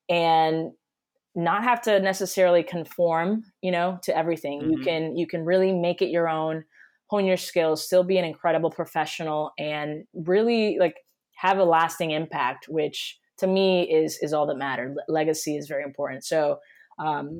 and 0.07 0.71
not 1.35 1.63
have 1.63 1.81
to 1.83 1.99
necessarily 1.99 2.63
conform, 2.63 3.43
you 3.61 3.71
know, 3.71 3.99
to 4.03 4.15
everything. 4.17 4.61
You 4.61 4.77
Mhm. 4.79 4.83
can, 4.83 5.15
you 5.17 5.27
can 5.27 5.45
really 5.45 5.71
make 5.71 6.01
it 6.01 6.09
your 6.09 6.27
own, 6.27 6.65
hone 7.07 7.25
your 7.25 7.37
skills, 7.37 7.85
still 7.85 8.03
be 8.03 8.17
an 8.17 8.25
incredible 8.25 8.69
professional 8.69 9.51
and 9.57 10.05
really 10.13 10.77
like 10.79 10.95
have 11.35 11.57
a 11.57 11.63
lasting 11.63 12.11
impact, 12.11 12.67
which 12.67 13.17
to 13.37 13.47
me 13.47 13.89
is 13.89 14.19
is 14.21 14.33
all 14.33 14.45
that 14.47 14.57
matters. 14.57 14.95
Le- 14.95 15.13
Legacy 15.13 15.55
is 15.55 15.67
very 15.67 15.83
important. 15.83 16.25
So, 16.25 16.59
um, 16.97 17.37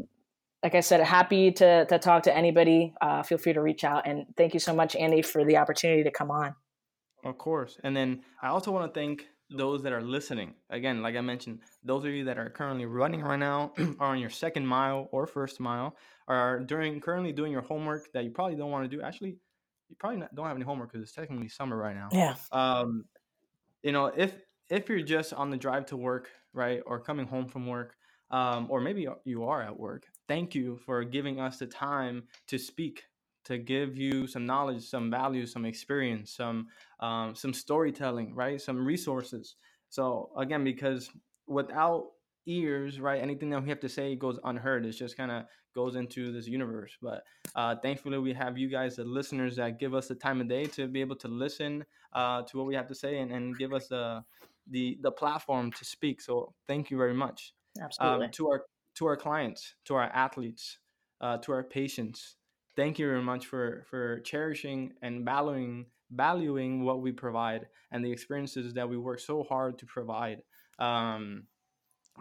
like 0.64 0.76
I 0.76 0.80
said, 0.80 1.02
happy 1.02 1.52
to 1.52 1.86
to 1.86 2.00
talk 2.00 2.24
to 2.24 2.36
anybody. 2.36 2.94
Uh, 3.02 3.24
feel 3.24 3.38
free 3.38 3.54
to 3.54 3.62
reach 3.62 3.84
out, 3.84 4.08
and 4.08 4.26
thank 4.38 4.54
you 4.54 4.60
so 4.60 4.74
much, 4.74 4.96
Andy, 4.96 5.22
for 5.22 5.44
the 5.44 5.58
opportunity 5.58 6.04
to 6.04 6.12
come 6.12 6.32
on. 6.32 6.56
Of 7.26 7.38
course. 7.38 7.78
And 7.84 7.96
then 7.96 8.24
I 8.42 8.48
also 8.48 8.72
want 8.72 8.94
to 8.94 9.00
thank 9.00 9.28
those 9.50 9.82
that 9.84 9.94
are 9.94 10.02
listening. 10.02 10.54
Again, 10.70 11.02
like 11.02 11.16
I 11.16 11.22
mentioned, 11.22 11.60
those 11.84 12.06
of 12.06 12.12
you 12.12 12.24
that 12.26 12.38
are 12.38 12.50
currently 12.50 12.86
running 12.86 13.22
right 13.22 13.40
now, 13.40 13.74
are 14.00 14.12
on 14.12 14.20
your 14.20 14.30
second 14.30 14.66
mile 14.66 15.10
or 15.12 15.26
first 15.26 15.60
mile, 15.60 15.96
are 16.28 16.60
during 16.60 17.00
currently 17.02 17.32
doing 17.32 17.52
your 17.52 17.62
homework 17.62 18.12
that 18.14 18.24
you 18.24 18.32
probably 18.32 18.56
don't 18.56 18.72
want 18.72 18.90
to 18.90 18.96
do. 18.96 19.02
Actually, 19.02 19.38
you 19.90 19.96
probably 19.98 20.20
not, 20.20 20.36
don't 20.36 20.46
have 20.46 20.56
any 20.56 20.66
homework 20.66 20.92
because 20.92 21.04
it's 21.04 21.14
technically 21.14 21.50
summer 21.50 21.76
right 21.78 21.96
now. 21.96 22.10
Yeah, 22.12 22.36
Um, 22.52 23.06
you 23.84 23.92
know, 23.92 24.08
if 24.08 24.36
if 24.70 24.88
you're 24.88 25.02
just 25.02 25.34
on 25.34 25.50
the 25.50 25.58
drive 25.58 25.88
to 25.88 25.98
work, 25.98 26.30
right, 26.54 26.82
or 26.86 27.00
coming 27.00 27.26
home 27.26 27.48
from 27.48 27.66
work, 27.66 27.96
um, 28.30 28.68
or 28.70 28.80
maybe 28.82 29.08
you 29.26 29.44
are 29.46 29.62
at 29.64 29.78
work, 29.78 30.06
thank 30.28 30.54
you 30.54 30.78
for 30.78 31.04
giving 31.04 31.40
us 31.40 31.58
the 31.58 31.66
time 31.66 32.28
to 32.48 32.60
speak, 32.60 33.04
to 33.46 33.58
give 33.58 33.98
you 33.98 34.28
some 34.28 34.46
knowledge, 34.46 34.84
some 34.84 35.10
value, 35.10 35.46
some 35.46 35.66
experience, 35.66 36.36
some 36.36 36.68
um, 37.00 37.36
some 37.36 37.54
storytelling, 37.54 38.36
right, 38.36 38.62
some 38.62 38.86
resources. 38.86 39.56
So 39.90 40.30
again, 40.38 40.64
because 40.64 41.10
without 41.48 42.12
ears, 42.46 43.00
right, 43.00 43.22
anything 43.22 43.50
that 43.52 43.64
we 43.64 43.70
have 43.70 43.80
to 43.80 43.90
say 43.90 44.16
goes 44.16 44.40
unheard. 44.44 44.86
It 44.86 44.92
just 44.92 45.18
kind 45.18 45.32
of 45.32 45.46
goes 45.76 45.96
into 45.96 46.32
this 46.32 46.48
universe. 46.48 46.98
But 47.02 47.24
uh, 47.56 47.76
thankfully, 47.82 48.18
we 48.18 48.34
have 48.34 48.58
you 48.58 48.70
guys, 48.70 48.96
the 48.96 49.04
listeners, 49.04 49.56
that 49.58 49.80
give 49.80 49.94
us 49.94 50.08
the 50.08 50.16
time 50.16 50.42
of 50.42 50.48
day 50.48 50.66
to 50.66 50.88
be 50.88 51.02
able 51.02 51.16
to 51.18 51.28
listen 51.28 51.86
uh, 52.14 52.42
to 52.44 52.58
what 52.58 52.66
we 52.66 52.76
have 52.76 52.88
to 52.88 52.96
say 52.96 53.20
and, 53.20 53.32
and 53.32 53.58
give 53.58 53.74
us 53.74 53.88
the, 53.88 54.24
the 54.70 54.98
the 55.02 55.12
platform 55.12 55.72
to 55.72 55.86
speak. 55.86 56.22
So 56.22 56.54
thank 56.68 56.92
you 56.92 56.98
very 56.98 57.14
much 57.14 57.54
absolutely. 57.82 58.26
um, 58.26 58.32
to 58.32 58.50
our 58.50 58.64
to 58.96 59.06
our 59.06 59.18
clients, 59.18 59.76
to 59.86 59.96
our 59.96 60.10
athletes, 60.14 60.80
uh, 61.22 61.38
to 61.38 61.52
our 61.52 61.64
patients. 61.64 62.36
Thank 62.80 62.98
you 62.98 63.08
very 63.08 63.22
much 63.22 63.46
for 63.48 63.84
for 63.90 64.22
cherishing 64.22 64.94
and 65.02 65.26
valuing 65.26 65.88
valuing 66.12 66.86
what 66.86 67.02
we 67.02 67.12
provide 67.12 67.68
and 67.92 68.06
the 68.06 68.10
experiences 68.10 68.74
that 68.74 68.88
we 68.88 68.96
work 68.96 69.20
so 69.20 69.44
hard 69.44 69.78
to 69.80 69.86
provide. 69.86 70.44
Um, 70.80 71.44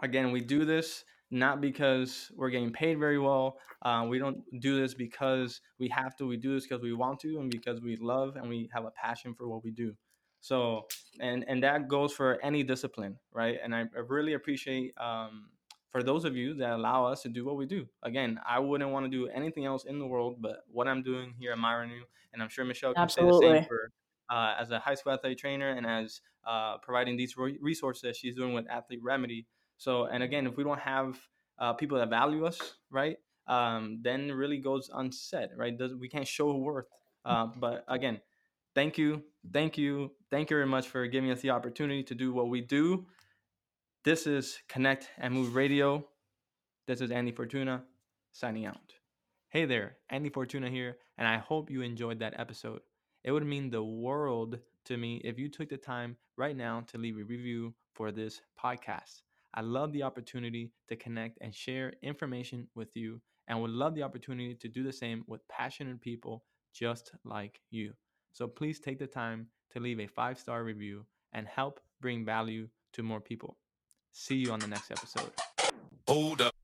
again, 0.01 0.33
we 0.33 0.41
do 0.41 0.65
this 0.65 1.05
not 1.31 1.61
because 1.61 2.29
we're 2.35 2.49
getting 2.49 2.73
paid 2.73 2.99
very 2.99 3.19
well. 3.19 3.57
Uh, 3.83 4.05
we 4.09 4.19
don't 4.19 4.41
do 4.59 4.77
this 4.77 4.93
because 4.93 5.61
we 5.79 5.87
have 5.87 6.17
to. 6.17 6.27
We 6.27 6.35
do 6.35 6.55
this 6.55 6.67
because 6.67 6.83
we 6.83 6.91
want 6.91 7.21
to 7.21 7.39
and 7.39 7.49
because 7.49 7.79
we 7.79 7.95
love 7.95 8.35
and 8.35 8.49
we 8.49 8.69
have 8.73 8.83
a 8.83 8.91
passion 8.91 9.33
for 9.33 9.47
what 9.47 9.63
we 9.63 9.71
do. 9.71 9.93
So, 10.41 10.87
and 11.21 11.45
and 11.47 11.63
that 11.63 11.87
goes 11.87 12.11
for 12.11 12.37
any 12.43 12.63
discipline, 12.63 13.15
right? 13.31 13.57
And 13.63 13.73
I, 13.73 13.85
I 13.95 14.01
really 14.05 14.33
appreciate 14.33 14.91
um, 14.97 15.51
for 15.91 16.03
those 16.03 16.25
of 16.25 16.35
you 16.35 16.53
that 16.55 16.71
allow 16.71 17.05
us 17.05 17.21
to 17.23 17.29
do 17.29 17.45
what 17.45 17.55
we 17.55 17.65
do. 17.65 17.87
Again, 18.03 18.39
I 18.47 18.59
wouldn't 18.59 18.91
want 18.91 19.05
to 19.05 19.09
do 19.09 19.27
anything 19.27 19.65
else 19.65 19.85
in 19.85 19.99
the 19.99 20.05
world, 20.05 20.37
but 20.39 20.63
what 20.71 20.87
I'm 20.87 21.01
doing 21.01 21.33
here 21.39 21.51
at 21.51 21.57
MyRenew, 21.57 22.01
and 22.33 22.41
I'm 22.43 22.49
sure 22.49 22.63
Michelle 22.63 22.93
can 22.93 23.09
say 23.09 23.23
the 23.23 23.39
same 23.39 23.65
for 23.65 23.91
uh, 24.29 24.55
as 24.59 24.69
a 24.71 24.79
high 24.79 24.95
school 24.95 25.13
athlete 25.13 25.37
trainer 25.37 25.71
and 25.71 25.85
as 25.85 26.21
uh, 26.47 26.77
providing 26.77 27.17
these 27.17 27.35
resources 27.37 28.01
that 28.03 28.15
she's 28.15 28.35
doing 28.35 28.53
with 28.53 28.69
Athlete 28.69 29.01
Remedy. 29.01 29.47
So, 29.77 30.05
and 30.05 30.23
again, 30.23 30.45
if 30.45 30.57
we 30.57 30.63
don't 30.63 30.79
have 30.79 31.17
uh, 31.57 31.73
people 31.73 31.97
that 31.97 32.09
value 32.09 32.45
us, 32.45 32.59
right, 32.91 33.17
um, 33.47 33.99
then 34.01 34.29
it 34.29 34.33
really 34.33 34.59
goes 34.59 34.89
unsaid, 34.93 35.49
right? 35.55 35.75
Does 35.77 35.95
we 35.95 36.07
can't 36.07 36.27
show 36.27 36.55
worth. 36.55 36.85
Uh, 37.25 37.47
but 37.57 37.83
again, 37.87 38.21
thank 38.75 38.97
you, 38.97 39.23
thank 39.51 39.77
you, 39.77 40.11
thank 40.29 40.49
you 40.49 40.57
very 40.57 40.67
much 40.67 40.87
for 40.87 41.07
giving 41.07 41.31
us 41.31 41.41
the 41.41 41.49
opportunity 41.49 42.03
to 42.03 42.15
do 42.15 42.31
what 42.33 42.49
we 42.49 42.61
do. 42.61 43.05
This 44.05 44.27
is 44.27 44.59
Connect 44.69 45.09
and 45.17 45.33
Move 45.33 45.55
Radio. 45.55 46.07
This 46.87 47.01
is 47.01 47.11
Andy 47.11 47.33
Fortuna 47.33 47.83
signing 48.31 48.65
out. 48.65 48.93
Hey 49.49 49.65
there, 49.65 49.97
Andy 50.09 50.29
Fortuna 50.29 50.69
here, 50.69 50.95
and 51.17 51.27
I 51.27 51.37
hope 51.37 51.69
you 51.69 51.81
enjoyed 51.81 52.19
that 52.19 52.39
episode. 52.39 52.79
It 53.25 53.33
would 53.33 53.45
mean 53.45 53.69
the 53.69 53.83
world 53.83 54.57
to 54.85 54.95
me 54.95 55.19
if 55.25 55.37
you 55.37 55.49
took 55.49 55.67
the 55.67 55.75
time 55.75 56.15
right 56.37 56.55
now 56.55 56.85
to 56.87 56.97
leave 56.97 57.17
a 57.17 57.25
review 57.25 57.73
for 57.93 58.13
this 58.13 58.39
podcast. 58.57 59.23
I 59.53 59.59
love 59.59 59.91
the 59.91 60.03
opportunity 60.03 60.71
to 60.87 60.95
connect 60.95 61.37
and 61.41 61.53
share 61.53 61.91
information 62.01 62.69
with 62.75 62.95
you, 62.95 63.19
and 63.49 63.61
would 63.61 63.71
love 63.71 63.95
the 63.95 64.03
opportunity 64.03 64.55
to 64.55 64.69
do 64.69 64.81
the 64.81 64.93
same 64.93 65.25
with 65.27 65.45
passionate 65.49 65.99
people 65.99 66.45
just 66.73 67.11
like 67.25 67.59
you. 67.69 67.91
So 68.31 68.47
please 68.47 68.79
take 68.79 68.97
the 68.97 69.07
time 69.07 69.47
to 69.71 69.81
leave 69.81 69.99
a 69.99 70.07
five 70.07 70.39
star 70.39 70.63
review 70.63 71.05
and 71.33 71.45
help 71.45 71.81
bring 71.99 72.23
value 72.23 72.69
to 72.93 73.03
more 73.03 73.19
people. 73.19 73.57
See 74.11 74.35
you 74.35 74.51
on 74.51 74.59
the 74.59 74.67
next 74.67 74.91
episode. 74.91 75.31
Hold 76.07 76.41
up. 76.41 76.58